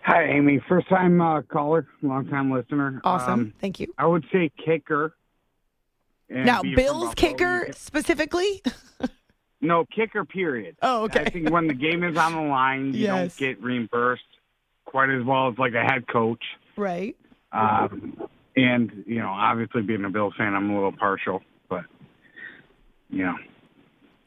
Hi, 0.05 0.25
Amy. 0.25 0.61
First 0.69 0.89
time 0.89 1.21
uh, 1.21 1.43
caller, 1.43 1.87
long 2.03 2.27
time 2.27 2.51
listener. 2.51 3.01
Awesome. 3.05 3.33
Um, 3.33 3.55
Thank 3.61 3.79
you. 3.81 3.93
I 3.99 4.07
would 4.07 4.25
say 4.33 4.51
kicker. 4.65 5.15
Now, 6.29 6.63
Bills 6.63 7.15
kicker 7.15 7.69
specifically? 7.73 8.63
No, 9.65 9.85
kicker, 9.95 10.25
period. 10.25 10.75
Oh, 10.83 11.05
okay. 11.05 11.21
I 11.21 11.31
think 11.31 11.49
when 11.51 11.69
the 11.69 11.73
game 11.75 12.03
is 12.03 12.17
on 12.17 12.33
the 12.35 12.41
line, 12.41 12.87
you 12.95 13.03
Yes. 13.03 13.37
don't 13.37 13.39
get 13.39 13.63
reimbursed 13.63 14.25
quite 14.87 15.09
as 15.09 15.25
well 15.25 15.47
as 15.47 15.57
like 15.57 15.73
a 15.75 15.83
head 15.85 16.09
coach. 16.09 16.43
Right. 16.77 17.17
Um, 17.53 18.29
and, 18.57 19.05
you 19.07 19.21
know, 19.21 19.29
obviously 19.29 19.83
being 19.83 20.05
a 20.05 20.11
Bills 20.11 20.35
fan, 20.37 20.53
I'm 20.57 20.69
a 20.69 20.75
little 20.75 20.91
partial, 20.91 21.43
but, 21.71 21.85
you 23.09 23.23
know. 23.25 23.37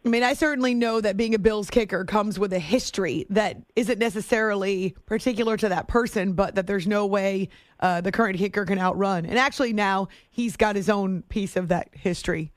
I 0.06 0.08
mean, 0.08 0.22
I 0.22 0.34
certainly 0.34 0.76
know 0.76 1.02
that 1.02 1.18
being 1.18 1.34
a 1.34 1.40
Bills 1.40 1.72
kicker 1.72 2.06
comes 2.06 2.38
with 2.38 2.54
a 2.54 2.60
history 2.60 3.26
that 3.32 3.58
isn't 3.76 3.98
necessarily 3.98 4.96
particular 5.08 5.58
to 5.58 5.70
that 5.70 5.88
person, 5.88 6.34
but 6.34 6.54
that 6.56 6.68
there's 6.68 6.86
no 6.86 7.08
way 7.08 7.50
uh, 7.80 8.02
the 8.02 8.12
current 8.12 8.38
kicker 8.38 8.66
can 8.66 8.78
outrun. 8.78 9.26
And 9.26 9.40
actually, 9.40 9.74
now 9.74 10.10
he's 10.30 10.58
got 10.58 10.76
his 10.76 10.90
own 10.90 11.24
piece 11.24 11.56
of 11.56 11.70
that 11.70 11.90
history. 11.92 12.52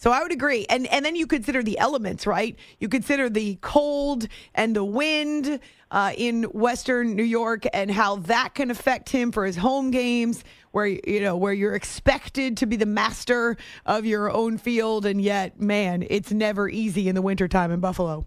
So 0.00 0.12
I 0.12 0.22
would 0.22 0.32
agree. 0.32 0.64
And 0.70 0.86
and 0.86 1.04
then 1.04 1.14
you 1.14 1.26
consider 1.26 1.62
the 1.62 1.78
elements, 1.78 2.26
right? 2.26 2.58
You 2.78 2.88
consider 2.88 3.28
the 3.28 3.58
cold 3.60 4.28
and 4.54 4.74
the 4.74 4.82
wind 4.82 5.60
uh, 5.90 6.12
in 6.16 6.44
Western 6.44 7.14
New 7.14 7.22
York 7.22 7.64
and 7.74 7.90
how 7.90 8.16
that 8.16 8.54
can 8.54 8.70
affect 8.70 9.10
him 9.10 9.30
for 9.30 9.44
his 9.44 9.56
home 9.56 9.90
games, 9.90 10.42
where 10.70 10.86
you 10.86 11.20
know 11.20 11.36
where 11.36 11.52
you're 11.52 11.74
expected 11.74 12.56
to 12.56 12.66
be 12.66 12.76
the 12.76 12.86
master 12.86 13.58
of 13.84 14.06
your 14.06 14.32
own 14.32 14.56
field, 14.56 15.04
and 15.04 15.20
yet, 15.20 15.60
man, 15.60 16.06
it's 16.08 16.32
never 16.32 16.66
easy 16.66 17.06
in 17.06 17.14
the 17.14 17.22
wintertime 17.22 17.70
in 17.70 17.80
Buffalo. 17.80 18.24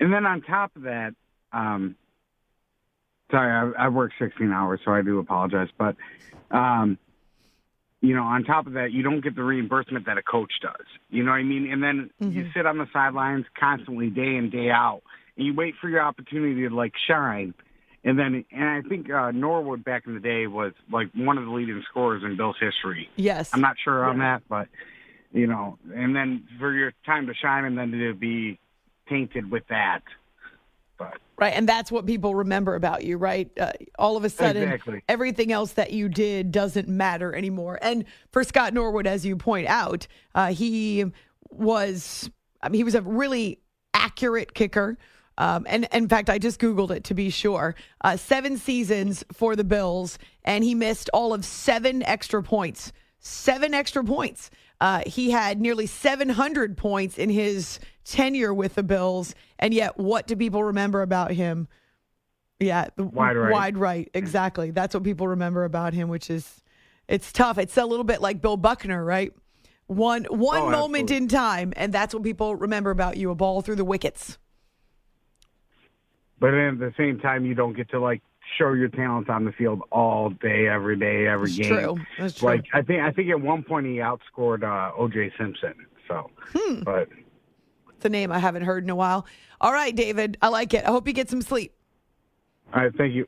And 0.00 0.12
then 0.12 0.26
on 0.26 0.42
top 0.42 0.74
of 0.74 0.82
that, 0.82 1.14
um, 1.52 1.94
sorry, 3.30 3.72
I, 3.78 3.84
I 3.84 3.88
work 3.88 4.10
16 4.18 4.50
hours, 4.50 4.80
so 4.84 4.90
I 4.90 5.02
do 5.02 5.20
apologize. 5.20 5.68
But, 5.78 5.94
um, 6.50 6.98
you 8.04 8.14
know, 8.14 8.24
on 8.24 8.44
top 8.44 8.66
of 8.66 8.74
that, 8.74 8.92
you 8.92 9.02
don't 9.02 9.22
get 9.22 9.34
the 9.34 9.42
reimbursement 9.42 10.04
that 10.06 10.18
a 10.18 10.22
coach 10.22 10.52
does. 10.60 10.86
You 11.08 11.24
know 11.24 11.30
what 11.30 11.38
I 11.38 11.42
mean? 11.42 11.72
And 11.72 11.82
then 11.82 12.10
you 12.20 12.50
sit 12.54 12.66
on 12.66 12.76
the 12.76 12.86
sidelines 12.92 13.46
constantly, 13.58 14.10
day 14.10 14.36
in, 14.36 14.50
day 14.50 14.68
out, 14.70 15.02
and 15.36 15.46
you 15.46 15.54
wait 15.54 15.74
for 15.80 15.88
your 15.88 16.02
opportunity 16.02 16.68
to, 16.68 16.74
like, 16.74 16.92
shine. 17.08 17.54
And 18.04 18.18
then, 18.18 18.44
and 18.52 18.68
I 18.68 18.82
think 18.86 19.10
uh, 19.10 19.30
Norwood 19.30 19.82
back 19.84 20.06
in 20.06 20.12
the 20.12 20.20
day 20.20 20.46
was 20.46 20.74
like 20.92 21.08
one 21.14 21.38
of 21.38 21.46
the 21.46 21.50
leading 21.50 21.82
scorers 21.88 22.22
in 22.22 22.36
Bills' 22.36 22.56
history. 22.60 23.08
Yes. 23.16 23.48
I'm 23.54 23.62
not 23.62 23.76
sure 23.82 24.04
on 24.04 24.18
that, 24.18 24.42
but 24.46 24.68
you 25.32 25.46
know, 25.46 25.78
and 25.94 26.14
then 26.14 26.46
for 26.58 26.72
your 26.74 26.92
time 27.06 27.26
to 27.28 27.34
shine, 27.34 27.64
and 27.64 27.78
then 27.78 27.90
to 27.92 28.12
be 28.12 28.58
tainted 29.08 29.50
with 29.50 29.66
that. 29.68 30.02
But 30.98 31.18
Right, 31.36 31.52
and 31.54 31.68
that's 31.68 31.90
what 31.90 32.06
people 32.06 32.34
remember 32.36 32.76
about 32.76 33.02
you, 33.02 33.16
right? 33.16 33.50
Uh, 33.58 33.72
all 33.98 34.16
of 34.16 34.24
a 34.24 34.30
sudden, 34.30 34.62
Exactly. 34.62 35.02
everything 35.08 35.50
else 35.50 35.72
that 35.72 35.92
you 35.92 36.08
did 36.08 36.52
doesn't 36.52 36.86
matter 36.86 37.34
anymore. 37.34 37.78
And 37.82 38.04
for 38.30 38.44
Scott 38.44 38.72
Norwood, 38.72 39.06
as 39.08 39.26
you 39.26 39.36
point 39.36 39.66
out, 39.66 40.06
uh, 40.36 40.52
he 40.52 41.06
was, 41.50 42.30
I 42.62 42.68
mean, 42.68 42.78
he 42.78 42.84
was 42.84 42.94
a 42.94 43.02
really 43.02 43.58
accurate 43.94 44.54
kicker. 44.54 44.96
Um, 45.36 45.66
and 45.68 45.88
in 45.92 46.08
fact, 46.08 46.30
I 46.30 46.38
just 46.38 46.60
Googled 46.60 46.92
it 46.92 47.02
to 47.04 47.14
be 47.14 47.30
sure. 47.30 47.74
Uh, 48.02 48.16
seven 48.16 48.56
seasons 48.56 49.24
for 49.32 49.56
the 49.56 49.64
Bills, 49.64 50.18
and 50.44 50.62
he 50.62 50.76
missed 50.76 51.10
all 51.12 51.34
of 51.34 51.44
seven 51.44 52.04
extra 52.04 52.44
points. 52.44 52.92
Seven 53.18 53.74
extra 53.74 54.04
points. 54.04 54.50
Uh, 54.80 55.02
he 55.06 55.30
had 55.30 55.60
nearly 55.60 55.86
700 55.86 56.76
points 56.76 57.16
in 57.18 57.30
his 57.30 57.78
tenure 58.04 58.52
with 58.52 58.74
the 58.74 58.82
Bills, 58.82 59.34
and 59.58 59.72
yet, 59.72 59.96
what 59.98 60.26
do 60.26 60.36
people 60.36 60.62
remember 60.64 61.00
about 61.02 61.30
him? 61.30 61.68
Yeah, 62.60 62.88
the 62.96 63.04
Wide 63.04 63.36
right. 63.36 63.52
Wide 63.52 63.78
right, 63.78 64.10
exactly. 64.14 64.70
That's 64.70 64.94
what 64.94 65.02
people 65.02 65.28
remember 65.28 65.64
about 65.64 65.92
him, 65.94 66.08
which 66.08 66.30
is 66.30 66.62
it's 67.08 67.32
tough. 67.32 67.58
It's 67.58 67.76
a 67.76 67.84
little 67.84 68.04
bit 68.04 68.20
like 68.20 68.40
Bill 68.40 68.56
Buckner, 68.56 69.04
right? 69.04 69.32
One 69.86 70.24
one 70.24 70.62
Oh, 70.62 70.70
moment 70.70 71.10
absolutely. 71.10 71.16
in 71.16 71.28
time, 71.28 71.72
and 71.76 71.92
that's 71.92 72.14
what 72.14 72.22
people 72.22 72.56
remember 72.56 72.90
about 72.90 73.16
you: 73.16 73.30
a 73.30 73.34
ball 73.34 73.60
through 73.62 73.76
the 73.76 73.84
wickets. 73.84 74.38
but 76.40 76.50
then 76.50 76.68
at 76.74 76.78
the 76.78 76.92
same 76.96 77.18
time, 77.20 77.44
you 77.44 77.54
don't 77.54 77.74
get 77.74 77.88
to 77.90 78.00
like 78.00 78.22
show 78.58 78.72
your 78.72 78.88
talent 78.88 79.28
on 79.30 79.44
the 79.44 79.52
field 79.52 79.82
all 79.90 80.30
day, 80.30 80.68
every 80.68 80.96
day, 80.96 81.26
every 81.26 81.50
That's 81.50 81.68
game. 81.68 81.78
true. 81.78 81.96
That's 82.18 82.34
true. 82.38 82.48
Like 82.48 82.64
I 82.72 82.82
think 82.82 83.02
I 83.02 83.10
think 83.10 83.30
at 83.30 83.40
one 83.40 83.62
point 83.62 83.86
he 83.86 83.94
outscored 83.96 84.62
uh, 84.62 84.92
O.J. 84.96 85.32
Simpson. 85.38 85.74
So, 86.08 86.30
Hmm. 86.54 86.82
but 86.82 87.08
It's 87.96 88.04
a 88.04 88.08
name 88.08 88.30
I 88.30 88.38
haven't 88.38 88.62
heard 88.64 88.84
in 88.84 88.90
a 88.90 88.94
while. 88.96 89.26
All 89.60 89.72
right, 89.72 89.94
David, 89.96 90.36
I 90.42 90.48
like 90.48 90.74
it. 90.74 90.84
I 90.84 90.90
hope 90.90 91.06
you 91.06 91.14
get 91.14 91.30
some 91.30 91.40
sleep. 91.42 91.72
all 92.74 92.82
right, 92.82 92.92
thank 92.96 93.14
you. 93.14 93.26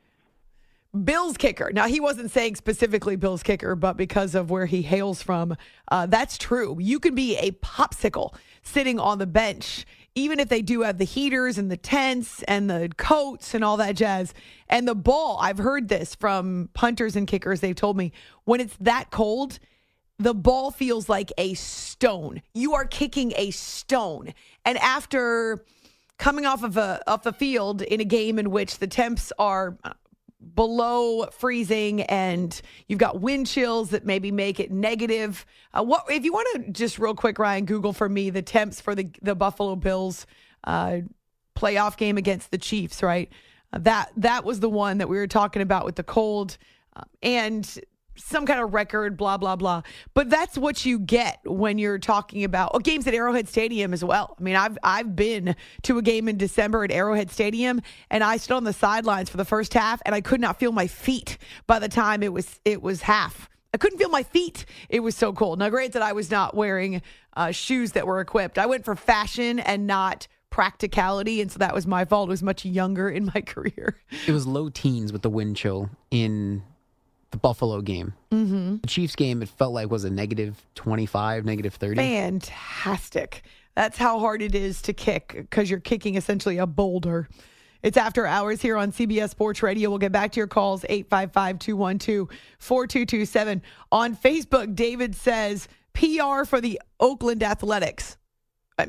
Bills 1.03 1.37
kicker. 1.37 1.71
Now, 1.73 1.87
he 1.87 1.99
wasn't 1.99 2.31
saying 2.31 2.55
specifically 2.55 3.15
Bills 3.17 3.43
kicker, 3.43 3.75
but 3.75 3.97
because 3.97 4.33
of 4.35 4.49
where 4.49 4.65
he 4.65 4.81
hails 4.81 5.21
from, 5.21 5.55
uh, 5.91 6.05
that's 6.07 6.37
true. 6.37 6.77
You 6.79 6.99
can 6.99 7.13
be 7.13 7.35
a 7.37 7.51
popsicle 7.51 8.33
sitting 8.63 8.99
on 8.99 9.17
the 9.19 9.27
bench, 9.27 9.85
even 10.17 10.39
if 10.39 10.49
they 10.49 10.63
do 10.63 10.81
have 10.81 10.97
the 10.97 11.05
heaters 11.05 11.59
and 11.59 11.69
the 11.69 11.77
tents 11.77 12.41
and 12.43 12.67
the 12.67 12.89
coats 12.97 13.53
and 13.53 13.63
all 13.63 13.77
that 13.77 13.95
jazz. 13.95 14.33
And 14.67 14.87
the 14.87 14.95
ball, 14.95 15.37
I've 15.39 15.59
heard 15.59 15.89
this 15.89 16.15
from 16.15 16.69
punters 16.73 17.15
and 17.15 17.27
kickers. 17.27 17.61
They've 17.61 17.75
told 17.75 17.97
me 17.97 18.11
when 18.43 18.59
it's 18.59 18.75
that 18.77 19.11
cold, 19.11 19.59
the 20.17 20.33
ball 20.33 20.71
feels 20.71 21.07
like 21.07 21.31
a 21.37 21.53
stone. 21.53 22.41
You 22.55 22.73
are 22.73 22.85
kicking 22.85 23.31
a 23.35 23.51
stone. 23.51 24.33
And 24.65 24.79
after 24.79 25.63
coming 26.17 26.47
off 26.47 26.63
of 26.63 26.77
a 26.77 26.99
off 27.05 27.21
the 27.21 27.31
field 27.31 27.83
in 27.83 28.01
a 28.01 28.05
game 28.05 28.39
in 28.39 28.49
which 28.49 28.79
the 28.79 28.87
temps 28.87 29.31
are 29.37 29.77
below 30.53 31.25
freezing 31.27 32.01
and 32.03 32.61
you've 32.87 32.99
got 32.99 33.21
wind 33.21 33.47
chills 33.47 33.89
that 33.89 34.05
maybe 34.05 34.31
make 34.31 34.59
it 34.59 34.71
negative. 34.71 35.45
Uh, 35.73 35.83
what 35.83 36.05
if 36.09 36.23
you 36.23 36.31
want 36.31 36.47
to 36.65 36.71
just 36.71 36.99
real 36.99 37.15
quick, 37.15 37.39
Ryan, 37.39 37.65
Google 37.65 37.93
for 37.93 38.07
me 38.07 38.29
the 38.29 38.41
temps 38.41 38.79
for 38.79 38.95
the 38.95 39.09
the 39.21 39.35
Buffalo 39.35 39.75
Bills 39.75 40.25
uh, 40.63 40.99
playoff 41.55 41.97
game 41.97 42.17
against 42.17 42.51
the 42.51 42.57
Chiefs, 42.57 43.01
right? 43.01 43.31
Uh, 43.73 43.79
that 43.79 44.11
that 44.17 44.43
was 44.43 44.59
the 44.59 44.69
one 44.69 44.99
that 44.99 45.09
we 45.09 45.17
were 45.17 45.27
talking 45.27 45.61
about 45.61 45.85
with 45.85 45.95
the 45.95 46.03
cold 46.03 46.57
uh, 46.95 47.01
and 47.21 47.79
some 48.17 48.45
kind 48.45 48.59
of 48.59 48.73
record, 48.73 49.17
blah 49.17 49.37
blah 49.37 49.55
blah. 49.55 49.81
But 50.13 50.29
that's 50.29 50.57
what 50.57 50.85
you 50.85 50.99
get 50.99 51.39
when 51.45 51.77
you're 51.77 51.99
talking 51.99 52.43
about 52.43 52.71
oh, 52.73 52.79
games 52.79 53.07
at 53.07 53.13
Arrowhead 53.13 53.47
Stadium 53.47 53.93
as 53.93 54.03
well. 54.03 54.35
I 54.39 54.43
mean, 54.43 54.55
I've 54.55 54.77
I've 54.83 55.15
been 55.15 55.55
to 55.83 55.97
a 55.97 56.01
game 56.01 56.27
in 56.27 56.37
December 56.37 56.83
at 56.83 56.91
Arrowhead 56.91 57.31
Stadium, 57.31 57.81
and 58.09 58.23
I 58.23 58.37
stood 58.37 58.55
on 58.55 58.63
the 58.63 58.73
sidelines 58.73 59.29
for 59.29 59.37
the 59.37 59.45
first 59.45 59.73
half, 59.73 60.01
and 60.05 60.13
I 60.13 60.21
could 60.21 60.41
not 60.41 60.59
feel 60.59 60.71
my 60.71 60.87
feet 60.87 61.37
by 61.65 61.79
the 61.79 61.89
time 61.89 62.23
it 62.23 62.33
was 62.33 62.59
it 62.65 62.81
was 62.81 63.03
half. 63.03 63.49
I 63.73 63.77
couldn't 63.77 63.99
feel 63.99 64.09
my 64.09 64.23
feet. 64.23 64.65
It 64.89 65.01
was 65.01 65.15
so 65.15 65.33
cold. 65.33 65.59
Now, 65.59 65.69
granted, 65.69 66.01
I 66.01 66.13
was 66.13 66.31
not 66.31 66.55
wearing 66.55 67.01
uh, 67.35 67.51
shoes 67.51 67.91
that 67.91 68.07
were 68.07 68.19
equipped. 68.21 68.57
I 68.57 68.65
went 68.65 68.85
for 68.85 68.95
fashion 68.95 69.59
and 69.59 69.85
not 69.85 70.27
practicality, 70.49 71.41
and 71.41 71.51
so 71.51 71.59
that 71.59 71.73
was 71.73 71.85
my 71.85 72.05
fault. 72.05 72.29
I 72.29 72.31
was 72.31 72.43
much 72.43 72.65
younger 72.65 73.09
in 73.09 73.29
my 73.33 73.41
career. 73.45 73.97
It 74.25 74.31
was 74.31 74.47
low 74.47 74.69
teens 74.69 75.13
with 75.13 75.21
the 75.21 75.29
wind 75.29 75.57
chill 75.57 75.89
in 76.09 76.63
the 77.31 77.37
Buffalo 77.37 77.81
game. 77.81 78.13
Mm-hmm. 78.31 78.77
The 78.81 78.87
Chiefs 78.87 79.15
game, 79.15 79.41
it 79.41 79.49
felt 79.49 79.73
like 79.73 79.89
was 79.89 80.03
a 80.03 80.09
negative 80.09 80.63
25, 80.75 81.45
negative 81.45 81.73
30. 81.73 81.95
Fantastic. 81.97 83.43
That's 83.75 83.97
how 83.97 84.19
hard 84.19 84.41
it 84.41 84.55
is 84.55 84.81
to 84.83 84.93
kick 84.93 85.33
because 85.35 85.69
you're 85.69 85.79
kicking 85.79 86.15
essentially 86.15 86.57
a 86.57 86.65
boulder. 86.65 87.27
It's 87.83 87.97
after 87.97 88.25
hours 88.25 88.61
here 88.61 88.75
on 88.75 88.91
CBS 88.91 89.29
Sports 89.29 89.61
Radio. 89.61 89.89
We'll 89.89 89.99
get 89.99 90.11
back 90.11 90.31
to 90.31 90.39
your 90.39 90.47
calls 90.47 90.83
855 90.89 91.59
212 91.59 92.29
4227. 92.57 93.61
On 93.91 94.15
Facebook, 94.15 94.75
David 94.75 95.15
says 95.15 95.67
PR 95.93 96.43
for 96.45 96.59
the 96.59 96.81
Oakland 96.99 97.43
Athletics. 97.43 98.17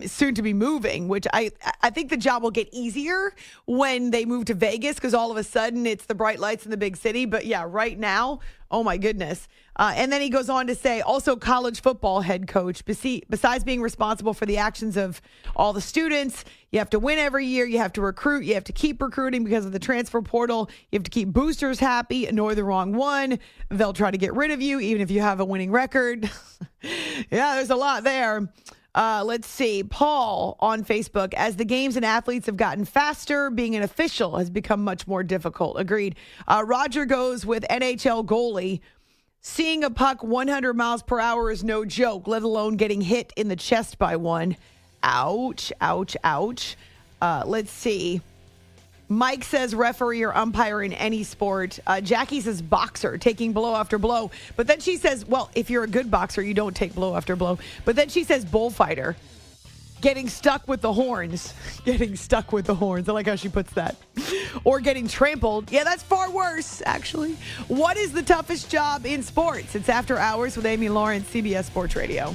Soon 0.05 0.34
to 0.34 0.43
be 0.43 0.53
moving, 0.53 1.09
which 1.09 1.26
I 1.32 1.51
I 1.80 1.89
think 1.89 2.11
the 2.11 2.18
job 2.18 2.43
will 2.43 2.51
get 2.51 2.68
easier 2.72 3.32
when 3.64 4.11
they 4.11 4.26
move 4.26 4.45
to 4.47 4.55
Vegas 4.55 4.97
because 4.97 5.14
all 5.14 5.30
of 5.30 5.39
a 5.39 5.43
sudden 5.43 5.86
it's 5.86 6.05
the 6.05 6.14
bright 6.14 6.39
lights 6.39 6.66
in 6.66 6.70
the 6.70 6.76
big 6.76 6.95
city. 6.95 7.24
But 7.24 7.47
yeah, 7.47 7.64
right 7.66 7.99
now, 7.99 8.41
oh 8.70 8.84
my 8.84 8.99
goodness. 8.99 9.49
Uh, 9.76 9.95
and 9.97 10.12
then 10.12 10.20
he 10.20 10.28
goes 10.28 10.51
on 10.51 10.66
to 10.66 10.74
say, 10.74 11.01
also 11.01 11.36
college 11.36 11.80
football 11.80 12.20
head 12.20 12.47
coach. 12.47 12.84
Besi- 12.84 13.22
Besides 13.30 13.64
being 13.64 13.80
responsible 13.80 14.34
for 14.34 14.45
the 14.45 14.59
actions 14.59 14.99
of 14.99 15.22
all 15.57 15.72
the 15.72 15.80
students, 15.80 16.45
you 16.70 16.80
have 16.80 16.91
to 16.91 16.99
win 16.99 17.18
every 17.18 17.47
year. 17.47 17.64
You 17.64 17.78
have 17.78 17.95
to 17.95 18.03
recruit. 18.03 18.45
You 18.45 18.53
have 18.55 18.64
to 18.64 18.72
keep 18.74 19.01
recruiting 19.01 19.43
because 19.43 19.64
of 19.64 19.72
the 19.72 19.78
transfer 19.78 20.20
portal. 20.20 20.68
You 20.93 20.99
have 20.99 21.05
to 21.05 21.11
keep 21.11 21.28
boosters 21.28 21.80
happy. 21.80 22.26
Annoy 22.26 22.55
the 22.55 22.64
wrong 22.64 22.93
one. 22.93 23.39
They'll 23.70 23.95
try 23.95 24.11
to 24.11 24.18
get 24.18 24.34
rid 24.34 24.51
of 24.51 24.61
you 24.61 24.80
even 24.80 25.01
if 25.01 25.11
you 25.11 25.22
have 25.22 25.41
a 25.41 25.47
winning 25.47 25.70
record. 25.70 26.30
yeah, 26.82 27.55
there's 27.55 27.70
a 27.70 27.76
lot 27.76 28.05
there. 28.05 28.51
Uh, 28.95 29.22
let's 29.24 29.47
see. 29.47 29.84
Paul 29.84 30.57
on 30.61 30.84
Facebook, 30.84 31.34
as 31.34 31.57
the 31.57 31.64
games 31.64 31.97
and 31.97 32.05
athletes 32.05 32.47
have 32.47 32.57
gotten 32.57 32.84
faster, 32.84 33.51
being 33.51 33.76
an 33.76 33.82
official 33.82 34.39
has 34.39 34.51
become 34.51 34.82
much 34.82 35.07
more 35.07 35.22
difficult. 35.22 35.78
Agreed. 35.78 36.16
Uh, 36.47 36.64
Roger 36.66 37.05
goes 37.05 37.47
with 37.47 37.64
NHL 37.70 38.24
goalie. 38.24 38.80
Seeing 39.41 39.84
a 39.84 39.91
puck 39.91 40.22
100 40.22 40.74
miles 40.74 41.03
per 41.03 41.20
hour 41.20 41.51
is 41.51 41.62
no 41.62 41.84
joke, 41.84 42.26
let 42.26 42.43
alone 42.43 42.76
getting 42.76 43.01
hit 43.01 43.32
in 43.36 43.49
the 43.49 43.57
chest 43.57 43.99
by 43.99 44.16
one. 44.16 44.57
Ouch, 45.03 45.72
ouch, 45.80 46.16
ouch. 46.24 46.76
Uh, 47.22 47.45
let's 47.47 47.70
see. 47.70 48.20
Mike 49.09 49.44
says 49.44 49.74
referee 49.74 50.22
or 50.22 50.36
umpire 50.36 50.82
in 50.82 50.92
any 50.92 51.24
sport. 51.24 51.78
Uh, 51.86 52.00
Jackie 52.00 52.40
says 52.40 52.61
boxer, 52.61 53.16
taking 53.16 53.52
blow 53.52 53.74
after 53.74 53.98
blow. 53.98 54.30
But 54.56 54.66
then 54.66 54.80
she 54.80 54.96
says, 54.96 55.24
well, 55.26 55.50
if 55.54 55.70
you're 55.70 55.84
a 55.84 55.88
good 55.88 56.11
boxer, 56.11 56.42
you 56.42 56.54
don't 56.54 56.76
take 56.76 56.94
blow 56.94 57.16
after 57.16 57.34
blow. 57.36 57.59
But 57.84 57.96
then 57.96 58.09
she 58.09 58.24
says 58.24 58.44
bullfighter, 58.44 59.16
getting 60.02 60.28
stuck 60.28 60.68
with 60.68 60.82
the 60.82 60.92
horns. 60.92 61.54
Getting 61.84 62.16
stuck 62.16 62.52
with 62.52 62.66
the 62.66 62.74
horns. 62.74 63.09
I 63.09 63.12
like 63.12 63.26
how 63.26 63.36
she 63.36 63.48
puts 63.48 63.72
that. 63.72 63.96
Or 64.64 64.80
getting 64.80 65.06
trampled. 65.09 65.70
Yeah, 65.70 65.84
that's 65.84 66.02
far 66.02 66.30
worse, 66.30 66.82
actually. 66.84 67.36
What 67.68 67.96
is 67.96 68.12
the 68.12 68.22
toughest 68.22 68.70
job 68.70 69.06
in 69.06 69.22
sports? 69.22 69.74
It's 69.74 69.88
After 69.88 70.18
Hours 70.18 70.56
with 70.56 70.66
Amy 70.66 70.88
Lawrence, 70.88 71.28
CBS 71.30 71.64
Sports 71.64 71.94
Radio. 71.94 72.34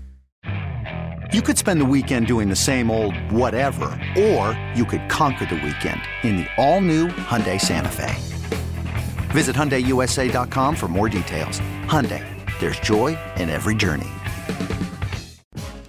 You 1.31 1.41
could 1.41 1.57
spend 1.57 1.79
the 1.79 1.85
weekend 1.85 2.27
doing 2.27 2.49
the 2.49 2.57
same 2.57 2.91
old 2.91 3.15
whatever, 3.31 3.97
or 4.19 4.61
you 4.75 4.83
could 4.83 5.07
conquer 5.07 5.45
the 5.45 5.55
weekend 5.55 6.01
in 6.23 6.35
the 6.35 6.47
all-new 6.57 7.07
Hyundai 7.07 7.57
Santa 7.57 7.87
Fe. 7.87 8.13
Visit 9.31 9.55
HyundaiUSA.com 9.55 10.75
for 10.75 10.89
more 10.89 11.07
details. 11.07 11.61
Hyundai, 11.87 12.21
there's 12.59 12.81
joy 12.81 13.17
in 13.37 13.49
every 13.49 13.75
journey. 13.75 14.09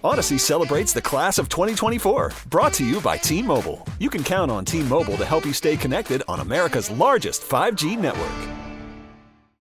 Odyssey 0.04 0.38
celebrates 0.38 0.92
the 0.92 1.02
class 1.02 1.38
of 1.38 1.48
2024, 1.48 2.30
brought 2.48 2.74
to 2.74 2.84
you 2.84 3.00
by 3.00 3.16
T 3.18 3.42
Mobile. 3.42 3.84
You 3.98 4.10
can 4.10 4.22
count 4.22 4.48
on 4.52 4.64
T 4.64 4.84
Mobile 4.84 5.16
to 5.16 5.24
help 5.24 5.44
you 5.44 5.52
stay 5.52 5.76
connected 5.76 6.22
on 6.28 6.38
America's 6.38 6.88
largest 6.88 7.42
5G 7.42 7.98
network. 7.98 8.61